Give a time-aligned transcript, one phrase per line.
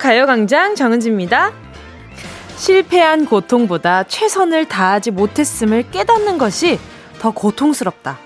[0.00, 1.52] 가요광장 정은지입니다.
[2.56, 6.78] 실패한 고통보다 최선을 다하지 못했음을 깨닫는 것이
[7.18, 8.18] 더 고통스럽다.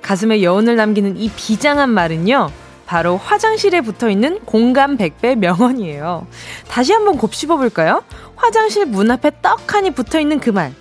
[0.00, 2.50] 가슴에 여운을 남기는 이 비장한 말은요.
[2.86, 6.28] 바로 화장실에 붙어 있는 공감 100배 명언이에요.
[6.68, 8.04] 다시 한번 곱씹어 볼까요?
[8.36, 10.72] 화장실 문 앞에 떡하니 붙어 있는 그 말.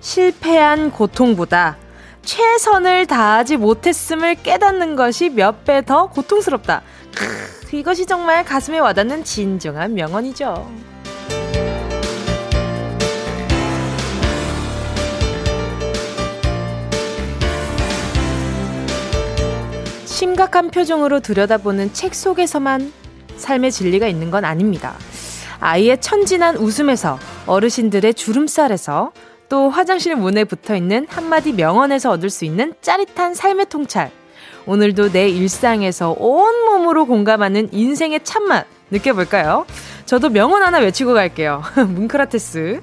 [0.00, 1.76] 실패한 고통보다
[2.24, 6.80] 최선을 다하지 못했음을 깨닫는 것이 몇 배 더 고통스럽다.
[7.14, 7.26] 크,
[7.72, 10.70] 이것이 정말 가슴에 와닿는 진정한 명언이죠.
[20.04, 22.92] 심각한 표정으로 들여다보는 책 속에서만
[23.36, 24.94] 삶의 진리가 있는 건 아닙니다.
[25.58, 29.12] 아이의 천진한 웃음에서 어르신들의 주름살에서
[29.48, 34.10] 또 화장실 문에 붙어 있는 한마디 명언에서 얻을 수 있는 짜릿한 삶의 통찰.
[34.66, 39.66] 오늘도 내 일상에서 온몸으로 공감하는 인생의 참맛 느껴볼까요?
[40.06, 41.62] 저도 명언 하나 외치고 갈게요.
[41.88, 42.80] 뭉크라테스.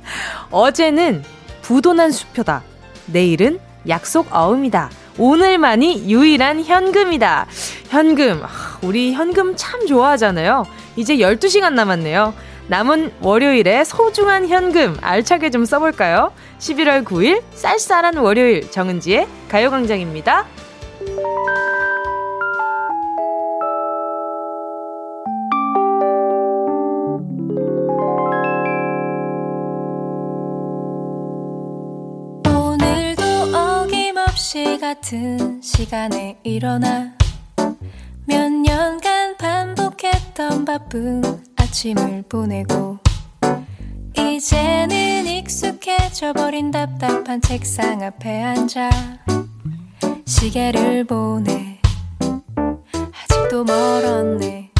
[0.50, 1.24] 어제는
[1.62, 2.62] 부도난 수표다.
[3.06, 4.90] 내일은 약속 어음이다.
[5.18, 7.46] 오늘만이 유일한 현금이다.
[7.88, 8.42] 현금.
[8.82, 10.64] 우리 현금 참 좋아하잖아요.
[10.96, 12.34] 이제 12시간 남았네요.
[12.68, 16.32] 남은 월요일에 소중한 현금 알차게 좀 써볼까요?
[16.58, 20.46] 11월 9일 쌀쌀한 월요일 정은지의 가요광장입니다.
[34.48, 37.12] 없이 같은 시간에 일어나
[38.24, 41.22] 몇 년간 반복했던 바쁜
[41.56, 42.98] 아침을 보내고
[44.16, 48.88] 이제는 익숙해져 버린 답답한 책상 앞에 앉아
[50.28, 51.80] 시계를 보내
[53.24, 54.70] 아직도 멀었네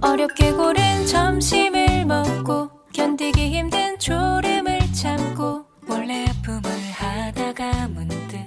[0.00, 6.62] 어렵게 고른 점심을 먹고 견디기 힘든 졸음을 참고 몰래 아픔을
[6.92, 8.38] 하다가 문득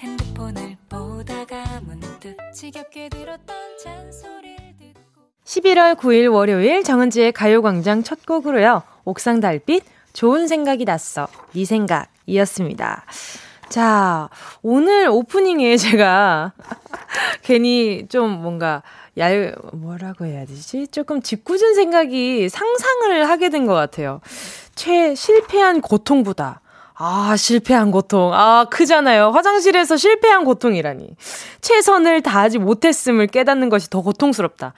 [0.00, 8.82] 핸드폰을 보다가 문득 지겹게 들었던 잔소리를 듣고 11월 9일 월요일 정은지의 가요광장 첫 곡으로요.
[9.04, 11.28] 옥상 달빛 좋은 생각이 났어.
[11.52, 13.04] 네 생각이었습니다.
[13.68, 14.28] 자,
[14.62, 16.52] 오늘 오프닝에 제가
[17.42, 18.82] 괜히 좀 뭔가
[19.18, 20.86] 얄, 뭐라고 해야 되지?
[20.88, 24.20] 조금 짓궂은 생각이 상상을 하게 된 것 같아요.
[24.74, 26.60] 최, 실패한 고통보다
[26.98, 28.32] 아, 실패한 고통.
[28.32, 29.30] 아, 크잖아요.
[29.30, 31.10] 화장실에서 실패한 고통이라니.
[31.60, 34.72] 최선을 다하지 못했음을 깨닫는 것이 더 고통스럽다.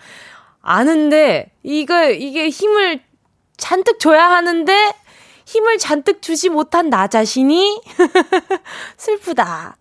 [0.60, 3.00] 아는데, 이거, 이게 힘을
[3.56, 4.92] 잔뜩 줘야 하는데,
[5.48, 7.80] 힘을 잔뜩 주지 못한 나 자신이
[8.98, 9.78] 슬프다.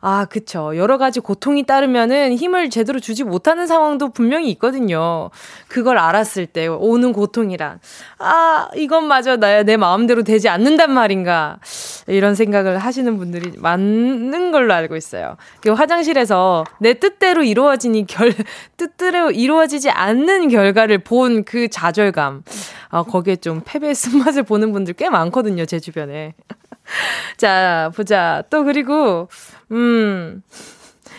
[0.00, 0.76] 아, 그쵸.
[0.76, 5.30] 여러 가지 고통이 따르면은 힘을 제대로 주지 못하는 상황도 분명히 있거든요.
[5.66, 7.80] 그걸 알았을 때 오는 고통이란.
[8.20, 11.58] 아, 이것마저 나, 내 마음대로 되지 않는단 말인가.
[12.06, 15.36] 이런 생각을 하시는 분들이 많은 걸로 알고 있어요.
[15.62, 18.32] 그 화장실에서 내 뜻대로 이루어지니 결,
[18.78, 22.42] 뜻대로 이루어지지 않는 결과를 본 그 좌절감.
[22.90, 26.34] 아, 거기에 좀 패배의 쓴맛을 보는 분들 꽤 많거든요, 제 주변에.
[27.36, 28.42] 자, 보자.
[28.50, 29.28] 또 그리고,
[29.72, 30.42] 음,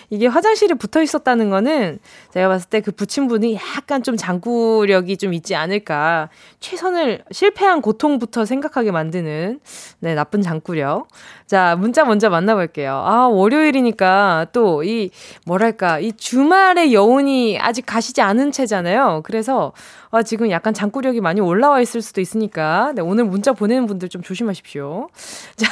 [0.09, 1.99] 이게 화장실에 붙어 있었다는 거는
[2.33, 6.29] 제가 봤을 때 그 붙인 분이 약간 좀 장구력이 좀 있지 않을까.
[6.59, 9.59] 최선을 실패한 고통부터 생각하게 만드는
[9.99, 11.07] 네, 나쁜 장구력.
[11.45, 12.93] 자, 문자 먼저 만나볼게요.
[12.93, 15.09] 아, 월요일이니까 또 이
[15.45, 19.21] 뭐랄까, 이 주말의 여운이 아직 가시지 않은 채잖아요.
[19.25, 19.73] 그래서
[20.11, 24.21] 아, 지금 약간 장구력이 많이 올라와 있을 수도 있으니까 네, 오늘 문자 보내는 분들 좀
[24.23, 25.09] 조심하십시오.
[25.57, 25.67] 자,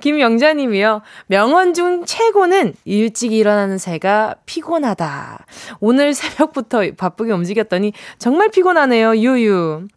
[0.00, 1.02] 김영자님이요.
[1.26, 5.46] 명언 중 최고는 일찍 일어나는 새가 피곤하다.
[5.80, 9.16] 오늘 새벽부터 바쁘게 움직였더니 정말 피곤하네요.
[9.16, 9.88] 유유.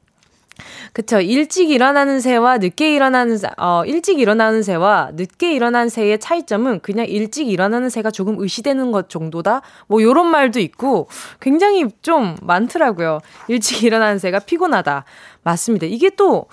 [0.93, 1.19] 그쵸.
[1.19, 7.49] 일찍 일어나는 새와 늦게 일어나는, 어, 일찍 일어나는 새와 늦게 일어나는 새의 차이점은 그냥 일찍
[7.49, 9.61] 일어나는 새가 조금 의시되는 것 정도다?
[9.87, 11.09] 뭐, 요런 말도 있고,
[11.41, 13.19] 굉장히 좀 많더라고요.
[13.49, 15.03] 일찍 일어나는 새가 피곤하다.
[15.43, 15.85] 맞습니다.
[15.87, 16.45] 이게 또,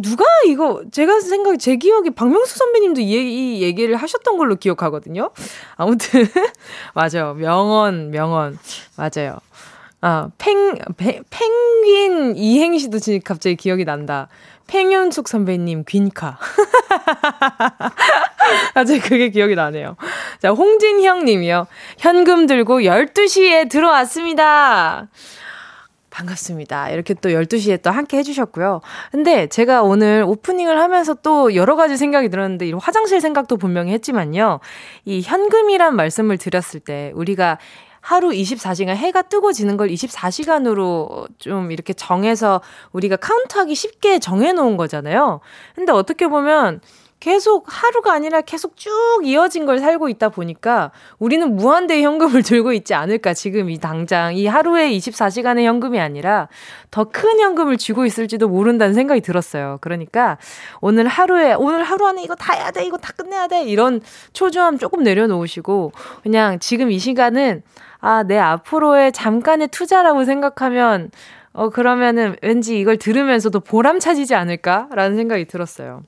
[0.00, 3.06] 누가 이거 제가 생각 제 기억에 박명수 선배님도 이,
[3.58, 5.30] 이 얘기를 하셨던 걸로 기억하거든요.
[5.76, 6.26] 아무튼
[6.94, 7.34] 맞아요.
[7.34, 8.58] 명언 명언
[8.96, 9.38] 맞아요.
[10.04, 14.28] 아, 팽, 팽, 펭귄 이행시도 지금 갑자기 기억이 난다.
[14.66, 16.38] 팽현숙 선배님 귄카.
[18.74, 19.96] 아직 그게 기억이 나네요.
[20.40, 21.66] 자, 홍진형 님이요.
[21.98, 25.08] 현금 들고 12시에 들어왔습니다.
[26.12, 26.90] 반갑습니다.
[26.90, 28.82] 이렇게 또 12시에 또 함께 해주셨고요.
[29.10, 34.60] 근데 제가 오늘 오프닝을 하면서 또 여러 가지 생각이 들었는데, 이 화장실 생각도 분명히 했지만요.
[35.06, 37.58] 이 현금이란 말씀을 드렸을 때, 우리가
[38.00, 42.60] 하루 24시간 해가 뜨고 지는 걸 24시간으로 좀 이렇게 정해서
[42.92, 45.40] 우리가 카운트하기 쉽게 정해 놓은 거잖아요.
[45.76, 46.80] 근데 어떻게 보면
[47.22, 48.90] 계속 하루가 아니라 계속 쭉
[49.22, 50.90] 이어진 걸 살고 있다 보니까
[51.20, 53.32] 우리는 무한대의 현금을 들고 있지 않을까.
[53.32, 56.48] 지금 이 당장 이 하루에 24시간의 현금이 아니라
[56.90, 59.78] 더 큰 현금을 쥐고 있을지도 모른다는 생각이 들었어요.
[59.82, 60.36] 그러니까
[60.80, 62.84] 오늘 하루에 오늘 하루 안에 이거 다 해야 돼.
[62.84, 63.62] 이거 다 끝내야 돼.
[63.62, 64.00] 이런
[64.32, 65.92] 초조함 조금 내려놓으시고
[66.24, 67.62] 그냥 지금 이 시간은
[68.00, 71.12] 아, 내 앞으로의 잠깐의 투자라고 생각하면
[71.52, 76.02] 어 그러면은 왠지 이걸 들으면서도 보람 차지지 않을까라는 생각이 들었어요.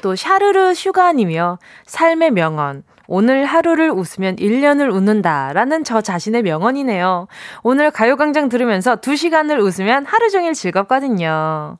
[0.00, 1.58] 또 샤르르 슈가님이요.
[1.86, 2.82] 삶의 명언.
[3.12, 5.52] 오늘 하루를 웃으면 1년을 웃는다.
[5.52, 7.26] 라는 저 자신의 명언이네요.
[7.64, 11.78] 오늘 가요광장 들으면서 2시간을 웃으면 하루 종일 즐겁거든요.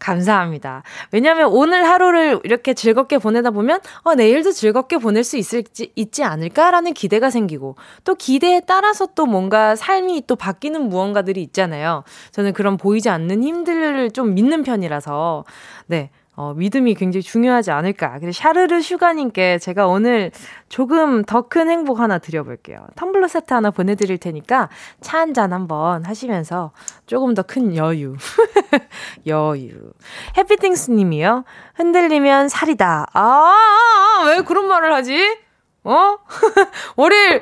[0.00, 0.82] 감사합니다.
[1.12, 6.94] 왜냐면 오늘 하루를 이렇게 즐겁게 보내다 보면, 어, 내일도 즐겁게 보낼 수 있을지, 있지 않을까라는
[6.94, 12.02] 기대가 생기고, 또 기대에 따라서 또 뭔가 삶이 또 바뀌는 무언가들이 있잖아요.
[12.32, 15.44] 저는 그런 보이지 않는 힘들을 좀 믿는 편이라서,
[15.86, 16.10] 네.
[16.34, 18.18] 어, 믿음이 굉장히 중요하지 않을까.
[18.18, 20.30] 그래서 샤르르 슈가님께 제가 오늘
[20.70, 22.86] 조금 더 큰 행복 하나 드려볼게요.
[22.96, 24.70] 텀블러 세트 하나 보내드릴 테니까
[25.02, 26.72] 차 한 잔 한번 하시면서
[27.06, 28.16] 조금 더 큰 여유.
[29.26, 29.92] 여유.
[30.38, 31.44] 해피띵스 님이요.
[31.74, 33.06] 흔들리면 살이다.
[33.12, 35.36] 아, 아, 아, 왜 그런 말을 하지?
[35.84, 36.16] 어?
[36.96, 37.40] 월요일,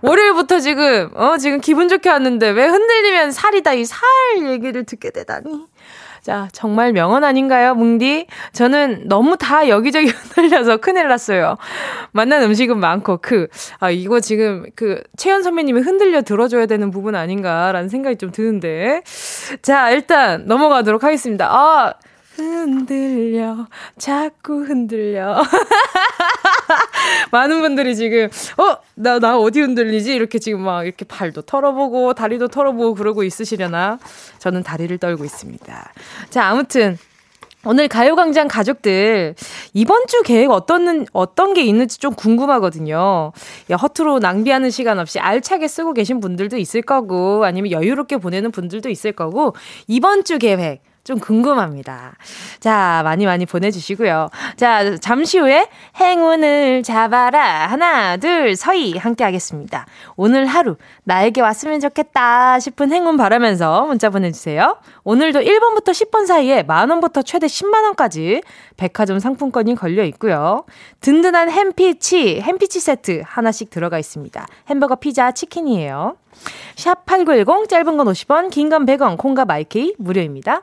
[0.00, 3.74] 월요일부터 지금, 어, 지금 기분 좋게 왔는데 왜 흔들리면 살이다.
[3.74, 3.98] 이 살
[4.50, 5.66] 얘기를 듣게 되다니.
[6.22, 8.28] 자, 정말 명언 아닌가요, 뭉디?
[8.52, 11.56] 저는 너무 다 여기저기 흔들려서 큰일 났어요.
[12.12, 13.48] 만난 음식은 많고, 그,
[13.80, 19.02] 아, 이거 지금 그, 채연 선배님이 흔들려 들어줘야 되는 부분 아닌가라는 생각이 좀 드는데.
[19.62, 21.48] 자, 일단 넘어가도록 하겠습니다.
[21.50, 21.94] 아,
[22.42, 23.66] 흔들려,
[23.98, 25.42] 자꾸 흔들려.
[27.30, 28.28] 많은 분들이 지금,
[28.58, 30.14] 어, 나, 나 어디 흔들리지?
[30.14, 33.98] 이렇게 지금 막 이렇게 발도 털어보고, 다리도 털어보고 그러고 있으시려나?
[34.38, 35.92] 저는 다리를 떨고 있습니다.
[36.30, 36.98] 자, 아무튼.
[37.64, 39.36] 오늘 가요광장 가족들,
[39.72, 43.30] 이번 주 계획 어떤, 어떤 게 있는지 좀 궁금하거든요.
[43.70, 48.88] 야, 허투루 낭비하는 시간 없이 알차게 쓰고 계신 분들도 있을 거고, 아니면 여유롭게 보내는 분들도
[48.88, 49.54] 있을 거고,
[49.86, 52.14] 이번 주 계획, 좀 궁금합니다.
[52.60, 54.28] 자, 많이 많이 보내주시고요.
[54.56, 55.68] 자, 잠시 후에
[55.98, 57.66] 행운을 잡아라.
[57.66, 59.86] 하나, 둘, 서희 함께 하겠습니다.
[60.16, 64.76] 오늘 하루 나에게 왔으면 좋겠다 싶은 행운 바라면서 문자 보내주세요.
[65.02, 68.42] 오늘도 1번부터 10번 사이에 만원부터 최대 10만원까지
[68.76, 70.64] 백화점 상품권이 걸려 있고요.
[71.00, 74.46] 든든한 햄피치, 햄피치 세트 하나씩 들어가 있습니다.
[74.68, 76.16] 햄버거, 피자, 치킨이에요.
[76.76, 80.62] 샵 8910, 짧은 건 50원, 긴 건 100원, 콩과 마이케이 무료입니다.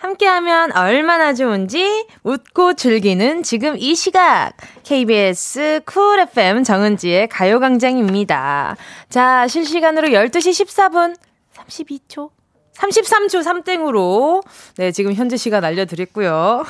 [0.00, 4.52] 함께하면 얼마나 좋은지 웃고 즐기는 지금 이 시각
[4.82, 8.76] KBS 쿨 FM 정은지의 가요광장입니다.
[9.10, 11.16] 자 실시간으로 12시 14분
[11.54, 12.30] 32초
[12.78, 14.42] 33초 3땡으로
[14.78, 16.64] 네 지금 현재 시간 알려드렸고요.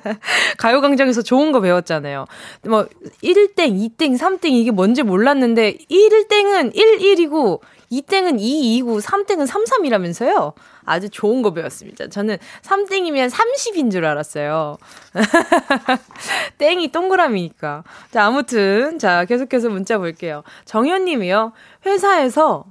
[0.58, 2.26] 가요광장에서 좋은 거 배웠잖아요.
[2.68, 2.86] 뭐
[3.24, 10.52] 1땡, 2땡, 3땡 이게 뭔지 몰랐는데 1땡은 1, 1이고 2땡은 2, 2고 3땡은 3, 3이라면서요.
[10.86, 12.08] 아주 좋은 거 배웠습니다.
[12.08, 14.78] 저는 3땡이면 30인 줄 알았어요.
[16.58, 17.84] 땡이 동그라미니까.
[18.10, 20.42] 자, 아무튼, 자, 계속해서 문자 볼게요.
[20.64, 21.52] 정현 님이요.
[21.84, 22.64] 회사에서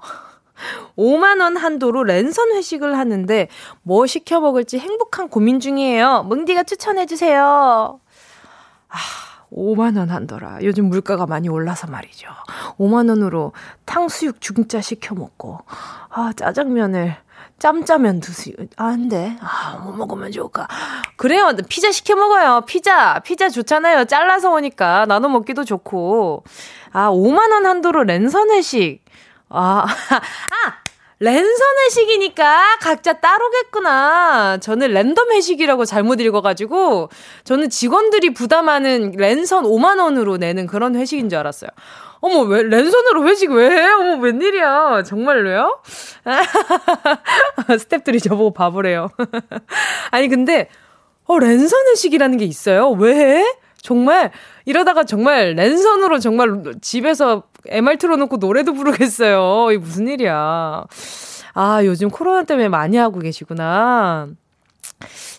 [0.97, 3.49] 5만원 한도로 랜선 회식을 하는데
[3.83, 6.23] 뭐 시켜 먹을지 행복한 고민 중이에요.
[6.23, 7.99] 뭉디가 추천해주세요.
[8.89, 8.97] 아,
[9.51, 10.59] 5만원 한도라.
[10.63, 12.27] 요즘 물가가 많이 올라서 말이죠.
[12.77, 13.51] 5만원으로
[13.85, 15.59] 탕수육 중짜 시켜 먹고,
[16.09, 17.15] 아, 짜장면을
[17.65, 18.53] 짬짜면 드세요.
[18.77, 19.35] 아, 안 돼.
[19.41, 20.67] 아, 뭐 먹으면 좋을까.
[21.15, 21.51] 그래요.
[21.67, 22.61] 피자 시켜 먹어요.
[22.67, 23.19] 피자.
[23.21, 24.05] 피자 좋잖아요.
[24.05, 25.07] 잘라서 오니까.
[25.07, 26.43] 나눠 먹기도 좋고.
[26.91, 29.03] 아, 5만 원 한도로 랜선 회식.
[29.49, 30.85] 아, 아!
[31.19, 34.57] 랜선 회식이니까 각자 따로겠구나.
[34.57, 37.09] 저는 랜덤 회식이라고 잘못 읽어가지고,
[37.45, 41.71] 저는 직원들이 부담하는 랜선 5만 원으로 내는 그런 회식인 줄 알았어요.
[42.25, 43.87] 어머, 왜, 랜선으로 회식 왜 해?
[43.87, 45.03] 어머, 웬일이야.
[45.03, 45.79] 정말로요?
[47.69, 49.09] 스탭들이 저보고 바보래요.
[50.09, 50.67] 아니, 근데,
[51.25, 52.89] 어, 랜선 회식이라는 게 있어요?
[52.93, 53.55] 왜 해?
[53.79, 54.31] 정말,
[54.65, 59.71] 이러다가 정말 랜선으로 정말 집에서 MR 틀어놓고 노래도 부르겠어요.
[59.71, 60.83] 이 무슨 일이야.
[61.53, 64.29] 아, 요즘 코로나 때문에 많이 하고 계시구나.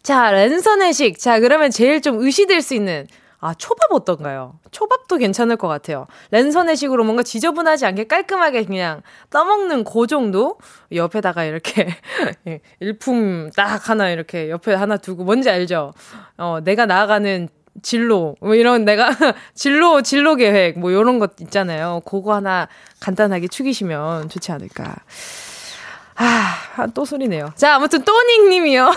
[0.04, 1.18] 자, 랜선 회식.
[1.18, 3.08] 자, 그러면 제일 좀 의시될 수 있는
[3.40, 4.58] 아, 초밥 어떤가요?
[4.70, 6.06] 초밥도 괜찮을 것 같아요.
[6.30, 10.58] 랜선회식으로 뭔가 지저분하지 않게 깔끔하게 그냥 떠먹는 그 정도?
[10.92, 11.88] 옆에다가 이렇게
[12.48, 15.92] 예, 일품 딱 하나 이렇게 옆에 하나 두고 뭔지 알죠?
[16.38, 17.48] 어, 내가 나아가는
[17.82, 19.10] 진로, 뭐 이런 내가
[19.54, 22.00] 진로, 진로 계획, 뭐 이런 것 있잖아요.
[22.06, 22.68] 그거 하나
[23.00, 24.96] 간단하게 축이시면 좋지 않을까.
[26.16, 27.52] 아, 또 소리네요.
[27.56, 28.90] 자, 아무튼 또닝 님이요.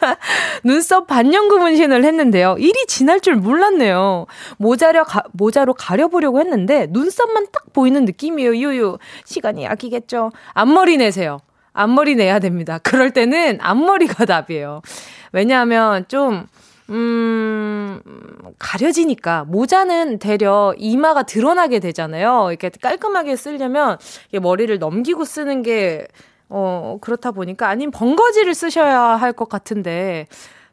[0.64, 2.56] 눈썹 반영구 문신을 했는데요.
[2.58, 4.26] 일이 지날 줄 몰랐네요.
[4.56, 8.56] 모자려 가, 모자로 가려보려고 했는데 눈썹만 딱 보이는 느낌이에요.
[8.56, 8.98] 유유.
[9.24, 10.32] 시간이 약이겠죠.
[10.52, 11.40] 앞머리 내세요.
[11.72, 12.78] 앞머리 내야 됩니다.
[12.78, 14.80] 그럴 때는 앞머리가 답이에요.
[15.32, 16.46] 왜냐하면 좀
[16.90, 18.00] 음,
[18.58, 19.44] 가려지니까.
[19.44, 22.48] 모자는 되려 이마가 드러나게 되잖아요.
[22.50, 23.98] 이렇게 깔끔하게 쓰려면
[24.32, 26.06] 머리를 넘기고 쓰는 게
[26.56, 30.28] 어, 그렇다 보니까 아니면 번거지를 쓰셔야 할 것 같은데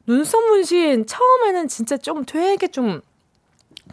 [0.05, 3.01] 눈썹 문신 처음에는 진짜 좀 되게 좀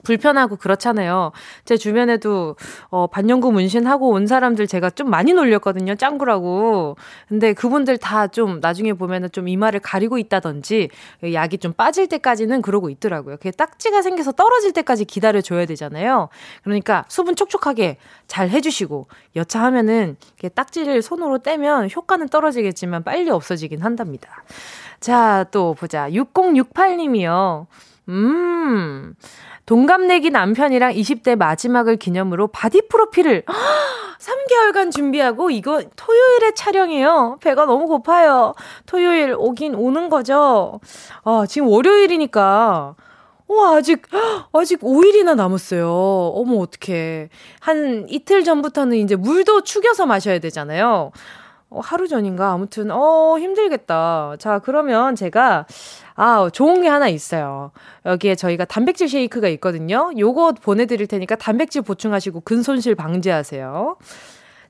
[0.02, 1.32] 불편하고 그렇잖아요.
[1.64, 2.56] 제 주변에도
[2.90, 5.96] 어 반영구 문신하고 온 사람들 제가 좀 많이 놀렸거든요.
[5.96, 6.96] 짱구라고.
[7.28, 10.90] 근데 그분들 다 좀 나중에 보면은 좀 이마를 가리고 있다든지
[11.32, 13.36] 약이 좀 빠질 때까지는 그러고 있더라고요.
[13.36, 16.28] 그게 딱지가 생겨서 떨어질 때까지 기다려 줘야 되잖아요.
[16.62, 20.16] 그러니까 수분 촉촉하게 잘 해주시고 여차하면은
[20.54, 24.44] 딱지를 손으로 떼면 효과는 떨어지겠지만 빨리 없어지긴 한답니다.
[25.00, 26.08] 자, 또 보자.
[26.10, 27.66] 6068님이요.
[28.08, 29.14] 음.
[29.68, 33.42] 동갑내기 남편이랑 20대 마지막을 기념으로 바디 프로필을
[34.18, 37.36] 3개월간 준비하고 이거 토요일에 촬영해요.
[37.42, 38.54] 배가 너무 고파요.
[38.86, 40.80] 토요일 오긴 오는 거죠.
[41.22, 42.94] 아, 지금 월요일이니까
[43.48, 44.06] 와, 아직,
[44.54, 45.86] 아직 5일이나 남았어요.
[45.86, 47.28] 어머, 어떡해.
[47.60, 51.12] 한 이틀 전부터는 이제 물도 축여서 마셔야 되잖아요.
[51.70, 52.52] 어, 하루 전인가?
[52.52, 54.36] 아무튼, 어, 힘들겠다.
[54.38, 55.66] 자, 그러면 제가,
[56.20, 57.70] 아, 좋은 게 하나 있어요.
[58.04, 60.10] 여기에 저희가 단백질 쉐이크가 있거든요.
[60.18, 63.96] 요거 보내드릴 테니까 단백질 보충하시고 근손실 방지하세요.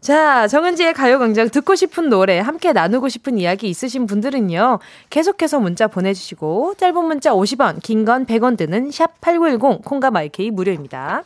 [0.02, 4.78] 자, 정은지의 가요광장 듣고 싶은 노래, 함께 나누고 싶은 이야기 있으신 분들은요,
[5.08, 11.24] 계속해서 문자 보내주시고, 짧은 문자 50원, 긴 건 100원 드는 샵8910, 콩과 마이케이 무료입니다.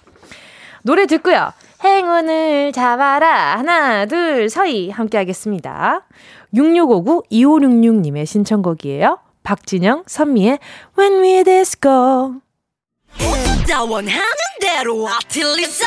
[0.84, 1.52] 노래 듣고요.
[1.84, 3.58] 행운을 잡아라.
[3.58, 4.88] 하나, 둘, 서희.
[4.88, 6.06] 함께 하겠습니다.
[6.54, 9.18] 6659-2566님의 신청곡이에요.
[9.42, 10.58] 박진영, 선미의
[10.98, 12.40] When We Disco.
[13.88, 14.22] 원하는
[14.60, 15.86] 대로 아틀리사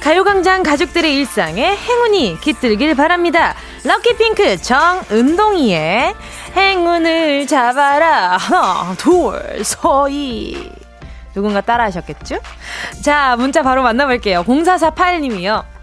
[0.00, 3.54] 가요광장 가족들의 일상에 행운이 깃들길 바랍니다.
[3.84, 6.14] 럭키핑크 정은동이의
[6.54, 8.36] 행운을 잡아라.
[8.36, 10.70] 하나, 둘, 서희.
[11.34, 12.38] 누군가 따라하셨겠죠?
[13.02, 14.44] 자, 문자 바로 만나볼게요.
[14.44, 15.75] 0448님이요.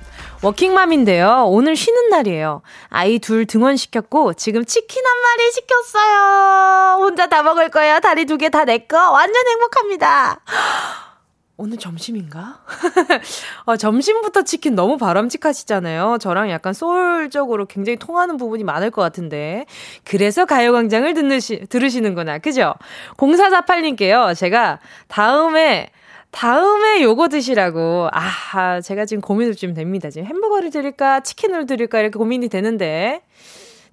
[0.44, 1.46] 워킹맘인데요.
[1.48, 2.62] 오늘 쉬는 날이에요.
[2.90, 6.98] 아이 둘 등원시켰고, 지금 치킨 한 마리 시켰어요.
[7.00, 8.00] 혼자 다 먹을 거예요.
[8.02, 9.12] 다리 두 개 다 내꺼.
[9.12, 10.42] 완전 행복합니다.
[11.56, 12.60] 오늘 점심인가?
[13.66, 16.18] 어, 점심부터 치킨 너무 바람직하시잖아요.
[16.20, 19.66] 저랑 약간 소울적으로 굉장히 통하는 부분이 많을 것 같은데.
[20.04, 22.40] 그래서 가요광장을 듣는 시, 들으시는구나.
[22.40, 22.74] 그죠?
[23.16, 24.36] 0448님께요.
[24.36, 25.90] 제가 다음에,
[26.34, 28.10] 다음에 요거 드시라고.
[28.12, 30.10] 아, 제가 지금 고민을 좀 됩니다.
[30.10, 31.22] 지금 햄버거를 드릴까?
[31.22, 32.00] 치킨을 드릴까?
[32.00, 33.22] 이렇게 고민이 되는데.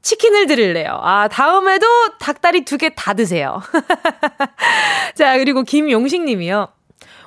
[0.02, 0.98] 치킨을 드릴래요.
[1.02, 1.86] 아, 다음에도
[2.18, 3.60] 닭다리 두 개 다 드세요.
[5.14, 6.68] 자, 그리고 김용식 님이요.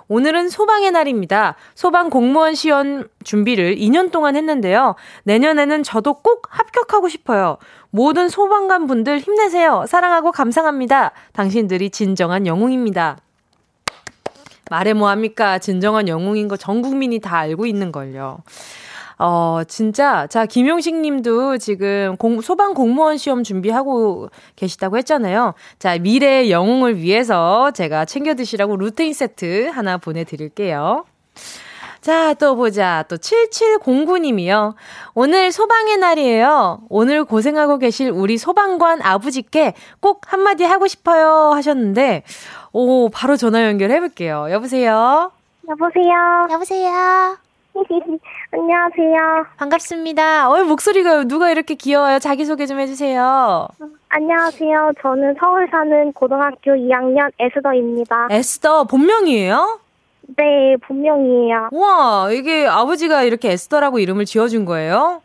[0.08, 1.55] 오늘은 소방의 날입니다.
[1.75, 4.96] 소방 공무원 시험 준비를 2년 동안 했는데요.
[5.24, 7.58] 내년에는 저도 꼭 합격하고 싶어요.
[7.91, 9.86] 모든 소방관 분들 힘내세요.
[9.88, 11.12] 사랑하고 감상합니다.
[11.34, 13.17] 당신들이 진정한 영웅입니다.
[14.73, 15.59] 말해 뭐합니까?
[15.59, 18.39] 진정한 영웅인 거 전 국민이 다 알고 있는 걸요.
[19.19, 25.53] 어, 진짜, 자, 김용식 님도 지금 공, 소방 공무원 시험 준비하고 계시다고 했잖아요.
[25.77, 31.05] 자, 미래의 영웅을 위해서 제가 챙겨 드시라고 루테인 세트 하나 보내드릴게요.
[32.01, 33.05] 자, 또 보자.
[33.07, 34.73] 또 7709님이요.
[35.13, 36.81] 오늘 소방의 날이에요.
[36.89, 42.23] 오늘 고생하고 계실 우리 소방관 아버지께 꼭 한마디 하고 싶어요 하셨는데,
[42.73, 44.47] 오, 바로 전화 연결해 볼게요.
[44.49, 45.31] 여보세요?
[45.69, 46.47] 여보세요?
[46.51, 47.37] 여보세요?
[48.51, 49.45] 안녕하세요.
[49.57, 50.49] 반갑습니다.
[50.49, 52.17] 어, 목소리가 누가 이렇게 귀여워요?
[52.19, 53.67] 자기소개 좀 해주세요.
[54.09, 54.91] 안녕하세요.
[55.01, 58.27] 저는 서울 사는 고등학교 2학년 에스더입니다.
[58.31, 59.79] 에스더, 본명이에요?
[60.37, 61.69] 네, 본명이에요.
[61.71, 65.21] 우와, 이게 아버지가 이렇게 에스더라고 이름을 지어준 거예요?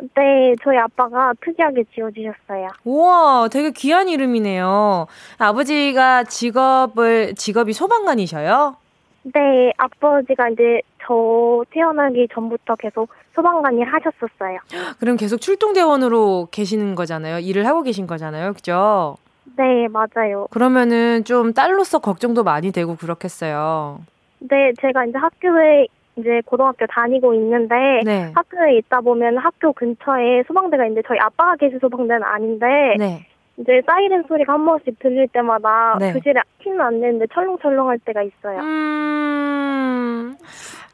[0.00, 2.68] 네, 저희 아빠가 특이하게 지어주셨어요.
[2.84, 5.06] 우와, 되게 귀한 이름이네요.
[5.38, 8.76] 아버지가 직업을, 직업이 소방관이셔요?
[9.24, 14.58] 네, 아버지가 이제 저 태어나기 전부터 계속 소방관 일 하셨었어요.
[15.00, 17.40] 그럼 계속 출동대원으로 계시는 거잖아요.
[17.40, 18.52] 일을 하고 계신 거잖아요.
[18.52, 19.16] 그죠?
[19.56, 20.46] 네, 맞아요.
[20.50, 24.00] 그러면은 좀 딸로서 걱정도 많이 되고 그렇겠어요.
[24.38, 25.86] 네, 제가 이제 학교에
[26.18, 28.32] 이제 고등학교 다니고 있는데 네.
[28.34, 32.66] 학교에 있다 보면 학교 근처에 소방대가 있는데 저희 아빠가 계신 소방대는 아닌데
[32.98, 33.26] 네.
[33.56, 36.12] 이제 사이렌 소리가 한 번씩 들릴 때마다 네.
[36.12, 38.60] 교실에 티는 안 내는데 철렁철렁할 때가 있어요.
[38.60, 40.36] 음,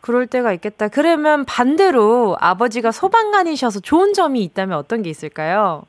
[0.01, 0.89] 그럴 때가 있겠다.
[0.89, 5.83] 그러면 반대로 아버지가 소방관이셔서 좋은 점이 있다면 어떤 게 있을까요?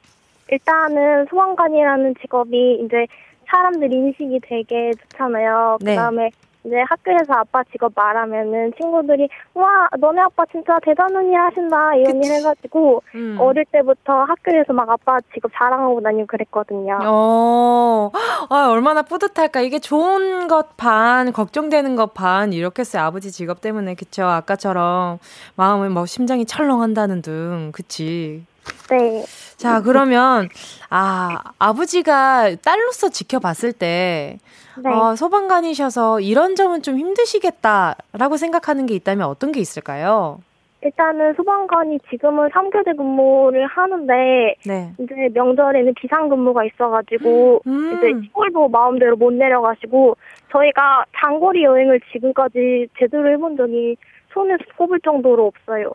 [0.50, 3.08] 일단은 소방관이라는 직업이 이제
[3.48, 5.78] 사람들 인식이 되게 좋잖아요.
[5.82, 5.92] 네.
[5.92, 6.30] 그다음에
[6.66, 12.28] 이제 학교에서 아빠 직업 말하면은 친구들이 와 너네 아빠 진짜 대단한 일 하신다 이런 그치.
[12.28, 13.38] 일 해가지고 음.
[13.40, 17.00] 어릴 때부터 학교에서 막 아빠 직업 자랑하고 다니고 그랬거든요.
[17.04, 18.12] 어,
[18.50, 19.62] 아, 얼마나 뿌듯할까.
[19.62, 23.04] 이게 좋은 것 반, 걱정되는 것 반, 이렇겠어요.
[23.04, 23.94] 아버지 직업 때문에.
[23.96, 24.26] 그쵸.
[24.26, 25.20] 아까처럼
[25.56, 27.72] 마음을 뭐 심장이 철렁한다는 등.
[27.74, 28.44] 그치.
[28.90, 29.24] 네.
[29.58, 30.50] 자, 그러면,
[30.90, 34.38] 아, 아버지가 딸로서 지켜봤을 때,
[34.84, 34.90] 네.
[34.90, 40.40] 어, 소방관이셔서 이런 점은 좀 힘드시겠다라고 생각하는 게 있다면 어떤 게 있을까요?
[40.82, 44.94] 일단은 소방관이 지금은 3교대 근무를 하는데 네.
[45.00, 47.98] 이제 명절에는 비상 근무가 있어가지고 음.
[47.98, 50.16] 이제 시골도 마음대로 못 내려가시고
[50.52, 53.98] 저희가 장거리 여행을 지금까지 제대로 해본 적이
[54.32, 55.92] 손에 꼽을 정도로 없어요.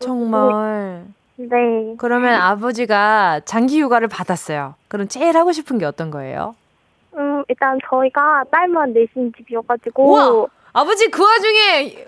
[0.00, 1.04] 정말.
[1.36, 1.94] 네.
[1.98, 4.74] 그러면 아버지가 장기 휴가를 받았어요.
[4.88, 6.54] 그럼 제일 하고 싶은 게 어떤 거예요?
[7.14, 10.46] 음 일단 저희가 딸만 내신 집이어가지고 우와!
[10.72, 12.06] 아버지 그 와중에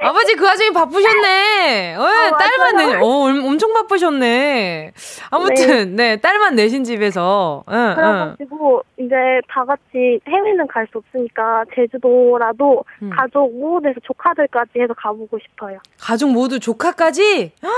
[0.00, 1.96] 아버지 그 와중에 바쁘셨네.
[1.96, 2.02] 어,
[2.38, 2.94] 딸만 내.
[2.94, 4.92] 어, 엄- 엄청 바쁘셨네.
[5.30, 7.64] 아무튼 네, 딸만 내신 집에서.
[7.68, 7.94] 응, 응.
[7.96, 9.14] 그래가지고 이제
[9.48, 13.10] 다 같이 해외는 갈 수 없으니까 제주도라도 음.
[13.10, 15.78] 가족 모두에서 조카들까지 해서 가보고 싶어요.
[16.00, 17.52] 가족 모두 조카까지?
[17.60, 17.68] 네.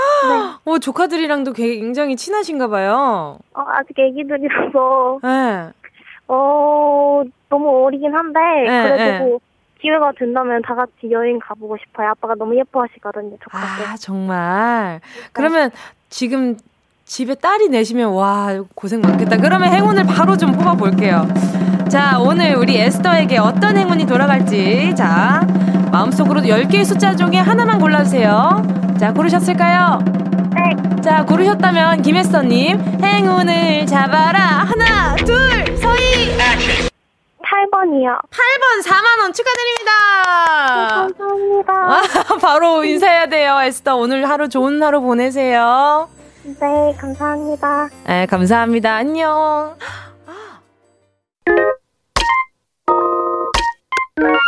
[0.65, 3.39] 어, 조카들이랑도 굉장히 친하신가 봐요.
[3.55, 5.69] 어, 아직 애기들이라서 네.
[6.27, 9.41] 어 너무 어리긴 한데 네, 그래도
[9.81, 12.09] 기회가 된다면 다 같이 여행 가보고 싶어요.
[12.09, 13.85] 아빠가 너무 예뻐하시거든요, 조카들.
[13.85, 14.99] 아, 정말.
[15.31, 15.71] 그러면
[16.09, 16.57] 지금
[17.05, 19.37] 집에 딸이 내시면 와, 고생 많겠다.
[19.37, 21.27] 그러면 행운을 바로 좀 뽑아 볼게요.
[21.89, 24.93] 자, 오늘 우리 에스더에게 어떤 행운이 돌아갈지.
[24.95, 25.41] 자,
[25.91, 28.95] 마음속으로 10개의 숫자 중에 하나만 골라주세요.
[28.99, 29.99] 자, 고르셨을까요?
[30.53, 31.01] 네.
[31.01, 34.39] 자, 고르셨다면 김혜서님, 행운을 잡아라.
[34.39, 36.88] 하나, 둘, 서희!
[37.71, 38.19] 8번이요.
[38.29, 39.91] 8번 4만원 축하드립니다.
[40.89, 41.73] 감사합니다.
[41.73, 42.01] 아,
[42.41, 43.95] 바로 인사해야 돼요, 에스더.
[43.95, 46.09] 오늘 하루 좋은 하루 보내세요.
[46.43, 47.89] 네, 감사합니다.
[48.07, 48.93] 네, 감사합니다.
[48.95, 49.75] 안녕.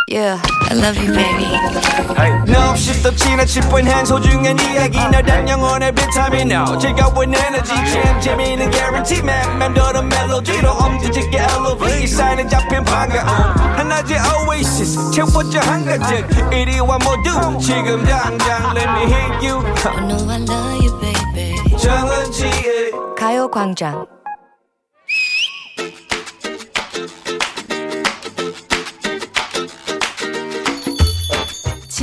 [0.07, 1.47] Yeah, I love you, baby.
[2.47, 4.97] No 없이 또 지나칠 뻔한 소중한 이야기.
[4.97, 7.73] 너란 영혼의 비타민 O 즐거운 에너지.
[7.73, 9.57] 참 재미있는 guarantee man.
[9.57, 13.27] 맘대로 멜로디로 엄지짓게 elevate 이 사인에 잡힌 반가움.
[13.77, 15.11] 하나의 oasis.
[15.11, 17.59] 채워져 한가득 이리와 모두.
[17.59, 19.63] 지금 당장 let me hit you.
[19.85, 21.77] I know I love you, baby.
[21.77, 24.05] 정은지의 가요광장.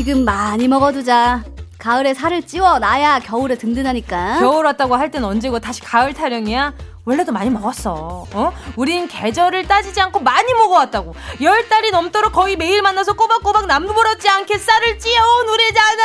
[0.09, 1.45] 지금 많이 먹어두자.
[1.77, 4.39] 가을에 살을 찌워 놔야 겨울에 든든하니까.
[4.39, 6.73] 겨울 왔다고 할 땐 언제고 다시 가을 타령이야?
[7.05, 8.27] 원래도 많이 먹었어.
[8.33, 8.53] 어?
[8.77, 11.15] 우린 계절을 따지지 않고 많이 먹어왔다고.
[11.43, 16.03] 열 달이 넘도록 거의 매일 만나서 꼬박꼬박 남부럽지 않게 쌀을 찌어온 우리잖아.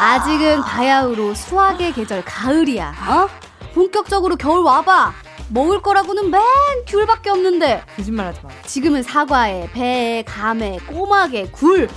[0.00, 2.94] 아직은 바야흐로 수확의 계절 가을이야.
[3.08, 3.28] 어?
[3.74, 5.14] 본격적으로 겨울 와봐.
[5.50, 6.40] 먹을 거라고는 맨
[6.86, 8.50] 귤밖에 없는데 거짓말하지 마.
[8.66, 11.88] 지금은 사과에 배에 감에 꼬막에 굴.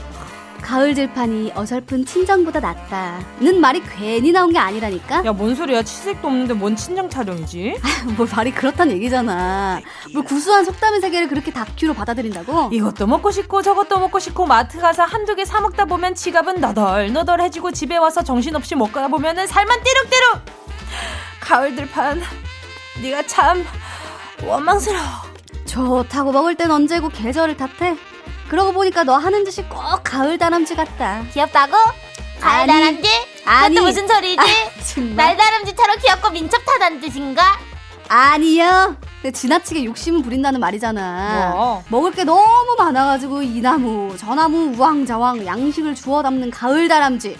[0.72, 5.26] 가을 들판이 어설픈 친정보다 낫다는 말이 괜히 나온 게 아니라니까.
[5.26, 5.84] 야, 뭔 소리야?
[5.84, 7.76] 치색도 없는데 뭔 친정 타령이지?
[8.16, 9.82] 뭘 말이 그렇단 얘기잖아.
[10.14, 12.70] 뭘 구수한 속담의 세계를 그렇게 다큐로 받아들인다고?
[12.72, 17.72] 이것도 먹고 싶고 저것도 먹고 싶고 마트 가서 한두 개 사 먹다 보면 지갑은 너덜너덜해지고
[17.72, 20.42] 집에 와서 정신없이 먹다 보면은 살만 띠룩띠룩
[21.42, 22.22] 가을 들판
[23.02, 23.66] 네가 참
[24.46, 25.04] 원망스러워
[25.66, 27.98] 좋다고 먹을 땐 언제고 계절을 탓해?
[28.52, 31.24] 그러고 보니까 너 하는 짓이 꼭 가을 다람쥐 같다.
[31.32, 31.74] 귀엽다고?
[32.42, 33.10] 아니, 달달한지?
[33.46, 33.76] 아니.
[33.76, 34.42] 그것도 무슨 소리지?
[34.42, 35.38] 아, 정말.
[35.38, 37.58] 날다람쥐처럼 귀엽고 민첩하다는 뜻인가?
[38.10, 38.98] 아니야.
[39.22, 41.52] 근데 지나치게 욕심은 부린다는 말이잖아.
[41.54, 41.84] 뭐?
[41.88, 47.38] 먹을 게 너무 많아가지고 이 나무, 저 나무 우왕좌왕 양식을 주워 담는 가을 다람쥐.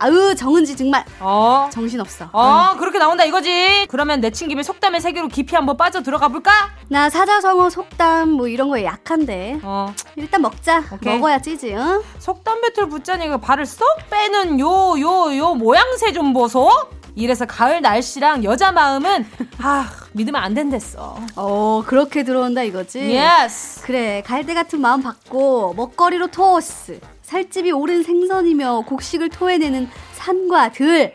[0.00, 1.68] 아유 정은지 정말 어.
[1.72, 2.30] 정신없어.
[2.32, 3.86] 어, 그렇게 나온다 이거지.
[3.88, 6.50] 그러면 내친 김에 속담의 세계로 깊이 한번 빠져 들어가 볼까?
[6.88, 9.60] 나 사자성어 속담 뭐 이런 거에 약한데.
[9.62, 9.94] 어.
[10.16, 10.82] 일단 먹자.
[10.92, 11.14] 오케이.
[11.14, 11.74] 먹어야 찌지.
[11.74, 12.02] 응?
[12.18, 16.70] 속담 배틀 붙자니 그 발을 쏙 빼는 요 요 요 모양새 좀 보소.
[17.16, 19.26] 이래서 가을 날씨랑 여자 마음은
[19.60, 21.16] 아 믿으면 안 된댔어.
[21.36, 23.00] 어 그렇게 들어온다 이거지.
[23.00, 23.82] yes.
[23.82, 27.00] 그래 갈대 같은 마음 받고 먹거리로 토스
[27.34, 31.12] 살집이 오른 생선이며 곡식을 토해내는 산과 들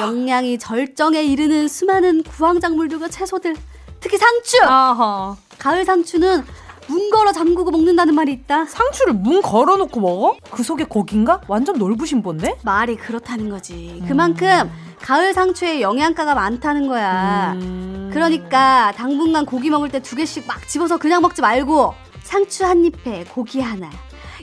[0.00, 3.54] 영양이 절정에 이르는 수많은 구황작물들과 채소들
[4.00, 5.36] 특히 상추 아하.
[5.58, 6.42] 가을 상추는
[6.86, 10.36] 문 걸어 잠그고 먹는다는 말이 있다 상추를 문 걸어 놓고 먹어?
[10.50, 11.42] 그 속에 고기인가?
[11.48, 12.56] 완전 놀부신 본데?
[12.62, 14.70] 말이 그렇다는 거지 그만큼
[15.02, 18.08] 가을 상추에 영양가가 많다는 거야 음.
[18.10, 23.24] 그러니까 당분간 고기 먹을 때 두 개씩 막 집어서 그냥 먹지 말고 상추 한 입에
[23.24, 23.90] 고기 하나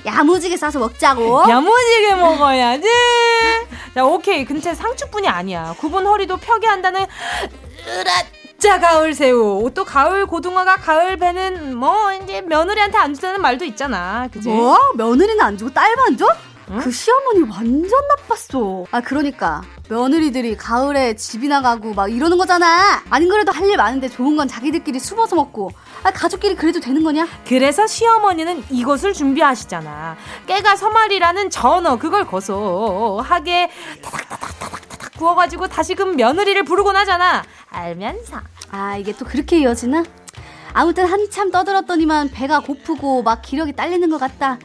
[0.06, 2.88] 야무지게 싸서 먹자고 야무지게 먹어야지.
[3.94, 4.46] 자, 오케이.
[4.46, 5.74] 근데 상추뿐이 아니야.
[5.80, 7.06] 구분 허리도 펴게 한다는
[7.88, 9.70] 으라짜 가을 새우.
[9.74, 14.28] 또 가을 고등어가 가을 배는 뭐 이제 며느리한테 안 주다는 말도 있잖아.
[14.32, 14.50] 그지?
[14.50, 14.78] 뭐?
[14.96, 16.28] 며느리는 안 주고 딸만 줘?
[16.72, 16.80] 응?
[16.80, 17.90] 그 시어머니 완전
[18.28, 18.86] 나빴어.
[18.92, 23.04] 아 그러니까 며느리들이 가을에 집이나 가고 막 이러는 거잖아.
[23.10, 25.72] 아닌 그래도 할 일 많은데 좋은 건 자기들끼리 숨어서 먹고.
[26.06, 27.28] 아 가족끼리 그래도 되는 거냐?
[27.48, 30.16] 그래서 시어머니는 이것을 준비하시잖아.
[30.46, 33.72] 깨가 서말이라는 전어 그걸 고소하게
[34.04, 37.42] 타닥타닥타닥타닥 구워가지고 다시금 며느리를 부르곤 하잖아.
[37.72, 38.40] 알면서.
[38.70, 40.04] 아 이게 또 그렇게 이어지나?
[40.74, 44.60] 아무튼 한참 떠들었더니만 배가 고프고 막 기력이 딸리는 것 같다.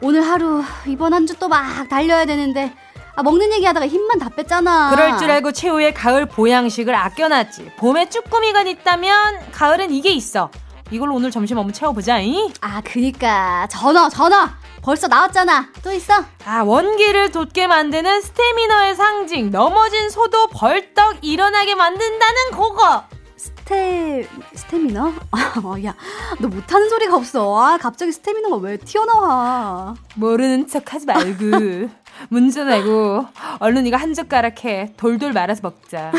[0.00, 2.72] 오늘 하루 이번 한 주 또 막 달려야 되는데
[3.14, 4.90] 아 먹는 얘기하다가 힘만 다 뺐잖아.
[4.90, 7.72] 그럴 줄 알고 최후의 가을 보양식을 아껴놨지.
[7.76, 10.50] 봄에 쭈꾸미가 있다면 가을엔 이게 있어.
[10.92, 12.18] 이걸로 오늘 점심 한번 채워보자.
[12.20, 12.52] 잉?
[12.60, 14.48] 아 그니까 전어 전어
[14.82, 15.68] 벌써 나왔잖아.
[15.82, 16.22] 또 있어?
[16.44, 19.50] 아 원기를 돋게 만드는 스태미너의 상징.
[19.50, 23.04] 넘어진 소도 벌떡 일어나게 만든다는 그거.
[23.36, 25.06] 스테 스태미너?
[25.64, 25.94] 어, 야,
[26.38, 27.58] 너 못하는 소리가 없어.
[27.58, 29.94] 아, 갑자기 스태미너가 왜 튀어나와?
[30.16, 31.88] 모르는 척하지 말고
[32.28, 33.26] 문제 내고
[33.60, 36.12] 얼른 이거 한 젓가락 해 돌돌 말아서 먹자.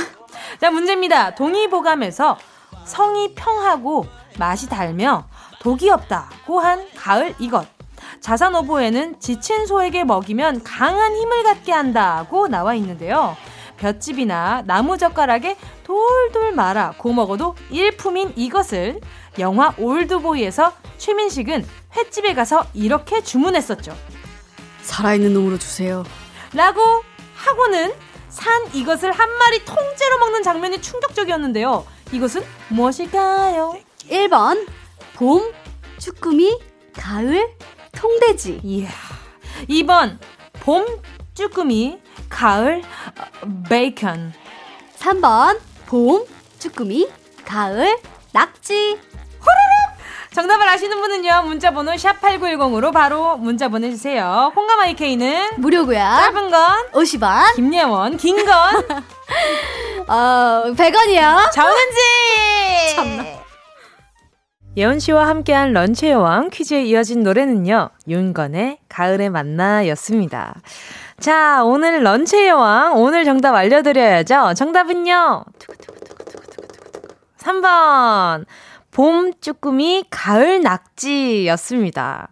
[0.59, 1.35] 자 문제입니다.
[1.35, 2.37] 동의보감에서
[2.85, 4.05] 성이 평하고
[4.37, 5.27] 맛이 달며
[5.59, 7.65] 독이 없다고 한 가을 이것.
[8.19, 13.35] 자산오보에는 지친 소에게 먹이면 강한 힘을 갖게 한다고 나와 있는데요.
[13.77, 19.01] 볏짚이나 나무젓가락에 돌돌 말아 고 먹어도 일품인 이것을
[19.39, 21.65] 영화 올드보이에서 최민식은
[21.95, 23.95] 횟집에 가서 이렇게 주문했었죠.
[24.81, 26.03] 살아있는 놈으로 주세요.
[26.53, 26.81] 라고
[27.35, 27.93] 하고는
[28.29, 31.85] 산 이것을 한 마리 통째로 먹는 장면이 충격적이었는데요.
[32.11, 33.77] 이것은 무엇일까요?
[34.09, 34.67] 1번
[35.15, 35.53] 봄,
[35.99, 36.59] 쭈꾸미,
[36.93, 37.55] 가을,
[37.91, 38.59] 통돼지.
[38.63, 38.89] 이야.
[39.69, 40.19] 2번
[40.53, 40.85] 봄
[41.33, 42.81] 쭈꾸미, 가을
[43.41, 44.33] 어, 베이컨.
[44.97, 46.25] 3번 봄,
[46.59, 47.09] 쭈꾸미,
[47.45, 47.97] 가을,
[48.31, 48.97] 낙지.
[50.33, 51.43] 정답을 아시는 분은요.
[51.43, 54.51] 문자번호 샵8910으로 바로 문자 보내주세요.
[54.55, 55.97] 콩가마이케이는 무료고요.
[55.99, 57.55] 짧은 건 50원.
[57.55, 58.47] 김예원, 긴 건
[60.09, 61.51] 어, 100원이요.
[61.51, 61.99] 정은지!
[64.75, 67.91] 예원 씨와 함께한 런치의 왕 퀴즈에 이어진 노래는요.
[68.07, 70.55] 윤건의 가을의 만나 였습니다.
[71.19, 74.55] 자, 오늘 런치의 왕 오늘 정답 알려드려야죠.
[74.55, 75.45] 정답은요.
[77.39, 78.45] 3번
[78.93, 82.29] 봄 쭈꾸미 가을 낙지였습니다.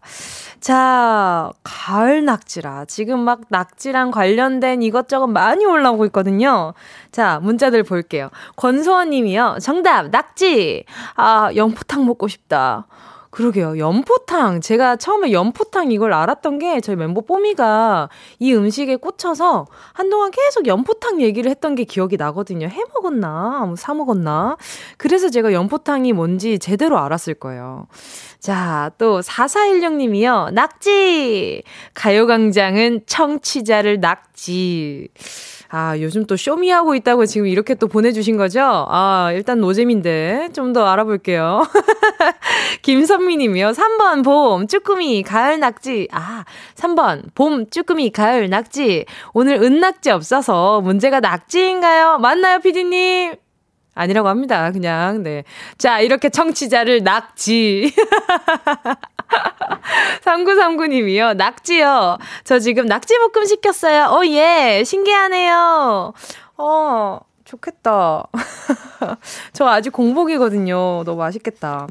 [0.59, 2.85] 자, 가을 낙지라.
[2.85, 6.75] 지금 막 낙지랑 관련된 이것저것 많이 올라오고 있거든요.
[7.11, 8.29] 자, 문자들 볼게요.
[8.57, 9.57] 권소원 님이요.
[9.59, 10.85] 정답, 낙지.
[11.15, 12.85] 아, 연포탕 먹고 싶다.
[13.31, 13.77] 그러게요.
[13.77, 14.61] 연포탕.
[14.61, 21.21] 제가 처음에 연포탕 이걸 알았던 게 저희 멤버 뽀미가 이 음식에 꽂혀서 한동안 계속 연포탕
[21.21, 22.67] 얘기를 했던 게 기억이 나거든요.
[22.67, 23.63] 해 먹었나?
[23.65, 24.57] 뭐 사 먹었나?
[24.97, 27.87] 그래서 제가 연포탕이 뭔지 제대로 알았을 거예요.
[28.39, 30.51] 자, 또 4416님이요.
[30.53, 31.63] 낙지!
[31.93, 35.09] 가요광장은 청취자를 낙지.
[35.73, 38.61] 아, 요즘 또 쇼미하고 있다고 지금 이렇게 또 보내주신 거죠?
[38.89, 41.63] 아, 일단 노잼인데 좀 더 알아볼게요.
[42.81, 43.71] 김선미 님이요.
[43.71, 46.07] 3번 봄, 쭈꾸미, 가을 낙지.
[46.11, 49.05] 아, 3번 봄, 쭈꾸미, 가을 낙지.
[49.33, 52.19] 오늘 은낙지 없어서 문제가 낙지인가요?
[52.19, 53.35] 맞나요, 피디님?
[53.93, 54.71] 아니라고 합니다.
[54.71, 55.43] 그냥, 네.
[55.77, 57.93] 자, 이렇게 청취자를 낙지.
[60.23, 61.35] 3939님이요.
[61.35, 62.17] 낙지요.
[62.43, 64.05] 저 지금 낙지볶음 시켰어요.
[64.05, 64.83] 어, 예.
[64.85, 66.13] 신기하네요.
[66.57, 68.27] 어, 좋겠다.
[69.53, 71.03] 저 아직 공복이거든요.
[71.03, 71.87] 너무 맛있겠다.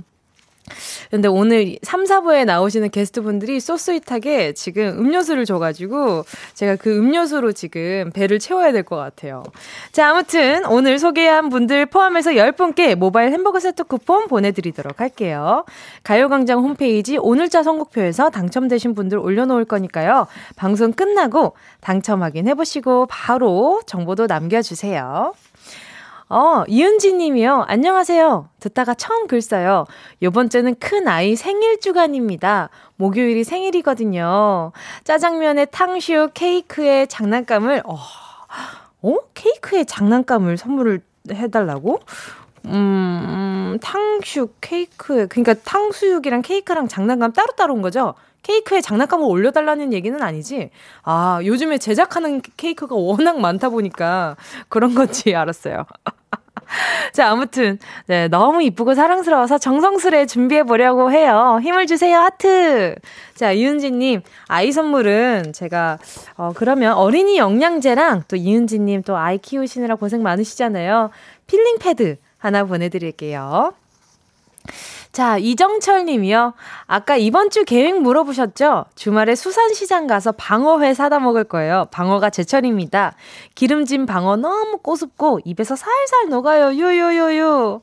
[1.10, 8.38] 근데 오늘 3, 4부에 나오시는 게스트분들이 소스윗하게 지금 음료수를 줘가지고 제가 그 음료수로 지금 배를
[8.38, 9.42] 채워야 될 것 같아요.
[9.92, 15.64] 자, 아무튼 오늘 소개한 분들 포함해서 10분께 모바일 햄버거 세트 쿠폰 보내드리도록 할게요.
[16.04, 20.26] 가요광장 홈페이지 오늘자 선곡표에서 당첨되신 분들 올려놓을 거니까요.
[20.56, 25.32] 방송 끝나고 당첨 확인해보시고 바로 정보도 남겨주세요.
[26.32, 27.64] 어, 이은지 님이요.
[27.66, 28.50] 안녕하세요.
[28.60, 29.84] 듣다가 처음 글 써요.
[30.22, 32.70] 요번 주는 큰 아이 생일 주간입니다.
[32.94, 34.70] 목요일이 생일이거든요.
[35.02, 37.98] 짜장면에 탕슈 케이크에 장난감을, 어,
[39.02, 39.16] 어?
[39.34, 41.00] 케이크에 장난감을 선물을
[41.32, 41.98] 해달라고?
[42.66, 48.14] 음, 음 탕슈 케이크에, 그러니까 탕수육이랑 케이크랑 장난감 따로따로 온 거죠?
[48.42, 50.70] 케이크에 장난감을 올려달라는 얘기는 아니지?
[51.02, 54.36] 아, 요즘에 제작하는 케이크가 워낙 많다 보니까
[54.68, 55.86] 그런 건지 알았어요.
[57.12, 61.58] 자, 아무튼, 네, 너무 이쁘고 사랑스러워서 정성스레 준비해 보려고 해요.
[61.62, 62.94] 힘을 주세요, 하트!
[63.34, 65.98] 자, 이은지님, 아이 선물은 제가,
[66.36, 71.10] 어, 그러면 어린이 영양제랑 또 이은지님 또 아이 키우시느라 고생 많으시잖아요.
[71.46, 73.72] peeling pad 하나 보내드릴게요.
[75.12, 76.54] 자, 이정철 님이요.
[76.86, 78.84] 아까 이번 주 계획 물어보셨죠?
[78.94, 81.86] 주말에 수산시장 가서 방어회 사다 먹을 거예요.
[81.90, 83.14] 방어가 제철입니다.
[83.56, 86.72] 기름진 방어 너무 꼬숩고 입에서 살살 녹아요.
[86.74, 87.80] 유유유유.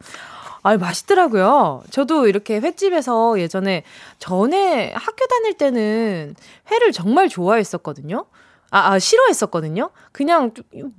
[0.64, 1.84] 아, 맛있더라고요.
[1.92, 3.84] 저도 이렇게 횟집에서 예전에
[4.20, 6.36] 전에 학교 다닐 때는
[6.72, 8.26] 회를 정말 좋아했었거든요.
[8.72, 9.90] 아, 아 싫어했었거든요.
[10.12, 10.52] 그냥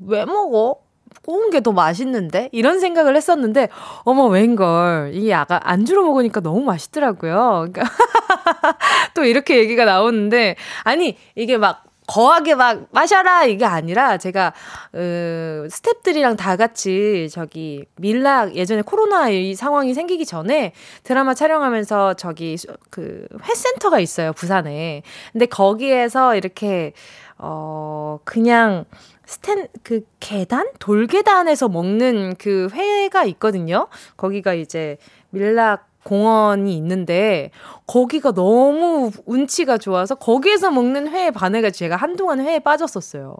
[0.06, 0.87] 왜 먹어?
[1.28, 2.48] 꼬운 게 더 맛있는데?
[2.52, 3.68] 이런 생각을 했었는데,
[4.04, 5.10] 어머, 웬걸.
[5.12, 7.66] 이게 아까 안주로 먹으니까 너무 맛있더라고요.
[7.70, 7.82] 그러니까
[9.12, 14.54] 또 이렇게 얘기가 나오는데, 아니, 이게 막, 거하게 막 마셔라 이게 아니라 제가
[14.94, 14.98] 어,
[15.68, 22.56] 스탭들이랑 다 같이 저기 밀락 예전에 코로나 이 상황이 생기기 전에 드라마 촬영하면서 저기
[22.88, 26.94] 그 회센터가 있어요 부산에 근데 거기에서 이렇게
[27.36, 28.86] 어 그냥
[29.28, 33.88] 스탠 그 계단 돌계단에서 먹는 그 회가 있거든요.
[34.16, 34.96] 거기가 이제
[35.30, 37.50] 밀락 공원이 있는데
[37.86, 43.36] 거기가 너무 운치가 좋아서 거기에서 먹는 회에 반해가 제가 한동안 회에 빠졌었어요.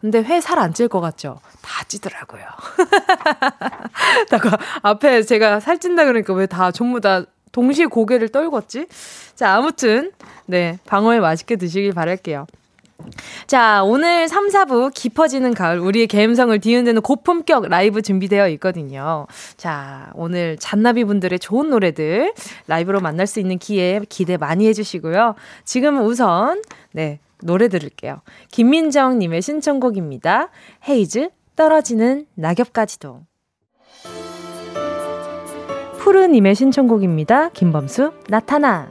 [0.00, 1.40] 근데 회 살 안 찔 것 같죠?
[1.62, 2.44] 다 찌더라고요.
[4.30, 8.86] 다가 앞에 제가 살찐다 그러니까 왜 다 전부 다 동시에 고개를 떨궜지?
[9.34, 10.12] 자, 아무튼
[10.46, 12.46] 네, 방어회 맛있게 드시길 바랄게요.
[13.46, 19.26] 자, 오늘 3, 4부 깊어지는 가을, 우리의 감성을 뒤흔드는 고품격 라이브 준비되어 있거든요.
[19.56, 22.32] 자, 오늘 잔나비 분들의 좋은 노래들
[22.66, 25.34] 라이브로 만날 수 있는 기회 기대 많이 해주시고요.
[25.64, 28.20] 지금 우선, 네, 노래 들을게요.
[28.50, 30.48] 김민정님의 신청곡입니다.
[30.88, 33.20] 헤이즈, 떨어지는 낙엽까지도.
[35.98, 37.50] 푸르님의 신청곡입니다.
[37.50, 38.90] 김범수, 나타나.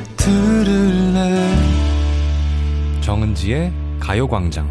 [0.23, 1.55] 들을래
[3.01, 4.69] 정은지의 가요광장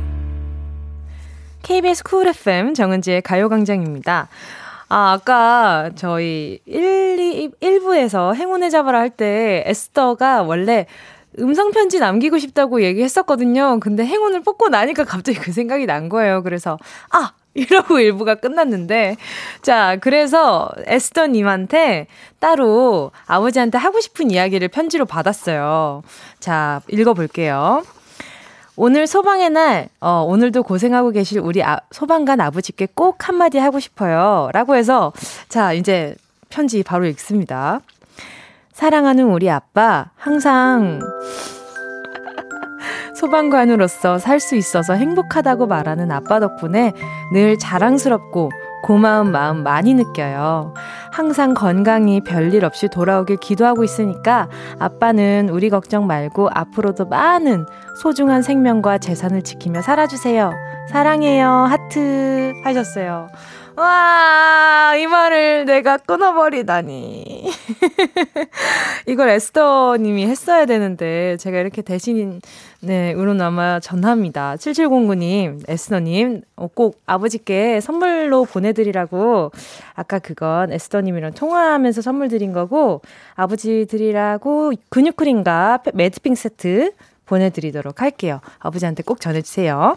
[1.62, 4.28] KBS 쿨 FM 정은지의 가요광장입니다.
[4.88, 10.86] 아, 아까 저희 1, 2, 1부에서 행운의 잡아라 할 때 에스더가 원래
[11.40, 13.80] 음성편지 남기고 싶다고 얘기했었거든요.
[13.80, 16.44] 근데 행운을 뽑고 나니까 갑자기 그 생각이 난 거예요.
[16.44, 16.78] 그래서,
[17.10, 17.32] 아!
[17.54, 19.16] 이러고 일부가 끝났는데.
[19.62, 22.06] 자, 그래서 에스더님한테
[22.38, 26.02] 따로 아버지한테 하고 싶은 이야기를 편지로 받았어요.
[26.38, 27.82] 자, 읽어볼게요.
[28.76, 34.48] 오늘 소방의 날, 어, 오늘도 고생하고 계실 우리 아, 소방관 아버지께 꼭 한마디 하고 싶어요.
[34.54, 35.12] 라고 해서,
[35.48, 36.14] 자, 이제
[36.48, 37.80] 편지 바로 읽습니다.
[38.72, 41.00] 사랑하는 우리 아빠, 항상
[43.20, 46.94] 소방관으로서 살 수 있어서 행복하다고 말하는 아빠 덕분에
[47.30, 48.50] 늘 자랑스럽고
[48.82, 50.72] 고마운 마음 많이 느껴요.
[51.12, 57.66] 항상 건강히 별일 없이 돌아오길 기도하고 있으니까 아빠는 우리 걱정 말고 앞으로도 많은
[58.00, 60.52] 소중한 생명과 재산을 지키며 살아주세요.
[60.88, 61.46] 사랑해요.
[61.50, 63.28] 하트 하셨어요.
[63.80, 67.50] 와, 이 말을 내가 끊어버리다니.
[69.08, 72.42] 이걸 에스더 님이 했어야 되는데, 제가 이렇게 대신,
[72.80, 74.56] 네, 으로남아 전합니다.
[74.56, 79.50] 7709님, 에스더 님, 어, 꼭 아버지께 선물로 보내드리라고,
[79.94, 83.00] 아까 그건 에스더 님이랑 통화하면서 선물 드린 거고,
[83.34, 86.92] 아버지 드리라고 근육크림과 매드핑 세트
[87.24, 88.42] 보내드리도록 할게요.
[88.58, 89.96] 아버지한테 꼭 전해주세요.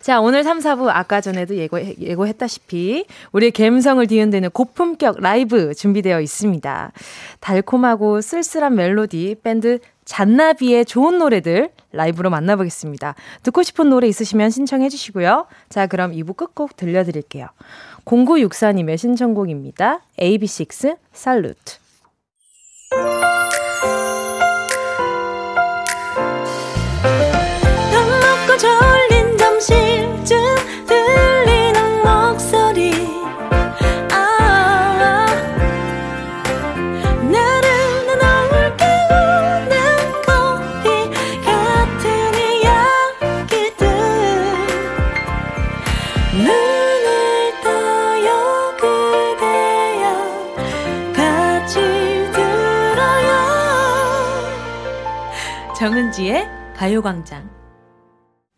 [0.00, 6.92] 자, 오늘 3, 4부 아까 전에도 예고, 예고했다시피 우리의 감성을 뒤흔드는 고품격 라이브 준비되어 있습니다.
[7.40, 13.14] 달콤하고 쓸쓸한 멜로디, 밴드 잔나비의 좋은 노래들 라이브로 만나보겠습니다.
[13.42, 15.46] 듣고 싶은 노래 있으시면 신청해 주시고요.
[15.68, 17.46] 자, 그럼 2부 끝곡 들려드릴게요.
[18.06, 20.00] 0964님의 신청곡입니다.
[20.18, 21.78] AB6 살루트.
[55.90, 57.50] 정은지의 가요광장.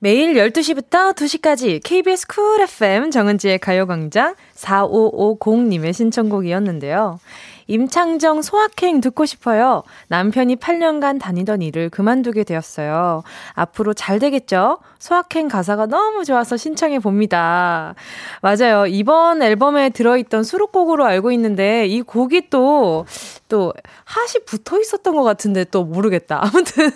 [0.01, 7.21] 매일 12시부터 2시까지 KBS 쿨 FM 정은지의 가요광장 4550님의 신청곡이었는데요.
[7.67, 9.83] 임창정 소확행 듣고 싶어요.
[10.09, 13.23] 남편이 8년간 다니던 일을 그만두게 되었어요.
[13.55, 14.79] 앞으로 잘 되겠죠?
[14.99, 17.95] 소확행 가사가 너무 좋아서 신청해 봅니다.
[18.41, 18.87] 맞아요.
[18.87, 23.05] 이번 앨범에 들어있던 수록곡으로 알고 있는데 이 곡이 또,
[23.49, 23.73] 또,
[24.05, 26.41] 핫이 붙어 있었던 것 같은데 또 모르겠다.
[26.45, 26.91] 아무튼,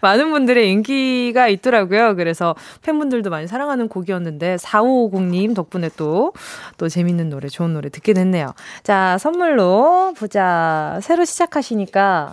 [0.00, 2.16] 많은 분들의 인기가 있더라고요.
[2.16, 6.32] 그래서 팬분들도 많이 사랑하는 곡이었는데, 4550님 덕분에 또,
[6.78, 8.54] 또 재밌는 노래, 좋은 노래 듣게 됐네요.
[8.82, 10.98] 자, 선물로 보자.
[11.02, 12.32] 새로 시작하시니까,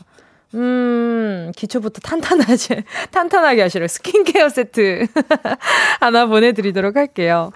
[0.54, 3.88] 음, 기초부터 탄탄하게, 탄탄하게 하시라.
[3.88, 5.08] 스킨케어 세트
[6.00, 7.52] 하나 보내드리도록 할게요.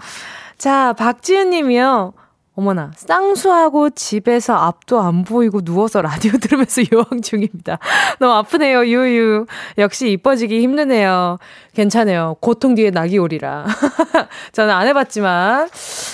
[0.58, 2.14] 자, 박지은 님이요.
[2.58, 7.80] 어머나, 쌍수하고 집에서 앞도 안 보이고 누워서 라디오 들으면서 요항 중입니다.
[8.20, 9.46] 너무 아프네요, 유유.
[9.78, 11.38] 역시 이뻐지기 힘드네요.
[11.76, 12.38] 괜찮아요.
[12.40, 13.66] 고통 뒤에 낙이 오리라.
[14.54, 15.70] 저는 안 해봤지만.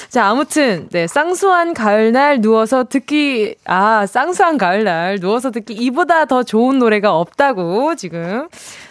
[0.09, 6.79] 자, 아무튼, 네, 쌍수한 가을날 누워서 듣기, 아, 쌍수한 가을날 누워서 듣기 이보다 더 좋은
[6.79, 8.49] 노래가 없다고 지금,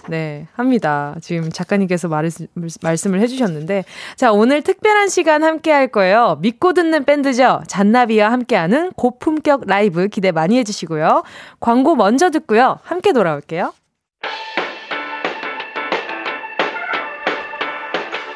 [0.09, 1.17] 네, 합니다.
[1.21, 2.31] 지금 작가님께서 말,
[2.83, 3.85] 말씀을 해주셨는데.
[4.17, 6.39] 자, 오늘 특별한 시간 함께 할 거예요.
[6.41, 7.63] 믿고 듣는 밴드죠.
[7.67, 11.25] 잔나비와 함께하는 고품격 라이브 기대 많이 해주시고요.
[11.59, 12.79] 광고 먼저 듣고요.
[12.83, 13.73] 함께 돌아올게요.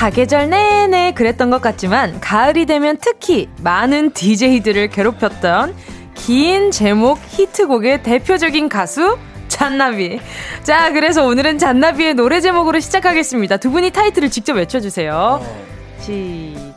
[0.00, 5.76] 사계절 내내 그랬던 것 같지만 가을이 되면 특히 많은 DJ들을 괴롭혔던
[6.14, 10.18] 긴 제목 히트곡의 대표적인 가수 잔나비.
[10.62, 13.58] 자, 그래서 오늘은 잔나비의 노래 제목으로 시작하겠습니다.
[13.58, 15.44] 두 분이 타이틀을 직접 외쳐주세요.
[16.00, 16.69] 시작.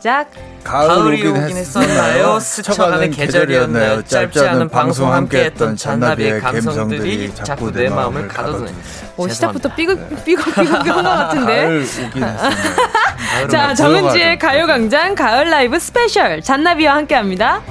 [0.64, 2.39] 가을이 오긴 했었나요?
[2.39, 4.01] 스쳐가는 계절이었나요?
[4.04, 8.74] 짧지 않은 방송 함께했던 잔나비의 감성들이 자꾸 내 마음을 가둬두는.
[9.16, 11.62] 어, 시작부터 삐걱 삐걱 삐걱 한것 같은데.
[11.64, 13.47] 가을 오긴 했었나요?
[13.49, 17.62] 자, 정은지의 가요광장 가을 라이브 special 잔나비와 함께합니다.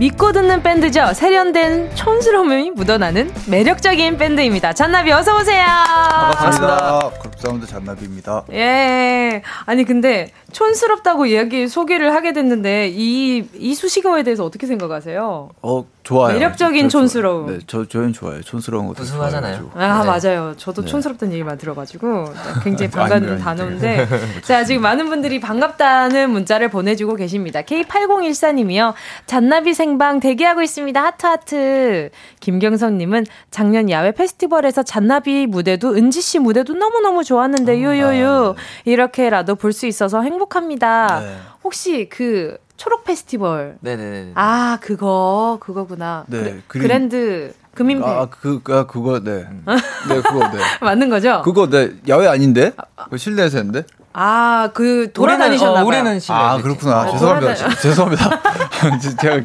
[0.00, 1.12] 믿고 듣는 밴드죠.
[1.12, 4.72] 세련된 촌스러움이 묻어나는 매력적인 밴드입니다.
[4.72, 5.62] 잔나비 어서 오세요.
[5.66, 7.10] 반갑습니다.
[7.20, 8.44] 그룹 사운드 잔나비입니다.
[8.54, 9.42] 예.
[9.66, 15.50] 아니 근데 촌스럽다고 이야기 소개를 하게 됐는데 이 이 수식어에 대해서 어떻게 생각하세요?
[15.60, 16.34] 어 좋아요.
[16.34, 17.46] 매력적인 촌스러움.
[17.46, 18.42] 네, 저 저는 좋아요.
[18.42, 19.70] 촌스러운 것도 우승하잖아요.
[19.74, 20.06] 아 네.
[20.28, 20.54] 맞아요.
[20.56, 20.88] 저도 네.
[20.90, 22.32] 촌스럽다는 얘기만 들어가지고
[22.64, 24.08] 굉장히 반가운 단어인데
[24.42, 27.62] 자 지금 많은 분들이 반갑다는 문자를 보내주고 계십니다.
[27.62, 28.94] K8014님이요.
[29.26, 31.00] 잔나비 생방 대기하고 있습니다.
[31.02, 32.10] 하트 하트.
[32.40, 38.54] 김경선님은 작년 야외 페스티벌에서 잔나비 무대도 은지 씨 무대도 너무 너무 좋았는데 유유유
[38.84, 41.20] 이렇게라도 볼 수 있어서 행복합니다.
[41.20, 41.36] 네.
[41.62, 44.32] 혹시 그 초록 페스티벌 네네네.
[44.36, 46.24] 아 그거 그거구나.
[46.28, 49.46] 네, 그래- 그림- 그랜드 금인배 아, 그, 아, 그거, 네.
[50.08, 50.58] 네, 그거, 네.
[50.80, 51.42] 맞는 거죠?
[51.44, 51.90] 그거, 네.
[52.08, 52.72] 야외 아닌데?
[53.10, 53.84] 그 실내에서 했는데?
[54.14, 55.86] 아, 그 돌아다니셨나 봐요.
[55.86, 56.38] 우리는 실내.
[56.40, 57.02] 아, 그렇구나.
[57.02, 57.54] 어, 죄송합니다.
[57.54, 58.40] 돌아다니- 죄송합니다.
[59.20, 59.40] 제가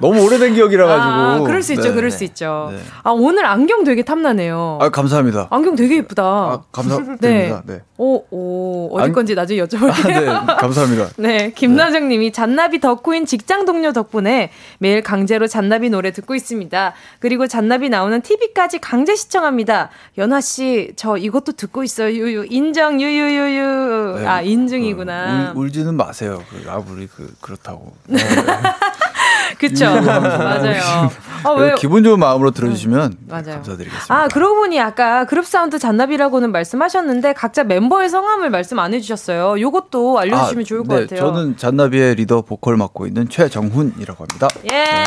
[0.00, 1.08] 너무 오래된 기억이라 가지고.
[1.12, 1.88] 아, 그럴 수 있죠.
[1.90, 1.94] 네.
[1.94, 2.70] 그럴 수 있죠.
[2.72, 2.78] 네.
[3.04, 4.78] 아, 오늘 안경 되게 탐나네요.
[4.80, 5.46] 아, 감사합니다.
[5.50, 6.22] 안경 되게 예쁘다.
[6.24, 7.62] 아, 감사드립니다.
[7.66, 7.74] 네.
[7.74, 7.80] 네.
[7.96, 10.20] 오, 오, 어디 안- 건지 나중에 아, 여쭤볼게요.
[10.46, 10.54] 네.
[10.56, 11.08] 감사합니다.
[11.18, 16.92] 네, 김나정 님이 잔나비 덕후인 직장 동료 덕분에 매일 강제로 잔나비 노래 듣고 있습니다.
[17.20, 19.90] 그리고 잔나비 나오는 TV까지 강제 시청합니다.
[20.18, 22.08] 연화 씨, 저 이것도 듣고 있어요.
[22.12, 22.46] 유유.
[22.50, 24.16] 인정, 유유유유.
[24.18, 24.26] 네.
[24.26, 25.52] 아, 인증이구나.
[25.54, 26.42] 울, 울지는 마세요.
[26.50, 27.92] 그, 아무리 그, 그렇다고.
[29.58, 29.84] 그쵸.
[29.86, 31.10] 맞아요.
[31.44, 31.74] 아, 왜.
[31.78, 33.44] 기분 좋은 마음으로 들어주시면 맞아요.
[33.44, 34.14] 감사드리겠습니다.
[34.14, 39.60] 아, 그러고 보니 아까 그룹 사운드 잔나비라고는 말씀하셨는데 각자 멤버의 성함을 말씀 안 해주셨어요.
[39.60, 41.20] 요것도 알려주시면 아, 좋을 것 네, 같아요.
[41.20, 44.48] 저는 잔나비의 리더 보컬 맡고 있는 최정훈이라고 합니다.
[44.72, 45.04] 예.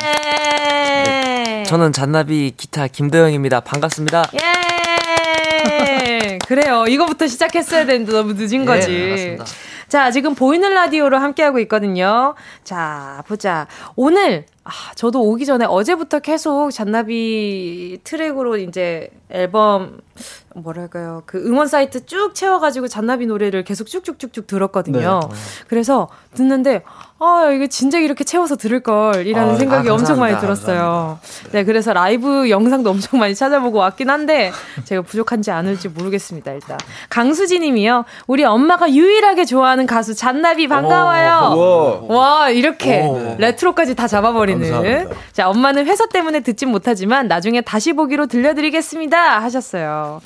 [1.66, 3.60] 저는 잔나비 기타 김도영입니다.
[3.62, 4.30] 반갑습니다.
[4.36, 6.38] 예.
[6.48, 6.86] 그래요.
[6.88, 9.04] 이거부터 시작했어야 되는데 너무 늦은 예, 거지.
[9.06, 9.46] 알았습니다.
[9.88, 12.36] 자, 지금 보이는 라디오로 함께하고 있거든요.
[12.64, 13.68] 자, 보자.
[13.96, 20.00] 오늘, 아, 저도 오기 전에 어제부터 계속 잔나비 트랙으로 이제 앨범,
[20.56, 21.24] 뭐랄까요.
[21.26, 25.20] 그 음원 사이트 쭉 채워가지고 잔나비 노래를 계속 쭉쭉쭉쭉 들었거든요.
[25.22, 25.36] 네.
[25.68, 26.84] 그래서 듣는데,
[27.20, 30.38] 아, 이게 진작 이렇게 채워서 들을 걸, 이라는 아, 생각이 아, 엄청 많이.
[30.40, 31.20] 들었어요.
[31.52, 34.52] 네, 그래서 라이브 영상도 엄청 많이 찾아보고 왔긴 한데,
[34.86, 36.78] 제가 부족한지 않을지 모르겠습니다, 일단.
[37.10, 38.06] 강수지 님이요.
[38.28, 42.08] 우리 엄마가 유일하게 좋아하는 가수 잔나비 반가워요.
[42.10, 42.18] 우와.
[42.18, 43.36] 와, 이렇게 오.
[43.38, 44.72] 레트로까지 다 잡아버 리는.
[44.72, 45.16] 감사합니다.
[45.34, 49.42] 자, 엄마는 회사 때문에 듣진 못하지만 나중에 다시 보기로 들려드리겠습니다.
[49.42, 50.22] 하셨어요.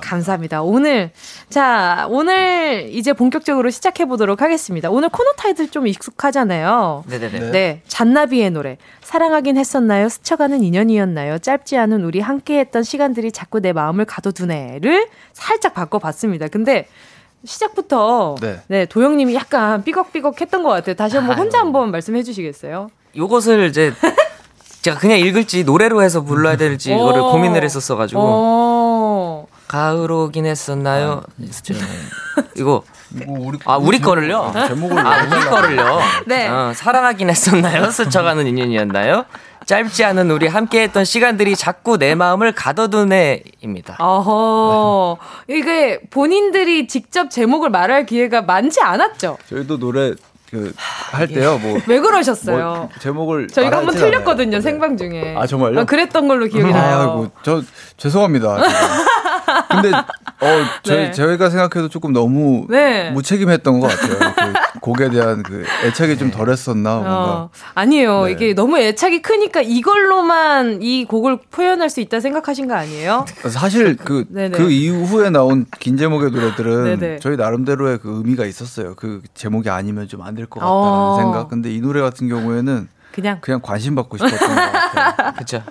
[0.00, 0.62] 감사합니다.
[0.62, 1.10] 오늘,
[1.48, 4.90] 자, 오늘 이제 본격적으로 시작해보도록 하겠습니다.
[4.90, 7.04] 오늘 코너 타이틀 좀 익숙하잖아요.
[7.08, 7.50] 네네 네.
[7.50, 7.82] 네.
[7.86, 8.78] 잔나비의 노래.
[9.02, 10.08] 사랑하긴 했었나요?
[10.08, 11.38] 스쳐가는 인연이었나요?
[11.38, 16.48] 짧지 않은 우리 함께 했던 시간들이 자꾸 내 마음을 가둬두네를 살짝 바꿔봤습니다.
[16.48, 16.88] 근데
[17.44, 18.86] 시작부터 네, 네.
[18.86, 20.96] 도영님이 약간 삐걱삐걱 했던 것 같아요.
[20.96, 22.90] 다시 한번 혼자 한번 말씀해 주시겠어요?
[23.16, 23.92] 요것을 이제
[24.82, 27.32] 제가 그냥 읽을지 노래로 해서 불러야 될지 이거를 오.
[27.32, 29.46] 고민을 했었어가지고 어.
[29.66, 31.22] 가을 오긴 했었나요?
[32.56, 32.82] 이거
[33.26, 34.52] 뭐 우리, 아 우리 거를요?
[34.68, 35.98] 제목을 아 우리 거를요?
[36.26, 36.48] 네.
[36.48, 37.90] 어, 사랑하긴 했었나요?
[37.90, 39.24] 스쳐가는 인연이었나요?
[39.64, 43.96] 짧지 않은 우리 함께했던 시간들이 자꾸 내 마음을 가둬두네입니다.
[43.98, 45.18] 어허.
[45.48, 49.38] 이게 본인들이 직접 제목을 말할 기회가 많지 않았죠?
[49.48, 50.14] 저희도 노래
[50.56, 50.72] 그
[51.12, 51.58] 할 때요.
[51.58, 52.74] 뭐 왜 그러셨어요?
[52.74, 54.60] 뭐 제목을 저희가 한번 틀렸거든요, 않아요.
[54.60, 55.34] 생방 중에.
[55.36, 55.86] 아, 정말요?
[55.86, 56.98] 그랬던 걸로 기억이 나요.
[56.98, 57.62] 아이고, 저
[57.96, 58.56] 죄송합니다.
[59.70, 61.10] 근데 어 저희 네.
[61.12, 63.10] 저희가 생각해도 조금 너무 네.
[63.10, 64.52] 무책임했던 것 같아요.
[64.86, 67.10] 그 곡에 대한 그 애착이 좀 덜했었나 뭔가.
[67.34, 68.26] 어, 아니에요.
[68.26, 68.32] 네.
[68.32, 73.24] 이게 너무 애착이 크니까 이걸로만 이 곡을 표현할 수 있다 생각하신 거 아니에요?
[73.48, 74.56] 사실 그, 네네.
[74.56, 77.18] 그 이후에 나온 긴 제목의 노래들은 네네.
[77.18, 78.94] 저희 나름대로의 그 의미가 있었어요.
[78.94, 81.16] 그 제목이 아니면 좀 안 될 것 같다는 어.
[81.20, 81.48] 생각.
[81.48, 85.32] 근데 이 노래 같은 경우에는 그냥 그냥 관심 받고 싶었던 것 같아요.
[85.36, 85.62] 그렇죠.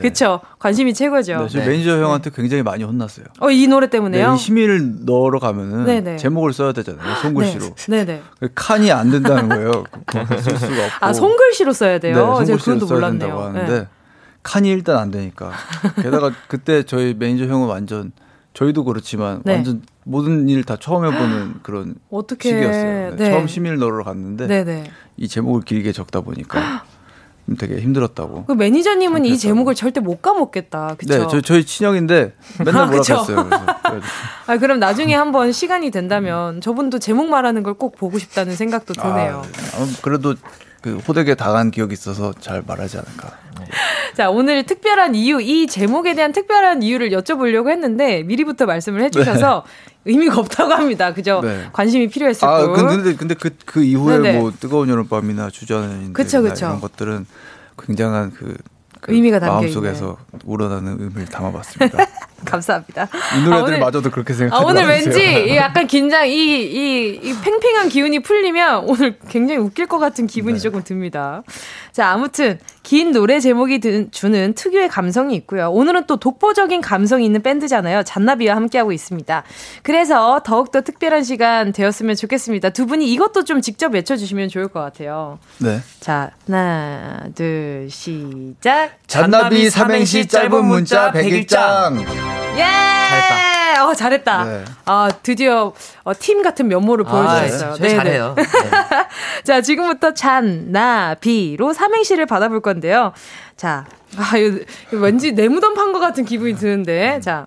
[0.00, 0.40] 그쵸.
[0.60, 1.48] 관심이 최고죠.
[1.48, 1.66] 네, 네.
[1.66, 3.26] 매니저 형한테 굉장히 많이 혼났어요.
[3.40, 4.34] 어, 이 노래 네, 때문에요?
[4.34, 6.16] 이 심의를 넣으러 가면은 네네.
[6.18, 7.16] 제목을 써야 되잖아요.
[7.16, 7.74] 손글씨로.
[7.74, 8.04] 네.
[8.04, 8.22] 네네.
[8.38, 9.84] 그 칸이 안 된다는 거예요.
[10.06, 10.96] 그거 쓸 수가 없고.
[11.06, 12.14] 아, 손글씨로 써야 돼요?
[12.14, 13.18] 네, 손글씨로 써야 몰랐네요.
[13.18, 13.88] 된다고 하는데 네.
[14.44, 15.50] 칸이 일단 안 되니까.
[16.02, 18.12] 게다가 그때 저희 매니저 형은 완전
[18.54, 19.54] 저희도 그렇지만 네.
[19.54, 23.10] 완전 모든 일 다 처음 해보는 그런 어떻게 시기였어요.
[23.10, 23.30] 네, 네.
[23.32, 24.84] 처음 심의를 넣으러 갔는데.
[25.16, 26.84] 이 제목을 길게 적다 보니까
[27.58, 28.44] 되게 힘들었다고.
[28.46, 29.36] 그 매니저님은 이.
[29.36, 30.94] 제목을 절대 못 까먹겠다.
[30.96, 31.18] 그쵸?
[31.18, 32.32] 네, 저, 저희 친형인데
[32.64, 33.34] 맨날 아, 그래가지고
[34.46, 39.42] 아, 그럼 나중에 한번 시간이 된다면 저분도 제목 말하는 걸 꼭 보고 싶다는 생각도 드네요.
[39.42, 39.62] 아, 네.
[39.74, 40.34] 아, 그래도
[40.82, 43.30] 그 호되게 당한 기억이 있어서 잘 말하지 않을까.
[44.14, 49.64] 자, 오늘 특별한 이유, 이 제목에 대한 특별한 이유를 여쭤보려고 했는데 미리부터 말씀을 해주셔서
[50.04, 51.14] 의미가 없다고 합니다.
[51.14, 51.40] 그죠?
[51.42, 51.68] 네.
[51.72, 52.86] 관심이 필요했을 아, 뿐.
[52.88, 54.38] 근데 근데 그그 이후에 네네.
[54.38, 55.50] 뭐 뜨거운 여름밤이나
[56.12, 56.40] 그쵸.
[56.40, 57.26] 이런 것들은
[57.78, 58.56] 굉장한 그,
[59.00, 61.98] 그 의미가 담겨 마음속에서 우러나는 의미를 담아봤습니다.
[62.44, 63.08] 감사합니다.
[63.36, 64.88] 이 노래들마저도 아, 그렇게 생각하지 아, 오늘.
[64.88, 70.26] 왠지 이 약간 긴장, 이, 이, 이 팽팽한 기운이 풀리면 오늘 굉장히 웃길 것 같은
[70.26, 70.60] 기분이 네.
[70.60, 71.42] 조금 듭니다.
[71.92, 75.70] 자, 아무튼 긴 노래 제목이 드, 주는 특유의 감성이 있고요.
[75.70, 78.02] 오늘은 또 독보적인 감성이 있는 밴드잖아요.
[78.02, 79.44] 잔나비와 함께하고 있습니다.
[79.82, 82.70] 그래서 더욱더 특별한 시간 되었으면 좋겠습니다.
[82.70, 85.38] 두 분이 이것도 좀 직접 외쳐주시면 좋을 것 같아요.
[85.58, 85.80] 네.
[86.00, 88.92] 자, 하나, 둘, 시작.
[89.06, 92.00] 잔나비 삼행시 짧은 문자 101장.
[92.56, 93.02] 예!
[93.12, 93.51] 잘했다.
[93.88, 94.44] 어, 잘했다.
[94.44, 94.64] 네.
[94.86, 95.72] 아, 드디어
[96.04, 97.74] 어, 팀 같은 면모를 보여주셨어요.
[97.76, 98.34] 네, 잘해요.
[98.36, 98.42] 네.
[99.44, 103.12] 자, 지금부터 잔, 나, 비로 삼행시를 받아볼 건데요.
[103.56, 103.84] 자,
[104.16, 104.58] 아, 이거,
[104.92, 107.20] 이거 왠지 내무덤 판 것 같은 기분이 드는데.
[107.20, 107.46] 자.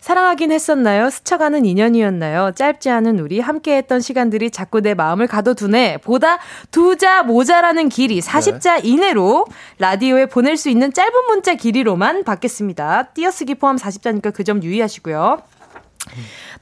[0.00, 1.10] 사랑하긴 했었나요?
[1.10, 2.52] 스쳐가는 인연이었나요?
[2.54, 5.98] 짧지 않은 우리 함께했던 시간들이 자꾸 내 마음을 가둬두네.
[5.98, 6.38] 보다
[6.70, 9.44] 두자 모자라는 길이 40자 이내로
[9.78, 13.02] 라디오에 보낼 수 있는 짧은 문자 길이로만 받겠습니다.
[13.12, 15.42] 띄어쓰기 포함 40자니까 그 점 유의하시고요.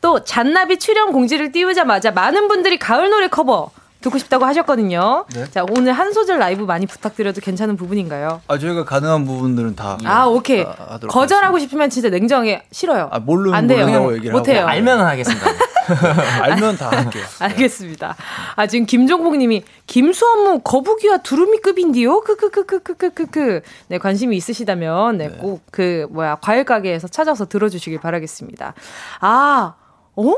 [0.00, 3.70] 또 잔나비 출연 공지를 띄우자마자 많은 분들이 가을 노래 커버
[4.00, 5.24] 듣고 싶다고 하셨거든요.
[5.34, 5.50] 네.
[5.50, 8.40] 자, 오늘 한 소절 라이브 많이 부탁드려도 괜찮은 부분인가요?
[8.46, 10.62] 아 저희가 가능한 부분들은 다 아, 오케이.
[10.62, 13.08] 아, 하도록 거절하고 싶으면 진짜 냉정하게 싫어요.
[13.10, 13.86] 아 모르는 안 돼요.
[14.32, 14.60] 못해요.
[14.60, 15.46] 하고 알면 하겠습니다.
[16.42, 17.24] 알면 다 할게요.
[17.38, 18.16] 알겠습니다.
[18.56, 22.20] 아, 지금 김종복 님이 김수원무 거북이와 두루미급인데요?
[22.20, 23.62] 크크크크크크크크.
[23.88, 28.74] 네, 관심이 있으시다면, 네, 꼭 그, 뭐야, 과일 가게에서 찾아서 들어주시길 바라겠습니다.
[29.20, 29.74] 아,
[30.16, 30.34] 어?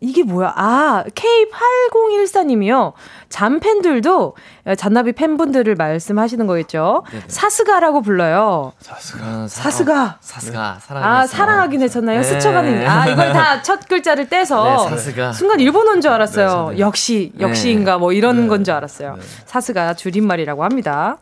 [0.00, 0.54] 이게 뭐야?
[0.56, 2.92] 아, K8014님이요.
[3.28, 4.34] 잔팬들도
[4.76, 7.04] 잔나비 팬분들을 말씀하시는 거겠죠?
[7.28, 8.72] 사스가라고 불러요.
[8.80, 9.46] 사스가.
[9.48, 10.18] 사스가.
[10.20, 11.04] 사스가 사랑.
[11.04, 12.18] 아, 사랑하긴 했었나요?
[12.20, 12.22] 네.
[12.24, 12.86] 스쳐가는.
[12.88, 14.64] 아, 이걸 다 첫 글자를 떼서.
[14.64, 15.32] 네, 사스가.
[15.32, 16.68] 순간 일본어인 줄 알았어요.
[16.70, 16.80] 네, 네.
[16.80, 17.44] 역시, 네.
[17.46, 19.16] 역시인가 뭐 이런 건 줄 알았어요.
[19.46, 21.18] 사스가 줄임말이라고 합니다.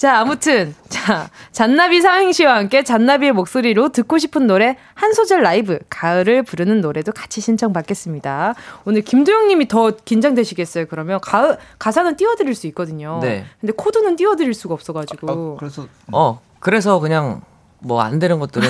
[0.00, 0.74] 자, 아무튼.
[0.88, 7.12] 자, 잔나비 삼행시와 함께 잔나비의 목소리로 듣고 싶은 노래 한 소절 라이브, 가을을 부르는 노래도
[7.12, 8.54] 같이 신청받겠습니다.
[8.86, 11.20] 오늘 김도영 님이 더 긴장되시겠어요, 그러면?
[11.20, 13.18] 가을, 가사는 띄워 드릴 수 있거든요.
[13.20, 13.44] 네.
[13.60, 15.56] 근데 코드는 띄워 드릴 수가 없어 가지고.
[15.56, 17.42] 아, 그래서 어 그래서 그냥
[17.80, 18.66] 뭐 안 되는 것들은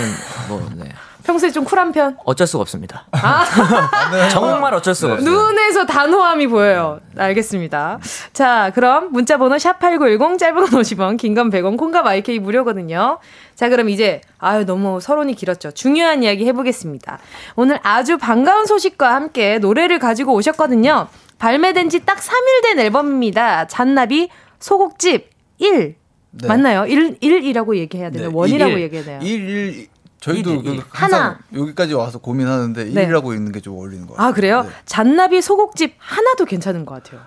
[0.48, 0.88] 뭐 네.
[1.24, 2.16] 평소에 좀 쿨한 편?
[2.24, 3.06] 어쩔 수가 없습니다.
[3.12, 3.44] 아.
[4.30, 5.28] 정말 어쩔 수가 없어요.
[5.30, 7.00] 눈에서 단호함이 보여요.
[7.16, 7.98] 알겠습니다.
[8.32, 13.18] 자, 그럼 문자 번호 샵8910 짧은 건 50원, 긴 건 100원, 콩과 마이케이 무료거든요.
[13.54, 15.72] 자, 그럼 이제, 아유, 너무 서론이 길었죠.
[15.72, 17.18] 중요한 이야기 해 보겠습니다.
[17.56, 21.08] 오늘 아주 반가운 소식과 함께 노래를 가지고 오셨거든요.
[21.38, 23.66] 발매된 지 딱 3일 된 앨범입니다.
[23.66, 25.94] 잔나비 소곡집 1.
[26.32, 26.46] 네.
[26.48, 26.86] 맞나요?
[26.86, 28.28] 1, 1이라고 얘기해야 되나요?
[28.28, 29.18] 네, 원이라고 일, 얘기해야 돼요.
[29.20, 29.86] 1, 1,
[30.20, 30.82] 저희도 일, 일, 그 일.
[30.90, 31.38] 항상 하나.
[31.54, 33.08] 여기까지 와서 고민하는데 네.
[33.08, 34.28] 1이라고 읽는 게 좀 어울리는 것 같아요.
[34.28, 34.62] 아, 그래요?
[34.62, 34.70] 네.
[34.86, 37.20] 잔나비 소곡집 하나도 괜찮은 것 같아요.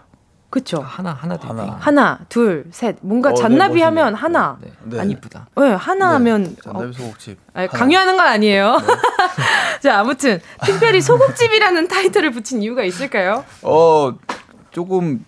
[0.49, 0.79] 그쵸?
[0.85, 1.77] 하나 하나 더 하나.
[1.79, 2.97] 하나, 둘, 셋.
[3.01, 3.85] 뭔가 어, 네, 잔나비 멋있네요.
[3.87, 4.57] 하면 하나.
[4.61, 4.71] 네.
[4.83, 4.99] 네.
[4.99, 5.47] 아니, 이쁘다.
[5.57, 6.13] 네, 하나 네.
[6.13, 6.55] 하면.
[6.63, 7.39] 잔나비 어, 소곡집.
[7.53, 7.79] 아니, 하나.
[7.79, 8.77] 강요하는 건 아니에요.
[9.81, 13.43] 자, 아무튼, 특별히 소곡집이라는 타이틀을 붙인 이유가 있을까요?
[13.63, 14.13] 어
[14.69, 15.25] 조금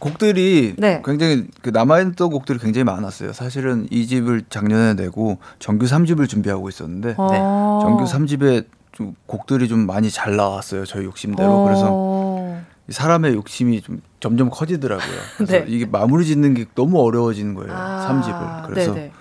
[0.00, 1.02] 곡들이 네.
[1.04, 3.32] 굉장히 그 남아있던 곡들이 굉장히 많았어요.
[3.32, 7.78] 사실은 이 집을 작년에 내고 정규 3집을 준비하고 있었는데 어.
[7.82, 10.84] 정규 3집에 좀 곡들이 좀 많이 잘 나왔어요.
[10.86, 11.64] 저희 욕심대로.
[11.64, 12.64] 그래서 어.
[12.88, 15.16] 이 사람의 욕심이 좀 점점 커지더라고요.
[15.36, 15.64] 그래서 네.
[15.68, 17.72] 이게 마무리 짓는 게 너무 어려워지는 거예요.
[17.72, 18.66] 아, 3집을.
[18.66, 19.12] 그래서 네네.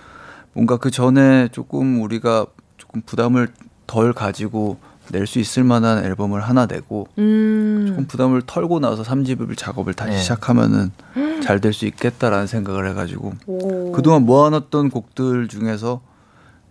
[0.54, 3.50] 뭔가 그 전에 조금 우리가 조금 부담을
[3.86, 4.78] 덜 가지고
[5.12, 7.86] 낼 수 있을 만한 앨범을 하나 내고 음.
[7.88, 10.18] 조금 부담을 털고 나서 3집 작업을 다시 네.
[10.20, 10.92] 시작하면은
[11.44, 13.92] 잘 될 수 있겠다라는 생각을 해가지고 오.
[13.92, 16.02] 그동안 모아놨던 곡들 중에서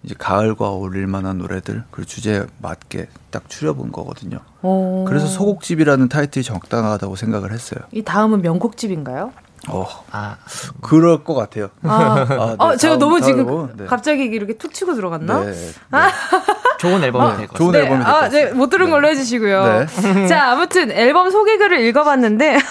[0.05, 4.39] 이제 가을과 어울릴 만한 노래들 그 주제에 맞게 딱 추려본 거거든요.
[4.63, 5.05] 오.
[5.07, 7.81] 그래서 소곡집이라는 타이틀이 적당하다고 생각을 했어요.
[7.93, 9.33] 이 다음은 명곡집인가요?
[9.69, 10.37] 어, 아
[10.83, 11.69] 그럴 것 같아요.
[11.83, 13.71] 아, 아, 네, 어, 제가 다음- 너무 다음 지금 앨범?
[13.77, 13.87] 네.
[13.87, 15.41] 갑자기 이렇게 툭 치고 들어갔나?
[15.45, 15.73] 네, 네.
[16.79, 17.83] 좋은 앨범이 될것 좋은 같아요.
[17.85, 18.49] 앨범이 될것 아, 같습니다.
[18.51, 19.87] 네, 못 들은 걸로 해주시고요.
[20.15, 20.27] 네.
[20.29, 22.59] 자, 아무튼 앨범 소개글을 읽어봤는데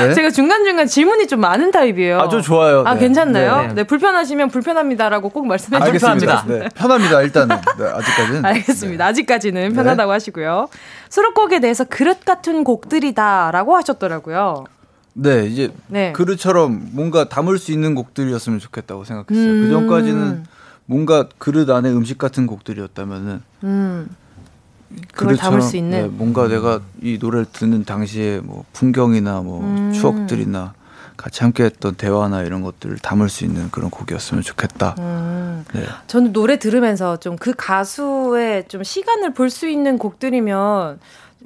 [0.00, 0.14] 네.
[0.14, 2.20] 제가 중간 중간 질문이 좀 많은 타입이에요.
[2.20, 2.82] 아주 좋아요.
[2.86, 3.00] 아, 네.
[3.00, 3.56] 괜찮나요?
[3.62, 3.82] 네, 네, 네.
[3.84, 6.10] 불편하시면 불편합니다라고 꼭 말씀해 주세요.
[6.10, 6.44] 알겠습니다.
[6.46, 7.22] 네, 편합니다.
[7.22, 8.44] 일단은 네, 아직까지는.
[8.44, 9.06] 알겠습니다.
[9.06, 9.74] 아직까지는 네.
[9.74, 10.68] 편하다고 하시고요.
[11.08, 14.64] 수록곡에 대해서 그릇 같은 곡들이다라고 하셨더라고요.
[15.18, 16.12] 네, 이제 네.
[16.12, 19.50] 그릇처럼 뭔가 담을 수 있는 곡들이었으면 좋겠다고 생각했어요.
[19.50, 19.62] 음.
[19.62, 20.44] 그 전까지는
[20.84, 24.08] 뭔가 그릇 안에 음식 같은 곡들이었다면은 음.
[25.12, 26.02] 그걸 담을 수 있는?
[26.02, 29.92] 네, 뭔가 내가 이 노래를 듣는 당시에 뭐 풍경이나 뭐 음.
[29.92, 30.74] 추억들이나
[31.16, 34.94] 같이 함께했던 대화나 이런 것들을 담을 수 있는 그런 곡이었으면 좋겠다.
[34.98, 35.64] 음.
[35.72, 35.82] 네.
[36.06, 41.00] 저는 노래 들으면서 좀 그 가수의 좀 시간을 볼 수 있는 곡들이면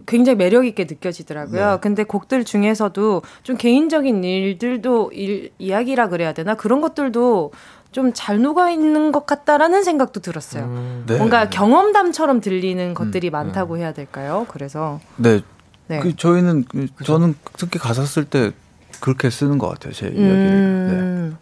[0.07, 1.71] 굉장히 매력 있게 느껴지더라고요.
[1.73, 1.79] 네.
[1.81, 7.53] 근데 곡들 중에서도 좀 개인적인 일들도 일, 이야기라 그래야 되나 그런 것들도
[7.93, 10.65] 좀 잘 녹아 있는 것 같다라는 생각도 들었어요.
[10.65, 11.05] 음.
[11.07, 11.17] 네.
[11.17, 14.47] 뭔가 경험담처럼 들리는 것들이 많다고 해야 될까요?
[14.49, 15.41] 그래서 네.
[15.89, 15.99] 네.
[16.01, 16.65] 그 저희는
[16.95, 18.53] 그 저는 특히 가사 쓸 때
[19.01, 19.93] 그렇게 쓰는 것 같아요.
[19.93, 20.29] 제 이야기를.
[20.29, 21.39] 음.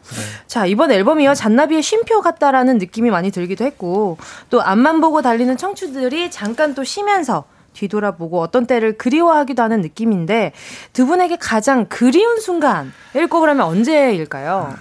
[0.47, 1.35] 자, 이번 앨범이요.
[1.35, 4.17] 잔나비의 쉼표 같다라는 느낌이 많이 들기도 했고,
[4.49, 7.45] 또 앞만 보고 달리는 청춘들이 잠깐 또 쉬면서
[7.83, 10.53] 뒤돌아보고 어떤 때를 그리워하기도 하는 느낌인데,
[10.93, 12.91] 두 분에게 가장 그리운 순간을
[13.31, 14.75] 꼽으라면 언제일까요?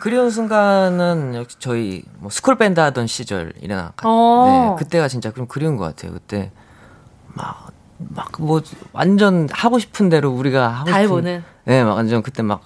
[0.00, 4.76] 그리운 순간은 역시 저희 뭐 school 밴드 하던 시절이나 가- 어.
[4.78, 6.12] 네, 그때가 진짜 그럼 그리운 것 같아요.
[6.12, 6.50] 그때
[7.34, 7.68] 막
[8.14, 11.42] 막 뭐 완전 하고 싶은 대로 우리가 하고 해보는?
[11.64, 12.62] 네, 막 완전 그때 막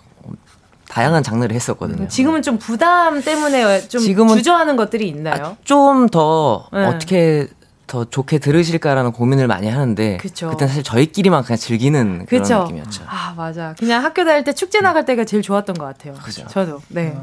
[0.90, 2.06] 다양한 장르를 했었거든요.
[2.06, 5.56] 지금은 좀 부담 때문에 좀 지금은- 주저하는 것들이 있나요?
[5.64, 6.84] 좀더 네.
[6.84, 7.48] 어떻게
[7.92, 10.48] 더 좋게 들으실까라는 고민을 많이 하는데 그쵸.
[10.48, 12.62] 그때 사실 저희끼리만 그냥 즐기는 그런 그쵸?
[12.62, 13.04] 느낌이었죠.
[13.06, 13.74] 아, 맞아.
[13.78, 16.14] 그냥 학교 다닐 때 축제 나갈 때가 제일 좋았던 것 같아요.
[16.14, 16.46] 그죠.
[16.48, 16.80] 저도.
[16.88, 17.14] 네.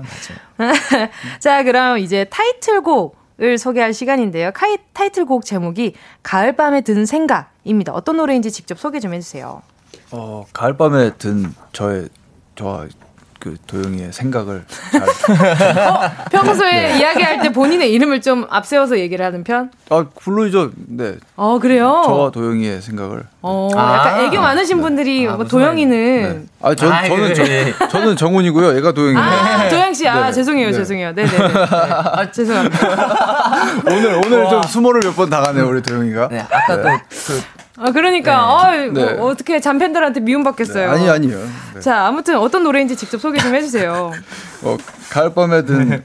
[1.40, 4.52] 자, 그럼 이제 타이틀곡을 소개할 시간인데요.
[4.54, 7.92] 카이, 타이틀곡 제목이 가을밤에 든 생각입니다.
[7.92, 9.64] 어떤 노래인지 직접 소개 좀 해주세요.
[10.12, 12.10] 어, 가을밤에 든 저의
[12.56, 12.86] 저와
[13.40, 15.06] 그 도영이의 생각을 잘
[16.30, 17.00] 평소에 네.
[17.00, 19.72] 이야기할 때 본인의 이름을 좀 앞세워서 얘기를 하는 편?
[19.90, 20.72] 아, 물론이죠.
[20.88, 21.16] 네.
[21.38, 22.04] 어, 그래요?
[22.06, 23.94] 저와 도영이의 생각을 어, 아.
[23.96, 26.50] 약간 애교 많으신 분들이 뭐 도영이는.
[26.62, 27.74] 아, 전, 아이, 저는 그래.
[27.80, 28.76] 저, 저는 정훈이고요.
[28.76, 29.20] 얘가 도영이에요.
[29.20, 30.32] 아, 도영 씨, 아, 네.
[30.34, 30.74] 죄송해요, 네.
[30.74, 31.12] 죄송해요.
[31.14, 31.38] 네네네.
[31.38, 31.54] 네.
[31.54, 32.78] 아, 죄송합니다.
[33.88, 36.28] 오늘 오늘 좀 수모를 몇 번 당하네요, 우리 도영이가.
[36.30, 37.42] 네, 아까 또그
[37.82, 39.14] 아, 그러니까, 어이, 네.
[39.14, 40.92] 뭐 어떻게 잔팬들한테 미움받겠어요.
[40.92, 41.40] 아니 아니요.
[41.74, 41.80] 네.
[41.80, 44.12] 자, 아무튼 어떤 노래인지 직접 소개 좀 해주세요.
[44.64, 44.78] 어,
[45.10, 46.04] 가을밤에 든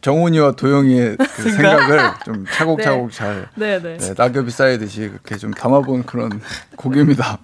[0.00, 3.16] 정훈이와 도영이의 그 생각을 좀 차곡차곡 네.
[3.16, 3.98] 잘 네네.
[3.98, 6.40] 네, 낙엽이 쌓이듯이 그렇게 좀 담아본 그런
[6.76, 7.38] 곡입니다.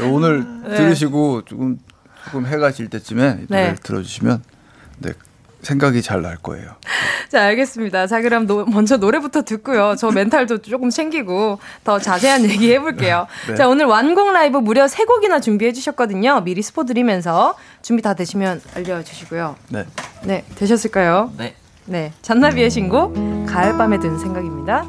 [0.00, 0.76] 네, 오늘 네.
[0.76, 1.78] 들으시고 조금
[2.24, 3.74] 조금 해가 질 때쯤에 이 노래를 네.
[3.82, 4.42] 들어주시면
[4.98, 5.12] 네,
[5.62, 6.70] 생각이 잘 날 거예요.
[7.28, 8.06] 자, 알겠습니다.
[8.06, 9.94] 자, 그럼 노- 먼저 노래부터 듣고요.
[9.98, 13.26] 저 멘탈도 조금 챙기고 더 자세한 얘기 해볼게요.
[13.48, 13.54] 네.
[13.54, 16.40] 자, 오늘 완곡 라이브 무려 세곡이나 준비해 주셨거든요.
[16.42, 19.56] 미리 스포 드리면서 준비 다 되시면 알려주시고요.
[19.70, 19.84] 네.
[20.24, 21.32] 네, 되셨을까요?
[21.38, 21.54] 네.
[21.86, 23.14] 네, 잔나비의 신곡
[23.46, 24.86] 가을밤에 든 생각입니다.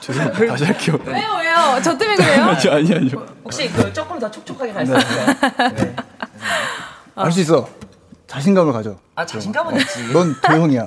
[0.00, 0.46] 죄송합니다.
[0.48, 0.98] 다시 할게요.
[1.04, 1.80] 왜요, 왜요?
[1.82, 2.44] 저 때문에 그래요?
[2.44, 3.26] 아니 아니 아니요.
[3.44, 4.98] 혹시 그 조금 더 촉촉하게 갈수 네.
[4.98, 5.94] 있어요?
[7.14, 7.68] 할수 있어.
[8.26, 8.96] 자신감을 가져.
[9.14, 10.12] 아 자신감은 있지.
[10.12, 10.86] 넌 도영이야.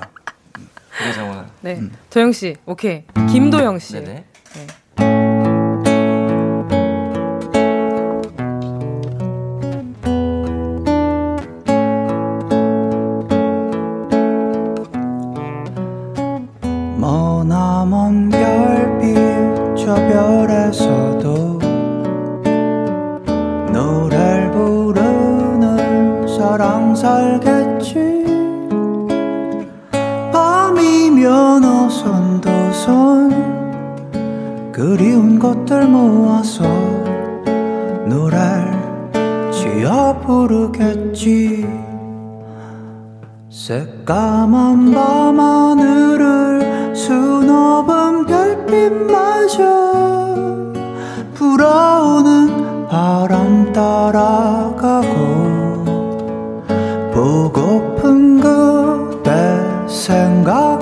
[0.98, 1.46] 그래 정훈아.
[1.62, 3.04] 네, 도영 씨, 오케이.
[3.30, 3.94] 김도영 씨.
[3.94, 4.14] 네네.
[4.14, 4.62] 머
[19.94, 21.60] 저 별에서도
[23.72, 28.26] 노래를 부르는 사랑 살겠지?
[30.32, 33.30] 밤이면 어선도선
[34.72, 36.64] 그리운 것들 모아서
[38.08, 38.74] 노래를
[39.52, 41.68] 지어 부르겠지?
[43.48, 46.64] 새까만 밤하늘을
[46.96, 48.03] 수놓은
[51.54, 55.06] 불어오는 바람 따라가고
[57.14, 60.80] 보고픈 그대 생각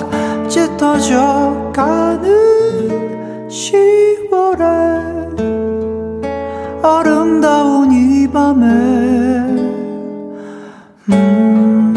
[0.48, 4.62] 짙어져 가는 10월에
[6.82, 8.64] 아름다운 이 밤에.
[11.10, 11.94] 음,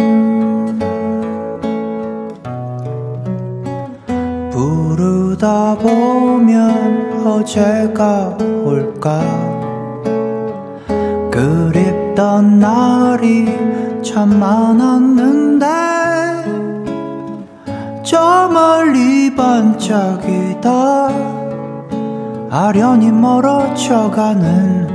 [4.52, 6.85] 부르다 보면
[7.46, 9.22] 어제가 올까?
[11.32, 15.66] 그립던 날이 참 많았는데
[18.04, 20.72] 저 멀리 반짝이다.
[22.50, 24.88] 아련히 멀어져가는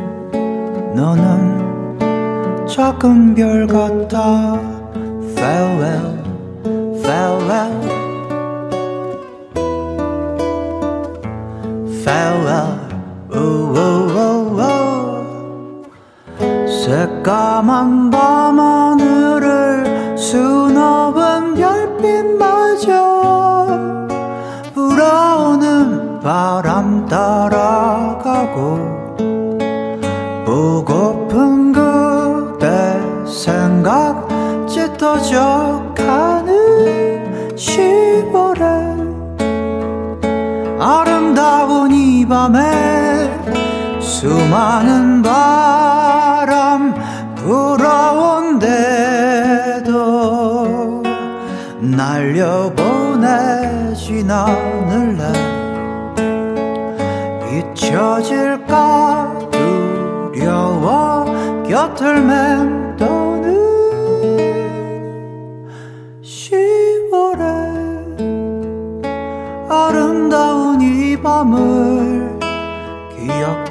[0.96, 4.58] 너는 작은 별 같아.
[5.36, 6.18] Farewell,
[6.98, 7.99] farewell
[12.10, 12.74] farewell.
[13.32, 15.86] Oh, oh, oh, oh.
[16.66, 19.46] 새까만 밤하늘을
[20.18, 22.88] 수놓은 별빛마저
[24.74, 28.78] 불어오는 바람 따라가고
[30.44, 34.26] 보고픈 그대 생각
[34.66, 38.09] 짙어져 가는 시
[44.00, 46.94] 수많은 바람
[47.34, 48.62] 불어온데도
[51.80, 53.20] 날려보내진
[54.30, 55.32] 않을래?
[57.52, 59.50] 잊혀질까?
[60.32, 61.26] 두려워?
[61.68, 62.79] 곁을 맴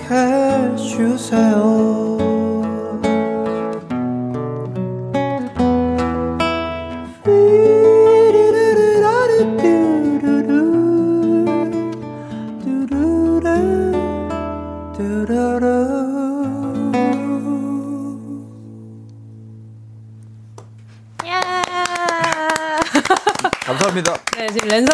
[0.10, 2.09] 해 주세요.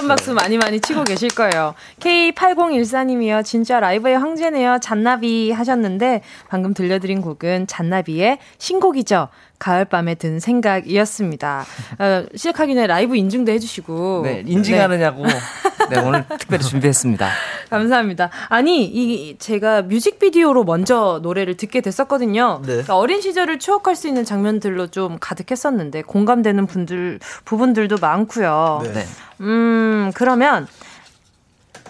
[0.06, 1.74] 랜선 박수 많이 많이 치고 계실 거예요.
[1.99, 3.43] K8014님이요.
[3.43, 4.80] 진짜 라이브의 황제네요.
[4.80, 9.30] 잔나비 하셨는데 방금 들려드린 곡은 잔나비의 신곡이죠.
[9.60, 11.66] 가을밤에 든 생각이었습니다.
[11.99, 14.22] 어, 시작하기 전에 라이브 인증도 해주시고.
[14.24, 15.26] 네, 인증하느냐고.
[15.26, 15.34] 네.
[15.89, 17.30] 네, 오늘 특별히 준비했습니다.
[17.70, 18.30] 감사합니다.
[18.49, 22.62] 아니, 이 제가 뮤직비디오로 먼저 노래를 듣게 됐었거든요.
[22.62, 22.68] 네.
[22.68, 28.82] 그러니까 어린 시절을 추억할 수 있는 장면들로 좀 가득했었는데 공감되는 분들 부분들도 많고요.
[28.93, 29.06] 네.
[29.41, 30.68] 음, 그러면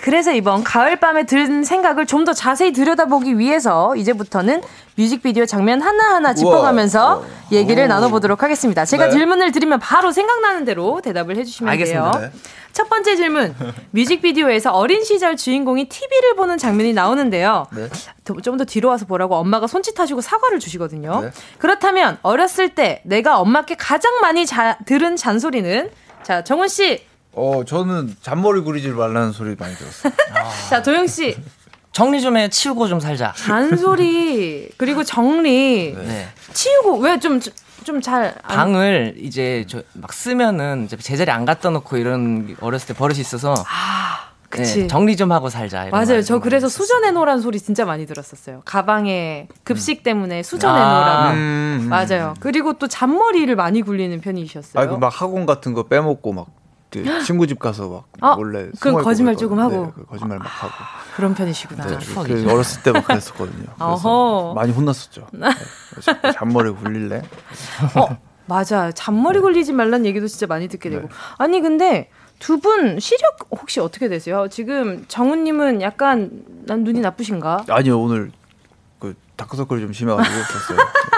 [0.01, 4.63] 그래서 이번 가을밤에 든 생각을 좀 더 자세히 들여다보기 위해서 이제부터는
[4.95, 7.27] 뮤직비디오 장면 하나하나 짚어가면서 우와.
[7.51, 7.87] 얘기를 오.
[7.87, 8.83] 나눠보도록 하겠습니다.
[8.83, 9.11] 제가 네.
[9.11, 12.11] 질문을 드리면 바로 생각나는 대로 대답을 해주시면 알겠습니다.
[12.13, 12.31] 돼요.
[12.31, 12.39] 네.
[12.73, 13.55] 첫 번째 질문.
[13.91, 17.67] 뮤직비디오에서 어린 시절 주인공이 TV를 보는 장면이 나오는데요.
[17.75, 17.89] 네.
[18.41, 21.21] 좀더 뒤로 와서 보라고 엄마가 손짓하시고 사과를 주시거든요.
[21.21, 21.29] 네.
[21.59, 25.91] 그렇다면 어렸을 때 내가 엄마께 가장 많이 자, 들은 잔소리는
[26.23, 27.05] 자 정훈 씨
[27.35, 30.13] 어, 저는 잔머리 구리지 말라는 소리 많이 들었어요.
[30.33, 30.49] 아.
[30.69, 31.35] 자, 도영 씨.
[31.91, 33.33] 정리 좀 해, 치우고 좀 살자.
[33.37, 35.93] 잔소리, 그리고 정리.
[35.95, 36.27] 네.
[36.53, 37.39] 치우고, 왜 좀,
[37.85, 38.35] 좀 잘.
[38.43, 43.53] 방을 이제 저 막 쓰면은 제자리 안 갖다 놓고 이런 어렸을 때 버릇이 있어서.
[43.53, 44.25] 아.
[44.49, 44.81] 그치.
[44.83, 45.87] 네, 정리 좀 하고 살자.
[45.91, 46.21] 맞아요.
[46.21, 48.61] 저 그래서 수전해 놓으란 소리 진짜 많이 들었었어요.
[48.63, 50.03] 가방에 급식 음.
[50.03, 51.33] 때문에 수전해 아, 놓으라고.
[51.33, 52.33] 음, 음, 맞아요.
[52.39, 54.81] 그리고 또 잔머리를 많이 굴리는 편이셨어요.
[54.81, 56.47] 아, 그막 학원 같은 거 빼먹고 막
[57.25, 58.35] 친구 집 가서 막 어?
[58.37, 60.71] 몰래 그럼 거짓말 조금 하고 네, 그 거짓말 막 하고
[61.15, 61.85] 그런 편이시구나.
[61.85, 63.65] 네, 그 어렸을 때 막 그랬었거든요.
[63.77, 65.27] 그래서 많이 혼났었죠.
[65.33, 65.49] 네.
[66.33, 67.21] 잔머리 굴릴래?
[67.95, 71.13] 어 맞아 잔머리 굴리지 말란 얘기도 진짜 많이 듣게 되고 네.
[71.37, 72.09] 아니 근데
[72.39, 74.47] 두 분 시력 혹시 어떻게 되세요?
[74.49, 76.29] 지금 정우님은 약간
[76.65, 77.63] 난 눈이 나쁘신가?
[77.69, 78.31] 아니요 오늘
[78.99, 80.77] 그 다크서클 좀 심해가지고 그랬어요.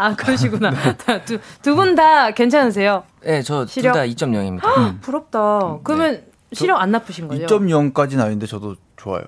[0.00, 0.70] 아, 그러시구나.
[1.06, 1.24] 네.
[1.24, 3.04] 두, 두분 다 괜찮으세요?
[3.22, 4.64] 네, 저 둘 다 2.0입니다.
[4.78, 4.98] 음.
[5.00, 5.78] 부럽다.
[5.84, 6.24] 그러면 네.
[6.52, 7.46] 시력 안 나쁘신 거죠?
[7.46, 9.22] 2.0까지는 아닌데 저도 좋아요.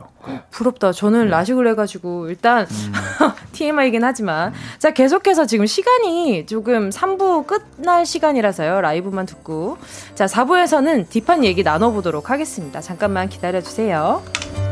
[0.50, 0.92] 부럽다.
[0.92, 1.30] 저는 네.
[1.30, 2.92] 라식을 해가지고 일단 음.
[3.52, 8.80] TMI이긴 하지만 자 계속해서 지금 시간이 조금 3부 끝날 시간이라서요.
[8.80, 9.78] 라이브만 듣고
[10.14, 12.80] 자 4부에서는 딥한 얘기 나눠보도록 하겠습니다.
[12.80, 14.71] 잠깐만 기다려주세요.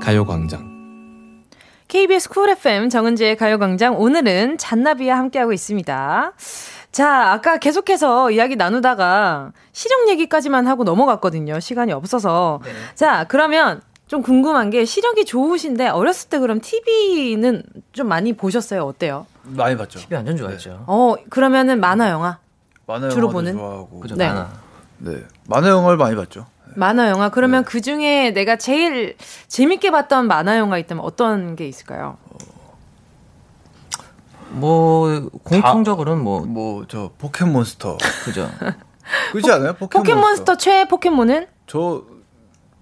[0.00, 0.78] 가요광장.
[1.88, 6.32] KBS 쿨 FM 정은지의 가요광장 오늘은 잔나비와 함께하고 있습니다.
[6.92, 11.60] 자, 아까 계속해서 이야기 나누다가 시력 얘기까지만 하고 넘어갔거든요.
[11.60, 12.60] 시간이 없어서.
[12.64, 12.70] 네.
[12.94, 18.84] 자, 그러면 좀 궁금한 게 시력이 좋으신데 어렸을 때 그럼 TV는 좀 많이 보셨어요?
[18.84, 19.26] 어때요?
[19.44, 19.98] 많이 봤죠.
[19.98, 20.70] TV 완전 좋아했죠.
[20.70, 20.76] 네.
[20.86, 22.38] 어, 그러면은 만화 영화?
[22.86, 23.52] 만화 주로 보는?
[23.56, 24.00] 좋아하고.
[24.00, 24.28] 그죠, 네.
[24.28, 24.48] 만화.
[24.98, 25.12] 네.
[25.46, 26.46] 만화 영화를 많이 봤죠.
[26.74, 27.28] 만화 영화.
[27.30, 27.70] 그러면 네.
[27.70, 29.16] 그 중에 내가 제일
[29.48, 32.16] 재밌게 봤던 만화 영화 있다면 어떤 게 있을까요?
[34.50, 38.50] 뭐 공통적으로는 뭐 뭐 저 포켓몬스터 그죠?
[39.32, 39.72] 그렇지 않아요?
[39.74, 41.46] 포켓몬스터, 포켓몬스터 최애 포켓몬은?
[41.66, 42.04] 저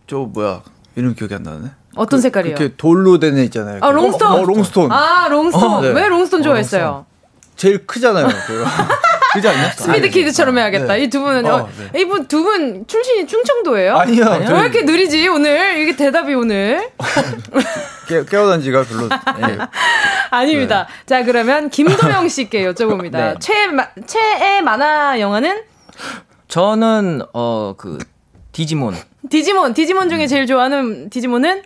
[0.07, 0.63] 저 뭐야
[0.95, 1.69] 이름 기억이 안 나네.
[1.97, 2.53] 어떤 그, 색깔이요?
[2.57, 3.81] 이렇게 돌로 된 애 있잖아요.
[3.83, 4.31] 아 롱스톤.
[4.31, 4.93] 어, 어, 롱스톤.
[4.93, 5.65] 아 롱스톤.
[5.71, 5.89] 어, 네.
[5.89, 6.85] 왜 롱스톤 좋아했어요?
[6.85, 7.16] 어, 롱스톤.
[7.57, 8.29] 제일 크잖아요.
[9.33, 9.71] 그지 않냐?
[9.71, 10.95] 스피드 키드처럼 해야겠다.
[10.95, 11.03] 네.
[11.05, 12.01] 이두 분은 어, 네.
[12.01, 13.97] 이분 두 분 출신이 충청도예요?
[13.97, 14.25] 아니요.
[14.41, 15.79] 왜 이렇게 느리지 오늘?
[15.79, 16.91] 이게 대답이 오늘.
[18.09, 19.09] 깨, 깨어난 지가 별로.
[19.09, 19.59] 네.
[20.31, 20.87] 아닙니다.
[20.89, 21.07] 네.
[21.07, 23.13] 자 그러면 김도영 씨께 여쭤봅니다.
[23.13, 23.35] 네.
[23.41, 23.55] 최
[24.07, 25.63] 최애 만화 영화는?
[26.49, 27.99] 저는 어 그
[28.53, 28.95] 디지몬.
[29.29, 31.63] 디지몬 디지몬 중에 제일 좋아하는 디지몬은?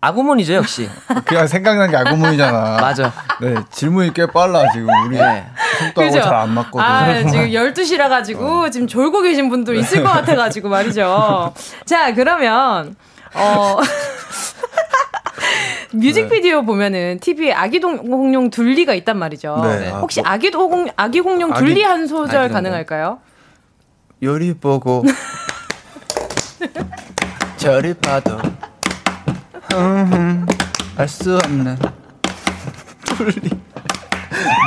[0.00, 0.88] 아구몬이죠 역시.
[1.24, 2.78] 그냥 생각난 게 아구몬이잖아.
[2.80, 3.12] 맞아.
[3.40, 5.46] 네 질문이 꽤 빨라 지금 우리 네.
[5.80, 6.80] 속도하고 잘 안 맞거든.
[6.80, 8.70] 아 지금 12시라 가지고 어.
[8.70, 11.52] 지금 졸고 계신 분도 있을 것 같아 가지고 말이죠.
[11.84, 12.94] 자 그러면
[13.34, 13.78] 어
[15.92, 16.66] 뮤직비디오 네.
[16.66, 19.60] 보면은 TV에 아기 공룡 둘리가 있단 말이죠.
[19.64, 19.90] 네.
[19.90, 23.18] 혹시 아, 기 공, 아기 공룡 둘리 한 소절 가능할까요?
[24.22, 25.04] 요리 보고
[27.56, 28.38] 저리 봐도
[30.96, 31.78] 알 수 없는
[33.04, 33.50] 둘리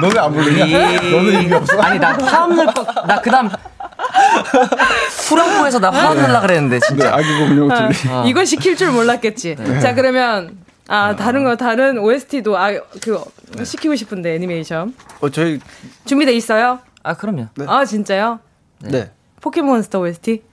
[0.01, 0.65] 너는 안 부르냐?
[0.65, 1.79] 너는 의미 없어?
[1.81, 3.49] 아니 나 화음 넣을 거, 나 그다음
[5.29, 7.13] 후렴구에서 나 화음 넣으려 그랬는데 진짜.
[7.15, 8.09] 아기 공룡 둘리.
[8.13, 8.23] 어.
[8.27, 9.55] 이걸 시킬 줄 몰랐겠지.
[9.55, 9.79] 네.
[9.79, 13.23] 자 그러면 아 다른 거 다른 OST도 아그
[13.57, 13.65] 네.
[13.65, 14.93] 시키고 싶은데 애니메이션.
[15.21, 15.59] 어 저희
[16.05, 16.79] 준비돼 있어요?
[17.03, 17.47] 아 그럼요.
[17.55, 17.65] 네.
[17.67, 18.39] 아 진짜요?
[18.81, 19.11] 네.
[19.41, 20.43] 포켓몬스터 OST.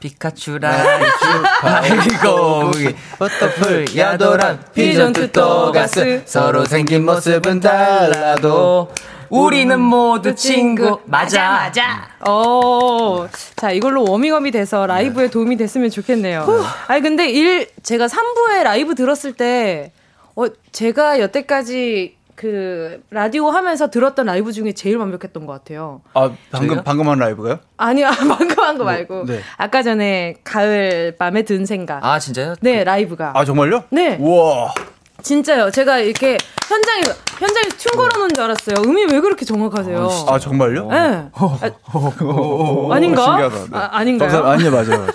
[0.00, 0.70] 피카츄라
[1.62, 2.70] 아이고
[3.18, 8.88] 버터풀 야도란 피존투 또가스 서로 생긴 모습은 달라도
[9.30, 11.00] 우리는 모두 친구.
[11.04, 12.08] 맞아, 맞아.
[12.20, 15.30] 어, 자, 이걸로 워밍업이 돼서 라이브에 네.
[15.30, 16.46] 도움이 됐으면 좋겠네요.
[16.86, 19.92] 아니, 근데 일, 제가 3부에 라이브 들었을 때,
[20.34, 26.02] 어, 제가 여태까지 그 라디오 하면서 들었던 라이브 중에 제일 완벽했던 것 같아요.
[26.14, 26.82] 아 방금 저희가?
[26.84, 27.58] 방금 한 라이브가요?
[27.76, 28.06] 아니요
[28.38, 29.40] 방금 한 거 말고 네.
[29.56, 32.04] 아까 전에 가을 밤에 든 생각.
[32.04, 32.54] 아 진짜요?
[32.60, 33.32] 네 라이브가.
[33.34, 33.82] 아 정말요?
[33.90, 34.16] 네.
[34.20, 34.72] 우와.
[35.20, 35.72] 진짜요.
[35.72, 36.36] 제가 이렇게
[36.68, 38.76] 현장에서 현장에서 춤 걸어놓은 줄 알았어요.
[38.86, 40.08] 음이 왜 그렇게 정확하세요?
[40.28, 40.86] 아 정말요?
[40.86, 41.28] 네.
[41.32, 43.56] 아, 닌가 신기하다.
[43.56, 43.68] 네.
[43.72, 44.44] 아, 아닌가요?
[44.46, 44.90] 아니요 맞아요.
[44.90, 45.06] 맞아요.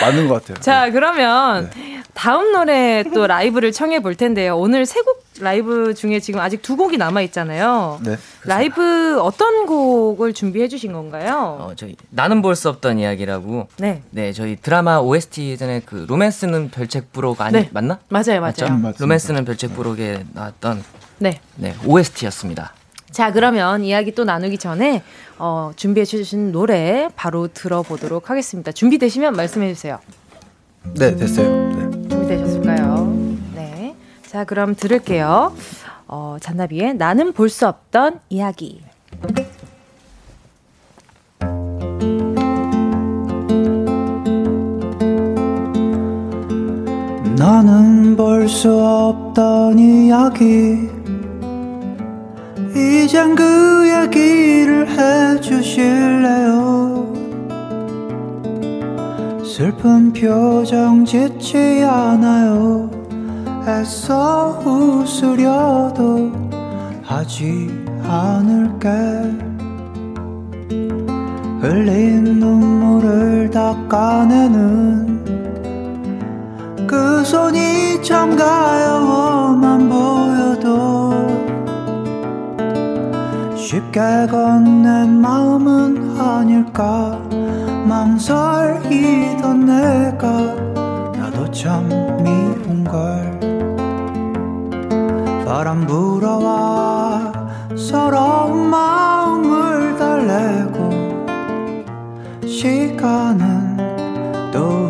[0.00, 0.58] 맞는 것 같아요.
[0.62, 1.95] 자 그러면 네.
[2.16, 4.56] 다음 노래 또 라이브를 청해 볼 텐데요.
[4.56, 8.00] 오늘 세 곡 라이브 중에 지금 아직 두 곡이 남아 있잖아요.
[8.02, 8.16] 네.
[8.44, 11.58] 라이브 어떤 곡을 준비해 주신 건가요?
[11.60, 13.68] 어, 저희 나는 볼 수 없던 이야기라고.
[13.76, 14.02] 네.
[14.10, 17.68] 네, 저희 드라마 OST 예전에 그 로맨스는 별책 부록 아니 네.
[17.70, 17.98] 맞나?
[18.08, 18.70] 맞아요, 맞아요.
[18.70, 20.82] 음, 로맨스는 별책 부록에 나왔던
[21.18, 21.38] 네.
[21.56, 22.72] 네, OST였습니다.
[23.10, 25.02] 자, 그러면 이야기 또 나누기 전에
[25.38, 28.72] 어, 준비해 주신 노래 바로 들어보도록 하겠습니다.
[28.72, 29.98] 준비되시면 말씀해 주세요.
[30.94, 31.72] 네, 됐어요.
[31.74, 31.85] 네.
[32.26, 33.16] 준비되셨을까요?
[33.54, 33.94] 네.
[34.26, 35.54] 자, 그럼 들을게요.
[36.08, 38.82] 어, 잔나비의 나는 볼 수 없던 이야기.
[47.38, 50.88] 나는 볼 수 없던 이야기
[52.74, 53.44] 이젠 그
[54.02, 56.85] 얘기를 해주실래요
[59.56, 62.90] 슬픈 표정 짓지 않아요.
[63.66, 66.30] 애써 웃으려도
[67.02, 67.70] 하지
[68.02, 68.90] 않을게.
[71.62, 75.24] 흘린 눈물을 닦아내는
[76.86, 81.28] 그 손이 참 가여워만 보여도
[83.56, 87.25] 쉽게 건넨 마음은 아닐까
[88.16, 90.30] 망설이던 내가
[91.12, 91.86] 나도 참
[92.22, 93.40] 미운걸.
[95.44, 97.32] 바람 불어와
[97.76, 101.26] 서러운 마음을 달래고
[102.46, 103.76] 시간은
[104.50, 104.88] 또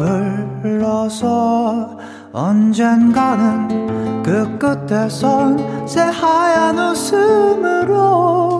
[0.63, 1.99] 흘러서
[2.33, 8.56] 언젠가는 그 끝에선 새하얀 웃음으로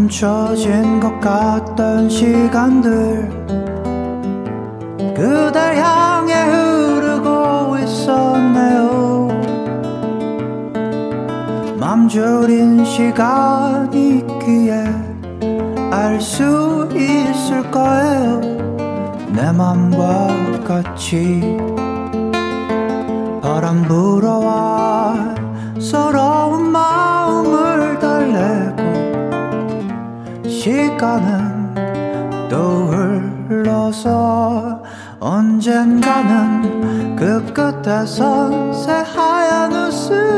[0.00, 3.28] 멈춰진 것 같던 시간들.
[5.14, 9.28] 그댈 향해 흐르고 있었네요.
[11.78, 14.84] 맘졸인 시간이 있기에
[15.90, 18.40] 알 수 있을 거예요.
[19.34, 21.58] 내 맘과 같이
[23.42, 25.34] 바람 불어와
[25.78, 26.49] 서러운
[31.00, 32.90] 시간은 또
[33.48, 34.82] 흘러서
[35.18, 40.29] 언젠가는 그 끝에선 새하얀 웃음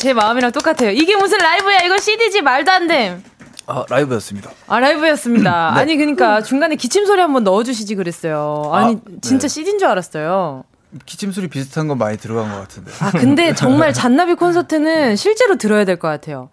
[0.00, 0.90] 제 마음이랑 똑같아요.
[0.92, 1.80] 이게 무슨 라이브야?
[1.84, 3.20] 이거 CD지 말도 안 돼.
[3.66, 4.50] 아, 라이브였습니다.
[4.66, 5.72] 아, 라이브였습니다.
[5.74, 5.80] 네.
[5.80, 8.70] 아니, 그러니까 중간에 기침 소리 한번 넣어주시지 그랬어요.
[8.72, 9.48] 아니, 아, 진짜 네.
[9.48, 10.64] CD인 줄 알았어요.
[11.04, 12.90] 기침 소리 비슷한 건 많이 들어간 것 같은데.
[13.00, 16.48] 아, 근데 정말 잔나비 콘서트는 실제로 들어야 될 것 같아요.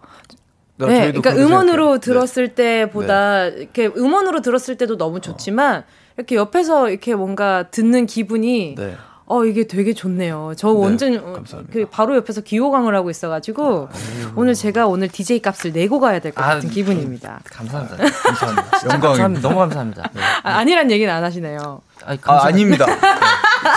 [0.76, 1.94] 네, 네, 그러니까 음원으로 생각해요.
[1.94, 2.00] 네.
[2.00, 5.84] 들었을 때보다 이렇게 음원으로 들었을 때도 너무 좋지만
[6.18, 8.94] 이렇게 옆에서 이렇게 뭔가 듣는 기분이 네.
[9.28, 10.54] 어 이게 되게 좋네요.
[10.56, 13.88] 저 완전 어, 그 바로 옆에서 기호강을 하고 있어가지고
[14.36, 17.40] 오늘 제가 오늘 DJ 값을 내고 가야 될것 아, 같은 기분입니다.
[17.44, 17.96] 감사합니다.
[17.96, 18.68] 감사합니다.
[18.84, 19.08] 영광입니다.
[19.08, 19.48] 감사합니다.
[19.48, 20.10] 너무 감사합니다.
[20.14, 20.20] 네.
[20.44, 21.82] 아, 아니란 얘기는 안 하시네요.
[22.06, 22.86] 아니, 아, 아닙니다.
[22.88, 22.94] 네.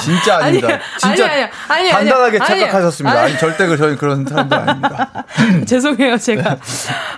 [0.04, 0.68] 진짜 아닙니다.
[0.68, 0.82] 아니에요.
[1.00, 1.92] 진짜 아니에요, 아니에요.
[1.94, 2.66] 단단하게 아니에요.
[2.68, 3.22] 착각하셨습니다.
[3.22, 5.26] 아니, 절대 그 저희 그런 사람들 아닙니다.
[5.66, 6.58] 죄송해요, 제가.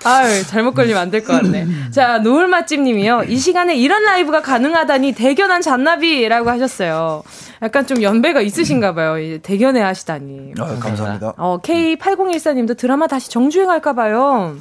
[0.05, 1.67] 아유, 잘못 걸리면 안 될 것 같네.
[1.91, 3.23] 자, 노을 맛집님이요.
[3.27, 7.23] 이 시간에 이런 라이브가 가능하다니 대견한 잔나비라고 하셨어요.
[7.61, 9.17] 약간 좀 연배가 있으신가 봐요.
[9.17, 10.53] 이 대견해 하시다니.
[10.59, 11.33] 아, 감사합니다.
[11.37, 14.55] 어, K8014님도 드라마 다시 정주행할까 봐요.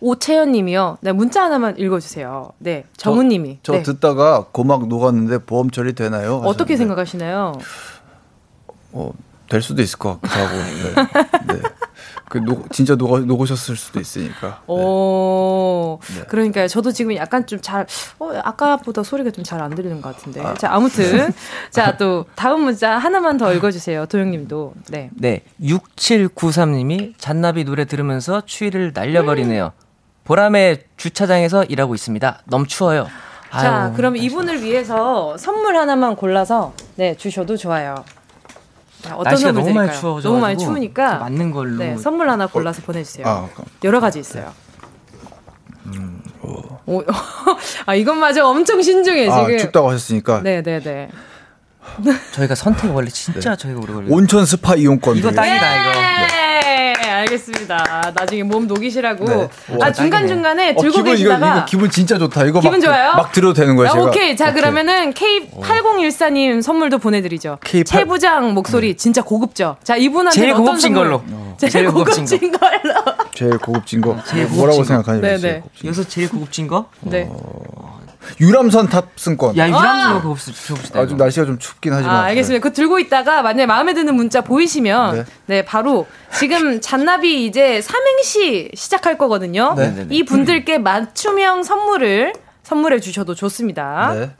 [0.00, 0.98] 오채연 님이요.
[1.00, 2.50] 네, 문자 하나만 읽어 주세요.
[2.58, 3.58] 네, 정은 님이.
[3.62, 3.82] 저 네.
[3.82, 6.36] 듣다가 고막 녹았는데 보험 처리 되나요?
[6.38, 7.52] 어떻게 하셨는데, 생각하시나요?
[8.92, 9.12] 어,
[9.48, 10.56] 될 수도 있을 것 같기도 하고.
[10.56, 11.54] 네.
[11.54, 11.60] 네.
[12.28, 14.62] 그 녹, 진짜 녹아, 녹으셨을 수도 있으니까.
[14.66, 16.22] 오, 네.
[16.28, 16.66] 그러니까요.
[16.66, 17.86] 저도 지금 약간 좀 잘,
[18.18, 20.42] 어, 아까보다 소리가 좀 잘 안 들리는 것 같은데.
[20.58, 21.30] 자, 아무튼.
[21.70, 24.06] 자, 또 다음 문자 하나만 더 읽어주세요.
[24.06, 24.72] 도영님도.
[24.88, 25.10] 네.
[25.14, 29.72] 네, 6793님이 잔나비 노래 들으면서 추위를 날려버리네요.
[30.24, 32.42] 보람의 주차장에서 일하고 있습니다.
[32.46, 33.08] 너무 추워요.
[33.52, 37.94] 자, 아유, 그럼 이분을 위해서 선물 하나만 골라서 네, 주셔도 좋아요.
[39.02, 39.92] 자, 어떤 날씨가 너무 많이?
[39.92, 41.76] 추워져가지고 너무 많이 추우니까 맞는 걸로.
[41.78, 43.26] 네, 선물 하나 골라서 보내주세요.
[43.26, 43.48] 아.
[43.84, 44.52] 여러 가지 있어요.
[46.86, 47.02] 오,
[47.86, 49.58] 아 이것마저 엄청 신중해 아, 지금.
[49.58, 50.40] 춥다고 하셨으니까.
[50.42, 51.08] 네, 네, 네.
[52.32, 54.12] 저희가 선택 원래 진짜 저희가 오래 걸려요.
[54.14, 55.16] 온천 스파 이용권.
[55.16, 55.30] 이거.
[55.30, 56.00] 딱이다 이거.
[56.00, 56.41] 네,
[57.22, 58.12] 알겠습니다.
[58.14, 59.24] 나중에 몸 녹이시라고.
[59.24, 59.48] 네.
[59.70, 62.44] 아 와, 중간 중간에 어, 들고 기분, 이거, 계시다가 이거 기분 진짜 좋다.
[62.44, 63.12] 이거 기분 막, 좋아요?
[63.14, 64.04] 막 들어도 되는 거예요, 아, 제가.
[64.06, 64.36] 오케이.
[64.36, 67.58] 자, 그러면은 K8014님 선물도 보내드리죠.
[67.62, 69.76] K8 최 부장 목소리 진짜 고급죠?
[69.82, 71.04] 자, 이분한테 제일 어떤 고급진 선물?
[71.10, 71.22] 걸로.
[71.58, 73.04] 제일, 제일 고급진 고급진 걸로.
[73.34, 74.16] 제일 고급진 거.
[74.26, 74.84] 제일 뭐라고 고급진 거.
[74.84, 75.20] 생각하세요?
[75.22, 75.60] 네, 제일 네.
[75.60, 76.86] 고급진 여기서 제일 고급진 거?
[77.02, 77.30] 네.
[78.40, 79.56] 유람선 탑승권.
[79.56, 79.68] 야, 아!
[79.68, 81.00] 유람선 고급스 고급스다.
[81.00, 82.14] 아, 좀 날씨가 좀 춥긴 하지만.
[82.14, 82.62] 아, 알겠습니다.
[82.62, 85.64] 그거 들고 있다가 만약에 마음에 드는 문자 보이시면 네, 네.
[85.64, 86.06] 바로
[86.38, 89.74] 지금 잔나비 이제 삼행시 시작할 거거든요.
[89.76, 90.14] 네, 네, 네.
[90.14, 94.14] 이 분들께 맞춤형 선물을 선물해 주셔도 좋습니다.
[94.14, 94.30] 네.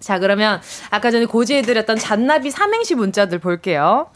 [0.00, 0.60] 자, 그러면
[0.90, 4.10] 아까 전에 고지해드렸던 잔나비 삼행시 문자들 볼게요.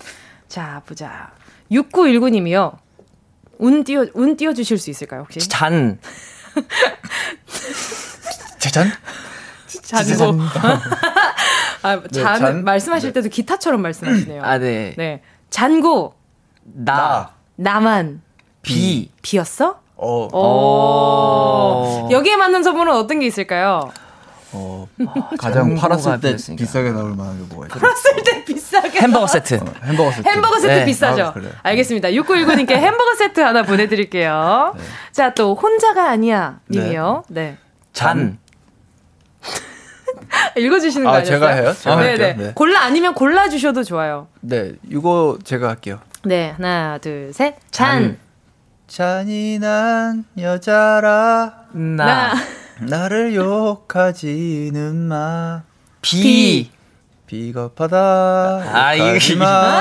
[0.48, 1.30] 자, 보자.
[1.70, 2.76] 6919님이요.
[3.58, 5.40] 운 띄워, 운 띄워주실 수 있을까요, 혹시?
[5.48, 5.98] 잔.
[8.62, 8.92] 짜잔.
[9.66, 10.40] 잔고.
[11.82, 12.64] 아, 잔, 네, 잔.
[12.64, 14.40] 말씀하실 때도 기타처럼 말씀하시네요.
[14.44, 14.94] 아, 네.
[14.96, 15.20] 네.
[15.50, 16.14] 잔고,
[16.62, 17.30] 나.
[17.56, 18.22] 나만,
[18.62, 19.10] 비.
[19.20, 19.80] 비였어?
[19.96, 22.08] 어, 오.
[22.12, 23.90] 여기에 맞는 선물은 어떤 게 있을까요?
[24.52, 24.86] 어,
[25.38, 26.62] 가장 팔았을 때 비었으니까.
[26.64, 27.80] 비싸게 나올 만한 게 뭐가 있어요?
[27.80, 29.00] 팔았을 때 비싸게.
[29.00, 29.54] 햄버거 세트.
[29.54, 30.28] 어, 햄버거 세트.
[30.28, 30.84] 햄버거 세트 네.
[30.84, 31.24] 비싸죠?
[31.24, 31.48] 아, 그래.
[31.64, 32.10] 알겠습니다.
[32.10, 34.74] 6919님께 햄버거 세트 하나 보내드릴게요.
[35.10, 36.60] 자, 또, 혼자가 아니야.
[36.70, 37.24] 님이요.
[37.28, 37.56] 네.
[37.92, 38.38] 잔.
[40.56, 41.34] 읽어주시는 거 아, 아니었어요?
[41.40, 41.74] 제가 해요?
[41.78, 42.24] 제가 네네.
[42.24, 42.46] 할게요.
[42.46, 42.52] 네.
[42.54, 44.28] 골라, 아니면 골라 주셔도 좋아요.
[44.40, 46.00] 네, 이거 제가 할게요.
[46.24, 47.56] 네, 하나, 둘, 셋.
[47.70, 48.18] 잔.
[48.86, 52.34] 잔인한 여자라 나.
[52.80, 55.62] 나를 욕하지는 마
[56.02, 56.22] 비.
[56.22, 56.70] 비
[57.54, 57.96] 겁하다
[58.72, 59.80] 아, 이거- 욕하지마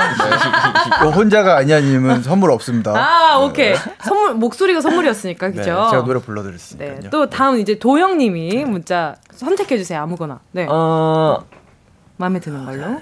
[1.02, 1.08] 네.
[1.14, 3.74] 혼자가 아니야님은 선물 없습니다 아, 오케이.
[4.02, 5.88] 선물, 목소리가 선물이었으니까, 네, 그죠?
[5.90, 7.10] 제가 노래 불러드렸으니까요 네.
[7.10, 10.00] 또 다음 이제 도영님이 문자 선택해주세요.
[10.02, 10.40] 아무거나.
[10.52, 10.66] 네.
[10.68, 11.44] 어,
[12.16, 13.00] 마음에 드는 걸로.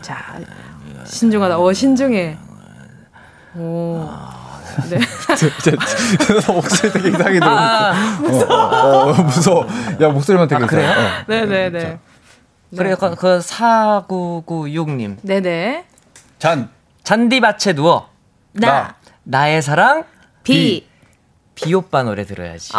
[0.00, 0.16] 자,
[1.04, 1.58] 신중하다.
[1.58, 2.36] 어, 신중해.
[3.56, 4.08] 오.
[4.90, 4.98] 네.
[5.36, 5.76] 제
[6.52, 9.66] 목소리 되게 이상하게 들어 아, 무서워 어, 어, 무서워
[10.00, 10.88] 야 목소리만 되게 아, 그래요?
[10.90, 11.08] 이상해.
[11.08, 11.24] 어.
[11.26, 11.98] 네네네.
[12.76, 12.96] 그래요.
[12.96, 15.16] 그, 그 4996님.
[15.22, 15.84] 네네.
[16.38, 16.70] 잔
[17.04, 18.08] 잔디밭에 누워.
[18.52, 18.96] 나.
[19.24, 20.04] 나 의 사랑.
[20.42, 20.86] 비.
[21.54, 22.70] 비 오빠 노래 들어야지.
[22.74, 22.78] 아,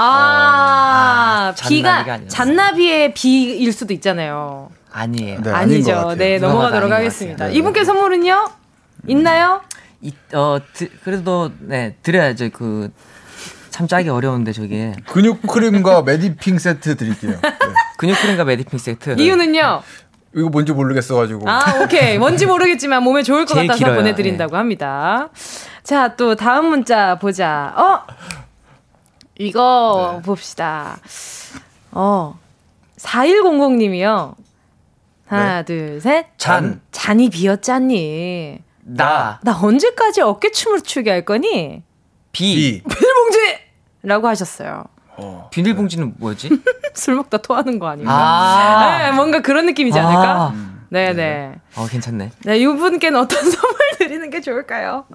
[1.51, 2.05] 아, 비가.
[2.27, 4.71] 잔나비의 비일 수도 있잖아요.
[4.91, 5.41] 아니에요.
[5.41, 6.15] 네, 아니죠.
[6.17, 7.45] 네, 넘어가도록 하겠습니다.
[7.45, 7.57] 같아요.
[7.57, 8.47] 이분께 선물은요?
[9.07, 9.61] 있나요?
[10.01, 12.49] 이, 어, 드, 그래도, 네, 드려야죠.
[12.51, 12.91] 그,
[13.69, 14.95] 참 짜기 어려운데, 저게.
[15.07, 17.58] 근육 크림과 메디핑 세트 드릴게요 네.
[17.99, 19.15] 근육크림과 메디핑 세트.
[19.19, 19.81] 이유는요?
[20.33, 22.17] 이거 뭔지 모르겠어가지고 아, 오케이.
[22.17, 23.95] 뭔지 모르겠지만 몸에 좋을 것 같아서 길어요.
[23.97, 25.29] 보내드린다고 합니다.
[25.83, 27.73] 자, 또 다음 문자 보자.
[27.75, 28.01] 어?
[29.37, 30.21] 이거 네.
[30.21, 30.97] 봅시다.
[31.91, 32.39] 어.
[32.97, 34.35] 4100님이요.
[35.25, 35.65] 하나, 네.
[35.65, 36.27] 둘, 셋.
[36.37, 36.79] 잔.
[36.91, 38.59] 잔이 비었잖니.
[38.81, 39.39] 나.
[39.43, 41.83] 나 언제까지 어깨춤을 추게 할 거니?
[42.31, 42.81] 비.
[42.81, 43.59] 비닐봉지
[44.03, 44.85] 라고 하셨어요.
[45.51, 46.49] 비닐봉지는 뭐였지?
[46.93, 48.11] 술 먹다 토하는 거 아닌가?
[48.13, 48.97] 아.
[48.99, 50.21] 네, 뭔가 그런 느낌이지 않을까?
[50.23, 50.53] 아.
[50.89, 51.53] 네네.
[51.75, 52.31] 어, 괜찮네.
[52.45, 55.05] 네, 이분께는 어떤 선물 드리는 게 좋을까요?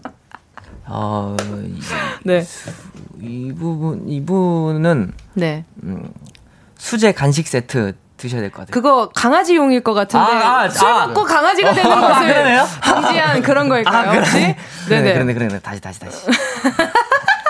[0.87, 1.81] 어, 이,
[2.25, 2.45] 네.
[3.21, 5.65] 이 부분, 이분은, 네.
[5.83, 6.13] 음,
[6.77, 8.73] 수제 간식 세트 드셔야 될 것 같아요.
[8.73, 11.07] 그거 강아지용일 것 같은데 아, 아, 술 아.
[11.09, 12.65] 먹고 강아지가 되는 아, 것을 그러네요?
[12.83, 14.11] 방지한 그런 걸까요?
[14.11, 14.31] 아, 혹시?
[14.33, 14.57] 그러네.
[14.89, 15.13] 네네.
[15.15, 15.59] 그러네, 그러네, 그러네.
[15.61, 16.27] 다시, 다시, 다시.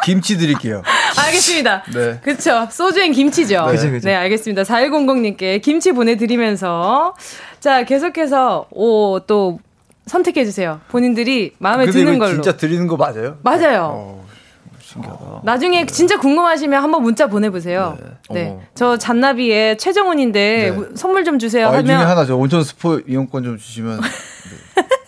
[0.04, 0.82] 김치 드릴게요.
[1.18, 1.82] 알겠습니다.
[1.94, 2.20] 네.
[2.22, 2.68] 그쵸.
[2.70, 3.66] 소주엔 김치죠.
[3.66, 3.72] 네.
[3.72, 4.08] 그죠, 그죠.
[4.08, 4.62] 네, 알겠습니다.
[4.62, 7.14] 4100님께 김치 보내드리면서.
[7.60, 9.58] 자, 계속해서, 오, 또,
[10.06, 10.80] 선택해주세요.
[10.88, 12.34] 본인들이 마음에 근데 드는 이거 걸로.
[12.42, 13.38] 진짜 드리는 거 맞아요?
[13.42, 13.90] 맞아요.
[13.94, 14.26] 어,
[14.78, 15.40] 신기하다.
[15.44, 17.96] 나중에 진짜 궁금하시면 한번 문자 보내보세요.
[18.30, 18.48] 네.
[18.50, 18.60] 어머.
[18.74, 20.84] 저 잔나비의 최정훈인데 네.
[20.94, 22.06] 선물 좀 주세요 아, 이 중에 하면.
[22.10, 24.06] 하나 저 온천 스포 이용권 좀 주시면 네.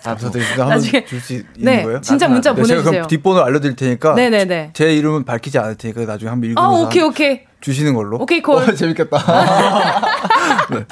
[0.03, 0.63] 감사드리겠습니다.
[0.63, 2.01] 한번 나중에- 줄수 있는 네, 거예요?
[2.01, 2.91] 진짜 문자 네, 제가 보내주세요.
[2.93, 4.71] 그럼 뒷번호 알려드릴 테니까 네네네.
[4.73, 7.41] 제 이름은 밝히지 않을 테니까 나중에 한번 아, 읽으면서 오케이, 한- 오케이.
[7.61, 8.19] 주시는 걸로.
[8.21, 8.63] 오케이, 콜.
[8.63, 9.17] 어, 재밌겠다.
[10.71, 10.85] 네.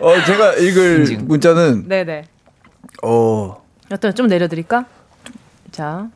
[0.00, 2.24] 어, 제가 읽을 문자는 네네.
[3.02, 4.86] 어, 어떤, 좀 내려드릴까?
[5.70, 6.08] 자,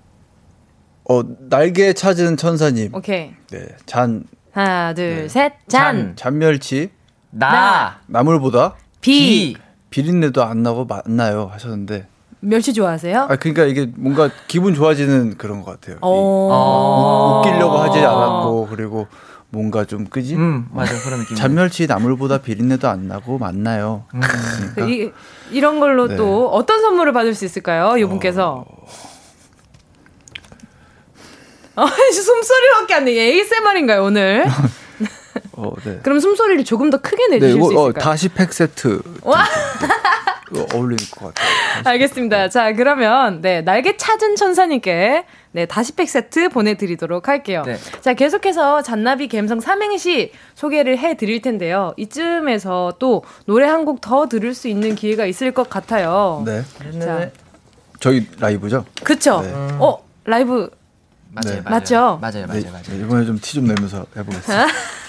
[1.08, 2.94] 어 날개 찾은 천사님.
[2.94, 3.32] 오케이.
[3.50, 6.14] 네, 잔 하나, 둘, 셋, 잔.
[6.16, 6.90] 잔멸치
[7.30, 7.98] 나.
[8.06, 9.54] 나물보다 비.
[9.54, 9.65] 비
[10.02, 12.06] 린내도 안 나고 맛나요 하셨는데
[12.40, 13.22] 멸치 좋아하세요?
[13.30, 15.98] 아 그러니까 이게 뭔가 기분 좋아지는 그런 것 같아요.
[16.02, 17.42] 어.
[17.44, 19.06] 웃기려고 하지 않았고 그리고
[19.48, 20.36] 뭔가 좀 그지?
[20.36, 20.92] 음, 맞아.
[21.02, 21.36] 그런 느낌.
[21.36, 24.04] 잔멸치 나물보다 비린내도 안 나고 맛나요.
[24.74, 25.12] 그 이,
[25.50, 26.16] 이런 걸로 네.
[26.16, 27.96] 또 어떤 선물을 받을 수 있을까요?
[27.96, 28.64] 이분께서.
[31.76, 33.12] 어, 숨소리밖에 안 내.
[33.12, 34.46] ASMR인가요, 오늘?
[35.56, 35.98] 어, 네.
[36.02, 38.02] 그럼 숨소리를 조금 더 크게 네, 내주실 이거 수 어, 있을까요?
[38.04, 39.44] 다시 팩 세트 와,
[40.74, 41.48] 어울릴 것 같아요.
[41.84, 42.48] 알겠습니다.
[42.50, 47.62] 자, 그러면, 네, 날개 찾은 천사님께, 네, 다시팩 세트 보내 드리도록 할게요.
[47.66, 47.76] 네.
[48.00, 51.94] 자, 계속해서 잔나비 갬성 삼행시 소개를 해 드릴 텐데요.
[51.96, 56.42] 이쯤에서 또 노래 한 곡 더 들을 수 있는 기회가 있을 것 같아요.
[56.46, 56.62] 네.
[57.00, 57.30] 자,
[57.98, 58.84] 저희 라이브죠?
[59.02, 59.40] 그쵸?
[59.42, 59.50] 네.
[59.80, 60.70] 어, 라이브.
[61.32, 61.60] 맞아요, 네.
[61.62, 61.62] 맞아요.
[61.80, 61.96] 맞죠?
[62.20, 62.82] 맞아요, 맞아요, 네, 맞아요.
[62.88, 64.66] 네, 이번에 좀 티좀 내면서 해보겠습니다.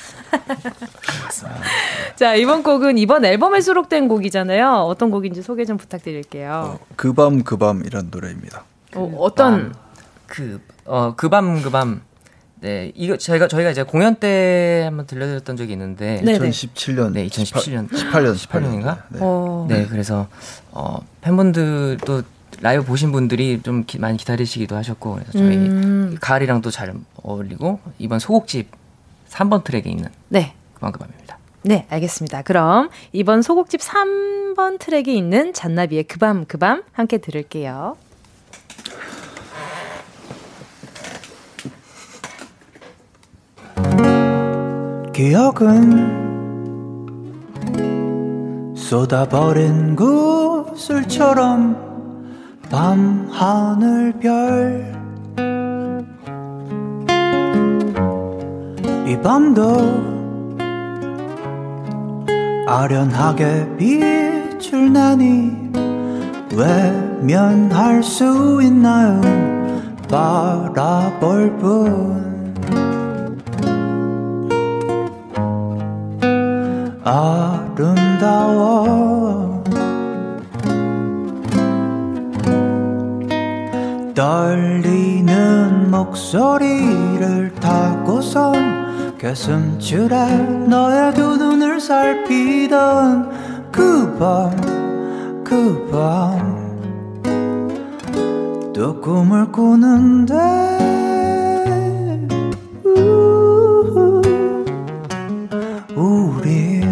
[2.15, 4.69] 자, 이번 곡은 이번 앨범에 수록된 곡이잖아요.
[4.87, 6.79] 어떤 곡인지 소개 좀 부탁드릴게요.
[6.95, 8.63] 그밤 그 밤이란 노래입니다.
[8.95, 9.73] 어, 어떤,
[10.25, 12.01] 그, 어, 그 밤, 그 밤.
[12.59, 16.21] 네, 이거 저희가, 저희가 이제 공연 때 한번 들려드렸던 적이 있는데.
[16.25, 16.49] 네네.
[16.49, 17.87] 2017년, 네, 2017년.
[17.91, 19.03] 18년, 18년인가?
[19.09, 19.19] 네.
[19.21, 20.27] 어, 네, 그래서,
[20.71, 22.23] 어, 팬분들 또
[22.61, 26.17] 라이브 보신 분들이 좀 기- 많이 기다리시기도 하셨고, 그래서 저희 음.
[26.19, 28.71] 가을이랑 또잘 어울리고, 이번 소곡집
[29.29, 30.53] 3번 트랙에 있는 네.
[30.73, 31.37] 그만 그 밤입니다.
[31.63, 32.43] 네, 알겠습니다.
[32.43, 37.97] 그럼 이번 소곡집 3번 트랙에 있는 잔나비의 그밤 그밤 함께 들을게요.
[45.13, 46.27] 기억은
[48.75, 51.87] 쏟아버린 구슬처럼
[52.69, 54.96] 밤 하늘 별
[59.07, 60.17] 이 밤도
[62.67, 65.71] 아련하게 빛을 내니
[66.53, 69.21] 외면할 수 있나요?
[70.09, 72.27] 바라볼 뿐.
[77.05, 78.43] 아름다워
[84.13, 88.86] 떨리는 목소리를 타고선
[89.17, 90.37] 개슴줄에
[90.67, 94.51] 너의 두 눈을 살피던 그 밤,
[95.43, 96.67] 그 밤.
[98.73, 100.35] 또 꿈을 꾸는데
[105.95, 106.85] 우린.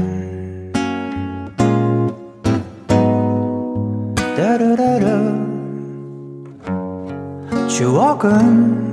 [4.35, 5.35] 따르라라.
[7.67, 8.84] 추억은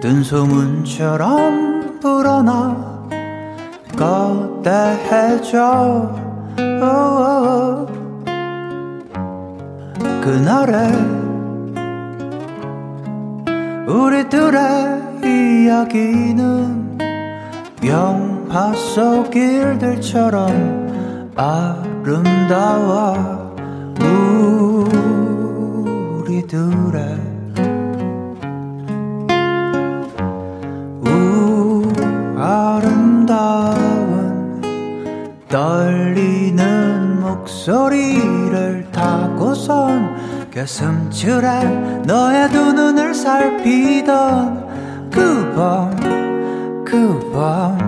[0.00, 3.06] 뜬 소문처럼 불어나
[3.98, 5.50] 거대해져.
[10.22, 10.92] 그날의
[13.86, 14.60] 우리들의
[15.24, 16.98] 이야기는
[17.84, 23.14] 영화 속 일들처럼 아름다워
[26.24, 27.29] 우리들의
[37.40, 47.78] 목소리를 타고 하고선 가슴줄에 너의 두 눈을 살피던 그밤 그 밤.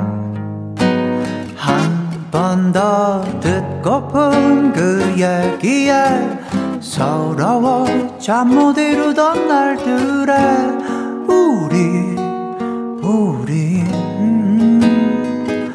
[1.57, 6.39] 한 번 더 듣고픈 그 얘기에
[6.81, 7.85] 서러워
[8.19, 10.33] 잠 못 이루던 날들에
[11.29, 12.17] 우리
[13.03, 13.83] 우리.
[14.21, 15.75] 음,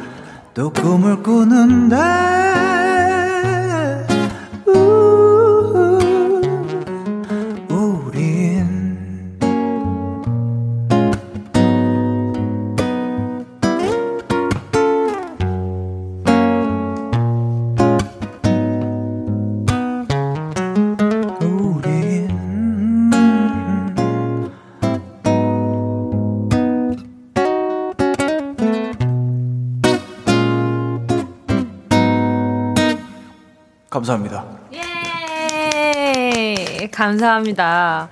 [0.54, 2.37] 또 꿈을 꾸는데
[34.08, 34.44] 감사합니다.
[34.72, 38.08] 예, 감사합니다.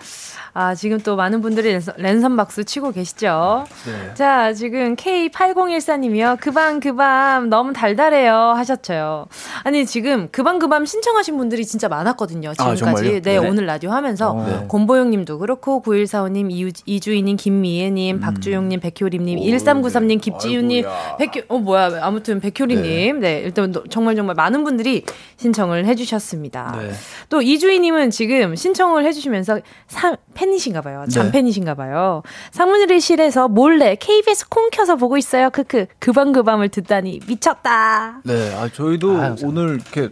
[0.59, 3.66] 아, 지금 또 많은 분들이 랜선, 랜선 박수 치고 계시죠?
[3.85, 4.15] 네.
[4.15, 6.41] 자, 지금 K8014님이요.
[6.41, 8.35] 그밤, 그밤, 너무 달달해요.
[8.57, 9.27] 하셨죠.
[9.65, 12.53] 아니, 지금 그밤, 그밤 신청하신 분들이 진짜 많았거든요.
[12.55, 12.81] 지금까지.
[12.81, 13.11] 정말요?
[13.11, 13.37] 네, 네.
[13.37, 14.33] 오늘 라디오 하면서.
[14.47, 14.65] 네.
[14.66, 20.87] 곰보영 님도 그렇고, 9145님, 이유, 이주희님, 김미애님, 박주용님, 백효림님, 1393님, 김지윤님,
[21.19, 21.99] 백효, 어, 뭐야.
[22.01, 23.20] 아무튼 백효림님.
[23.20, 23.41] 네.
[23.41, 25.05] 일단 너- 정말 정말 많은 분들이
[25.37, 26.77] 신청을 해주셨습니다.
[26.81, 26.93] 네.
[27.28, 31.04] 또 이주희님은 지금 신청을 해주시면서 사, 팬이신가 봐요.
[31.06, 31.14] 네.
[31.14, 32.22] 잠팬이신가 봐요.
[32.52, 35.50] 사무실에서 몰래 KBS 콩 켜서 보고 있어요.
[35.50, 35.86] 크크.
[35.98, 38.20] 그밤그밤을 듣다니 미쳤다.
[38.24, 40.10] 네, 아 저희도 오늘 이렇게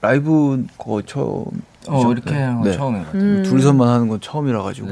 [0.00, 1.44] 라이브 거 처음
[1.88, 3.22] 어, 이렇게 하는 건 처음인 것 같아요.
[3.22, 3.42] 음.
[3.42, 4.88] 둘이서만 하는 건 처음이라 가지고.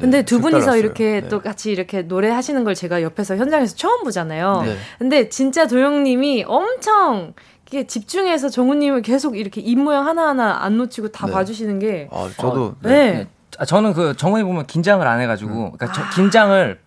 [0.00, 0.76] 근데 두 분이서.
[0.76, 1.28] 이렇게 네.
[1.28, 4.62] 또 같이 이렇게 노래하시는 걸 제가 옆에서 현장에서 처음 보잖아요.
[4.64, 4.76] 네.
[4.98, 7.34] 근데 진짜 도영님이 엄청
[7.70, 11.32] 이렇게 집중해서 정우님을 계속 이렇게 입 모양 하나하나 안 놓치고 다 네.
[11.32, 12.08] 봐주시는 게.
[12.12, 13.26] 아, 저도 어, 네.
[13.62, 16.80] 아, 저는 그 정훈이 보면 긴장을 안 해가지고, 그러니까 저 긴장을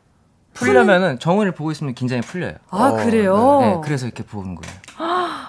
[0.54, 2.56] 풀려면은 정훈이를 보고 있으면 긴장이 풀려요.
[2.70, 3.60] 아, 그래요?
[3.62, 4.76] 네, 그래서 이렇게 보는 거예요.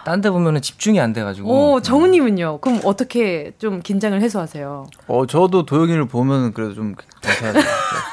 [0.04, 1.72] 딴 데 보면은 집중이 안 돼가지고.
[1.72, 2.58] 오, 정우님은요?
[2.60, 4.86] 그럼 어떻게 좀 긴장을 해소하세요?
[5.08, 7.64] 어, 저도 도영이를 보면 그래도 좀 괜찮아요.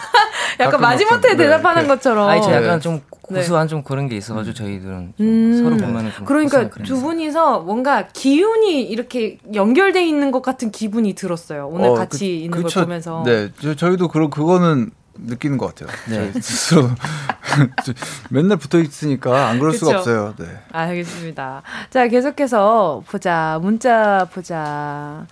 [0.59, 2.27] 약간 마지못해 네, 대답하는 그- 것처럼.
[2.29, 3.12] 아니, 저 약간 좀 네.
[3.23, 5.63] 고수한 좀 그런 게 있어가지고 저희들은 좀 음.
[5.63, 11.67] 서로 보면은 좀 그러니까 두 분이서 뭔가 기운이 이렇게 연결돼 있는 것 같은 기분이 들었어요.
[11.71, 12.81] 오늘 어, 같이 그- 있는 그쵸.
[12.81, 13.23] 걸 보면서.
[13.25, 15.89] 네, 저, 저희도 그런 그거는 느끼는 것 같아요.
[16.09, 16.31] 네.
[16.41, 16.89] 스스로
[17.85, 17.93] 저-
[18.29, 19.97] 맨날 붙어 있으니까 안 그럴 수가 그쵸?
[19.99, 20.33] 없어요.
[20.37, 20.45] 네.
[20.71, 21.61] 알겠습니다.
[21.91, 23.57] 자, 계속해서 보자.
[23.61, 25.25] 문자 보자.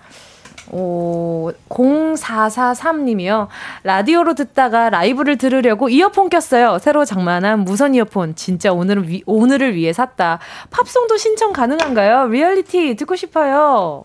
[0.72, 3.48] 오, 0443님이요.
[3.84, 6.78] 라디오로 듣다가 라이브를 들으려고 이어폰 꼈어요.
[6.78, 8.34] 새로 장만한 무선 이어폰.
[8.36, 10.38] 진짜 오늘은 위, 오늘을 위해 샀다.
[10.70, 12.28] 팝송도 신청 가능한가요?
[12.28, 14.04] 리얼리티 듣고 싶어요.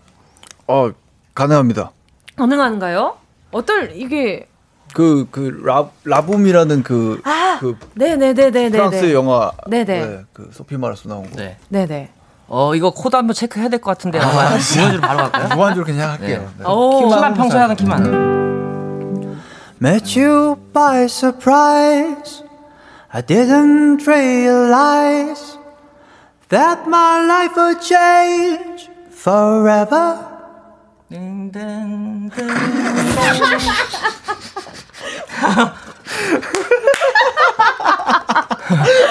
[0.66, 0.90] 어,
[1.34, 1.90] 가능합니다.
[2.36, 3.16] 가능한가요?
[3.50, 4.46] 어떨, 이게,
[4.92, 7.56] 그, 그, 라, 라붐이라는 그, 아!
[7.60, 8.70] 그 네네네네네.
[8.70, 9.52] 프랑스 영화.
[9.66, 10.06] 네네.
[10.06, 11.36] 네, 그 소피 마르소 나온 거.
[11.36, 11.56] 네.
[11.70, 12.10] 네네.
[12.48, 14.18] 어, 이거 코드 한번 체크해야 될 것 같은데.
[14.18, 15.56] 한번 무반주로 바로 갈까요?
[15.56, 16.50] 무반주로 그냥 할게요.
[16.56, 16.64] 네.
[16.64, 16.70] 네.
[16.70, 17.08] 오.
[17.08, 19.38] 키만 평소에 하던 키만.
[19.82, 22.42] Met you by surprise.
[23.10, 25.56] I didn't realize
[26.48, 30.16] that my life would change forever.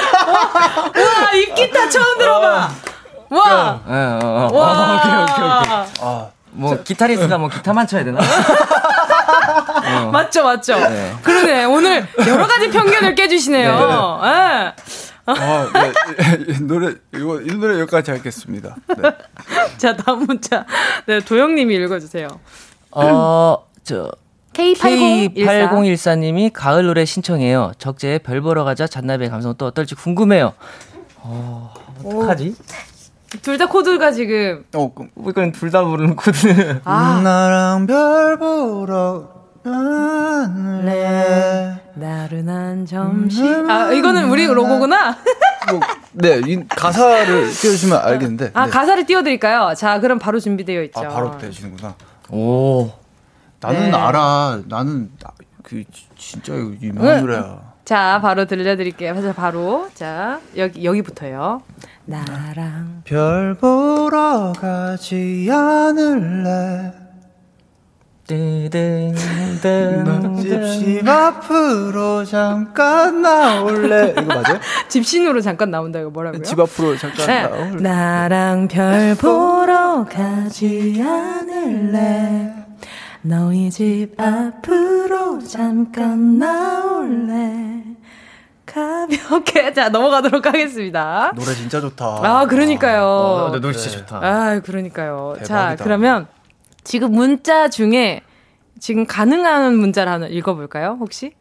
[0.06, 2.70] 와, 입기타 처음 들어봐!
[3.30, 3.82] 와!
[3.88, 4.58] 예, 어, 어, 어.
[4.58, 4.96] 와.
[4.96, 6.08] 오케이, 오케이, 오케이.
[6.08, 8.20] 아, 뭐 기타리스트가 뭐 기타만 쳐야 되나?
[9.88, 10.12] 어.
[10.12, 10.78] 맞죠, 맞죠.
[10.78, 11.14] 네.
[11.24, 11.66] 그러네.
[11.66, 14.20] 오늘 여러 가지 편견을 깨주시네요.
[14.24, 14.74] 예.
[15.30, 15.94] 아, 네.
[16.48, 18.76] 이 노래, 이거, 이 노래 여기까지 하겠습니다.
[18.98, 19.12] 네.
[19.78, 20.66] 자, 다음 문자.
[21.06, 22.28] 네, 도영님이 읽어주세요.
[22.92, 24.10] 어, 저
[24.54, 25.36] K8014.
[25.36, 27.74] K8014님이 가을 노래 신청해요.
[27.78, 30.54] 적재에 별 보러 가자 잔나비의 감성 또 어떨지 궁금해요.
[31.18, 31.74] 어,
[32.04, 32.56] 어떡하지?
[33.42, 34.64] 둘 다 코드가 지금.
[34.74, 36.80] 어, 그, 이건 둘다 부르는 코드.
[36.86, 37.22] 아.
[37.24, 39.30] 나랑 별 보러
[39.64, 41.82] 가네.
[41.96, 43.70] 나른한 점심.
[43.70, 45.18] 아, 이거는 우리 로고구나?
[45.72, 45.80] 뭐,
[46.14, 48.52] 네, 이 가사를 띄워주시면 알겠는데.
[48.54, 48.72] 아, 네.
[48.72, 49.74] 가사를 띄워드릴까요?
[49.76, 51.02] 자, 그럼 바로 준비되어 있죠.
[51.02, 51.96] 아, 바로 되시는구나.
[52.30, 52.90] 오.
[53.60, 53.98] 나는 네.
[53.98, 54.62] 알아.
[54.68, 55.32] 나는 나-
[55.64, 57.22] 그 지- 진짜 유명한 응.
[57.22, 57.67] 노래야.
[57.88, 59.14] 자, 바로 들려드릴게요.
[59.14, 59.88] 그래서 바로.
[59.94, 61.62] 자, 여기, 여기부터요.
[62.04, 63.04] 나랑.
[63.06, 66.92] 별 보러 가지 않을래.
[70.42, 74.10] 집신 앞으로 잠깐 나올래.
[74.12, 74.60] 이거 맞아요?
[74.90, 76.42] 집신으로 잠깐 나온다, 이거 뭐라고요?
[76.42, 77.44] 집 앞으로 잠깐 네.
[77.44, 77.82] 나올래.
[77.82, 82.57] 나랑 별 보러 가지 않을래.
[83.22, 87.84] 너희 집 앞으로 잠깐 나올래.
[88.66, 91.32] 가볍게 자 넘어가도록 하겠습니다.
[91.36, 92.06] 노래 진짜 좋다.
[92.24, 93.02] 아 그러니까요.
[93.04, 94.18] 아, 어, 노래 진짜 좋다.
[94.22, 95.34] 아 그러니까요.
[95.40, 95.76] 대박이다.
[95.76, 96.28] 자 그러면
[96.84, 98.22] 지금 문자 중에
[98.80, 101.34] 지금 가능한 문자를 하나 읽어볼까요 혹시?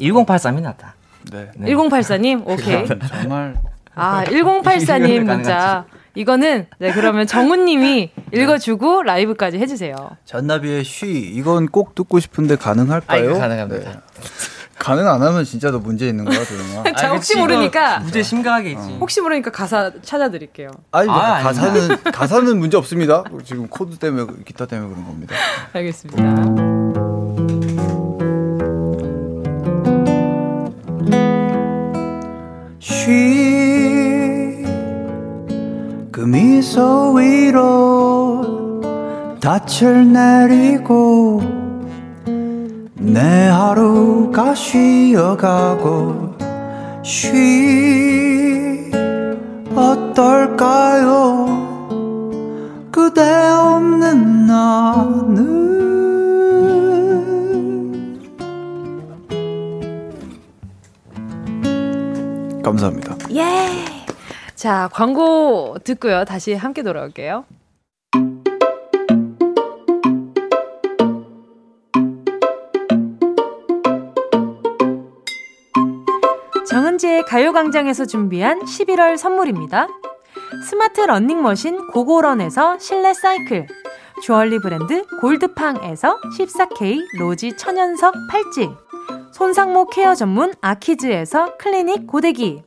[0.00, 0.94] 1083이 낫다.
[1.30, 1.50] 네.
[1.56, 1.72] 네.
[1.72, 2.86] 1084님 오케이.
[2.86, 3.56] 정말.
[3.94, 5.84] 아 1084님 문자.
[6.14, 9.94] 이거는 네 그러면 정훈님이 읽어주고 라이브까지 해주세요.
[10.24, 13.36] 잔나비의 She 이건 꼭 듣고 싶은데 가능할까요?
[13.36, 13.90] 아, 가능합니다.
[13.92, 13.98] 네.
[14.78, 16.92] 가능 안 하면 진짜 너 문제 있는 거야, 도영아.
[16.96, 18.96] 자, 혹시 모르니까 문제 심각하게 있지.
[18.98, 20.70] 혹시 모르니까 가사 찾아드릴게요.
[20.90, 23.22] 아니, 아, 가사는 가사는 문제 없습니다.
[23.44, 25.34] 지금 코드 때문에 기타 때문에 그런 겁니다.
[25.74, 26.70] 알겠습니다.
[36.20, 38.82] 그 미소 위로
[39.40, 41.40] 닻을 내리고
[42.94, 46.36] 내 하루가 쉬어가고
[47.02, 48.90] 쉬
[49.74, 51.46] 어떨까요
[52.92, 55.70] 그대 없는 나는
[62.62, 63.16] 감사합니다.
[63.32, 63.99] 예.
[64.60, 66.26] 자, 광고 듣고요.
[66.26, 67.46] 다시 함께 돌아올게요.
[76.68, 79.88] 정은지의 가요광장에서 준비한 11월 선물입니다.
[80.68, 83.66] 스마트 러닝머신 고고런에서 실내 사이클,
[84.22, 88.68] 주얼리 브랜드 골드팡에서 14K 로지 천연석 팔찌,
[89.32, 92.62] 손상모 케어 전문 아키즈에서 클리닉 고데기,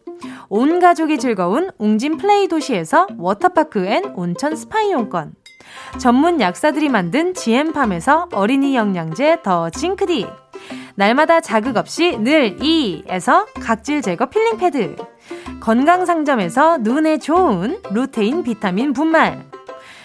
[0.49, 5.33] 온 가족이 즐거운 웅진 플레이 도시에서 워터파크 and 온천 스파 이용권,
[5.99, 10.27] 전문 약사들이 만든 지엠팜에서 어린이 영양제 더 징크디,
[10.95, 14.95] 날마다 자극 없이 늘 이에서 각질 제거 필링 패드,
[15.59, 19.45] 건강상점에서 눈에 좋은 루테인 비타민 분말,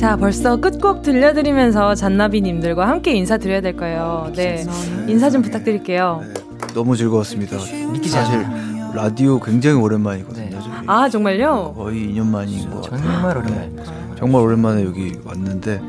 [0.00, 4.32] 자, 벌써 끝곡 들려드리면서 잔나비님들과 함께 인사드려야 될 거예요.
[4.34, 4.64] 네.
[5.06, 6.22] 인사 좀 부탁드릴게요.
[6.26, 7.58] 네, 너무 즐거웠습니다.
[7.92, 8.46] 믿기지 사실
[8.94, 10.58] 라디오 굉장히 오랜만이거든요.
[10.58, 10.82] 네.
[10.86, 11.74] 아, 정말요?
[11.76, 13.02] 거의 2년 만인 것 같아요.
[13.02, 13.68] 정말 오랜만에.
[13.76, 13.82] 네.
[14.18, 15.80] 정말 오랜만에 여기 왔는데,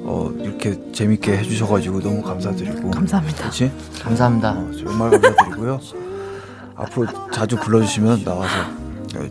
[0.00, 2.90] 어, 이렇게 재밌게 해주셔가지고 너무 감사드리고.
[2.90, 3.44] 감사합니다.
[3.44, 3.70] 그치?
[4.02, 4.50] 감사합니다.
[4.50, 5.78] 어, 정말 감사드리고요.
[6.74, 8.87] 앞으로 자주 불러주시면 나와서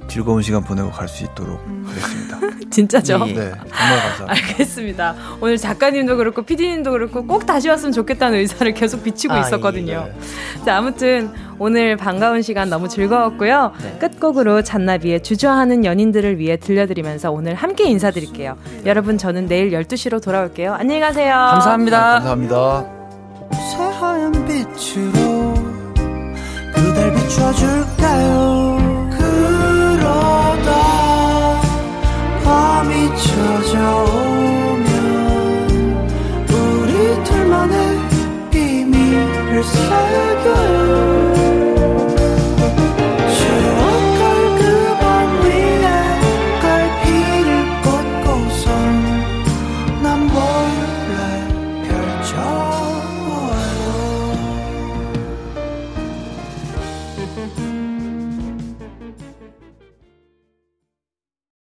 [0.08, 2.38] 즐거운 시간 보내고 갈 수 있도록 하겠습니다.
[2.70, 3.18] 진짜죠?
[3.20, 4.26] 네, 정말 감사합니다.
[4.28, 5.16] 알겠습니다.
[5.40, 10.10] 오늘 작가님도 그렇고 PD님도 그렇고 꼭 다시 왔으면 좋겠다는 의사를 계속 비치고 아, 있었거든요.
[10.10, 10.66] 예.
[10.66, 13.72] 자, 아무튼 오늘 반가운 시간 너무 즐거웠고요.
[13.82, 13.98] 네.
[14.00, 18.58] 끝곡으로 잔나비의 주저하는 연인들을 위해 들려드리면서 오늘 함께 인사드릴게요.
[18.86, 20.74] 여러분 저는 내일 12시로 돌아올게요.
[20.74, 21.34] 안녕히 가세요.
[21.34, 21.98] 감사합니다.
[21.98, 22.86] 아, 감사합니다.
[23.72, 25.54] 새하얀 빛으로
[26.76, 28.77] 그댈 비춰줄까요?
[32.78, 34.86] 밤이 찾아오면
[36.48, 38.00] 우리 둘만의
[38.52, 41.17] 비밀을 새겨요.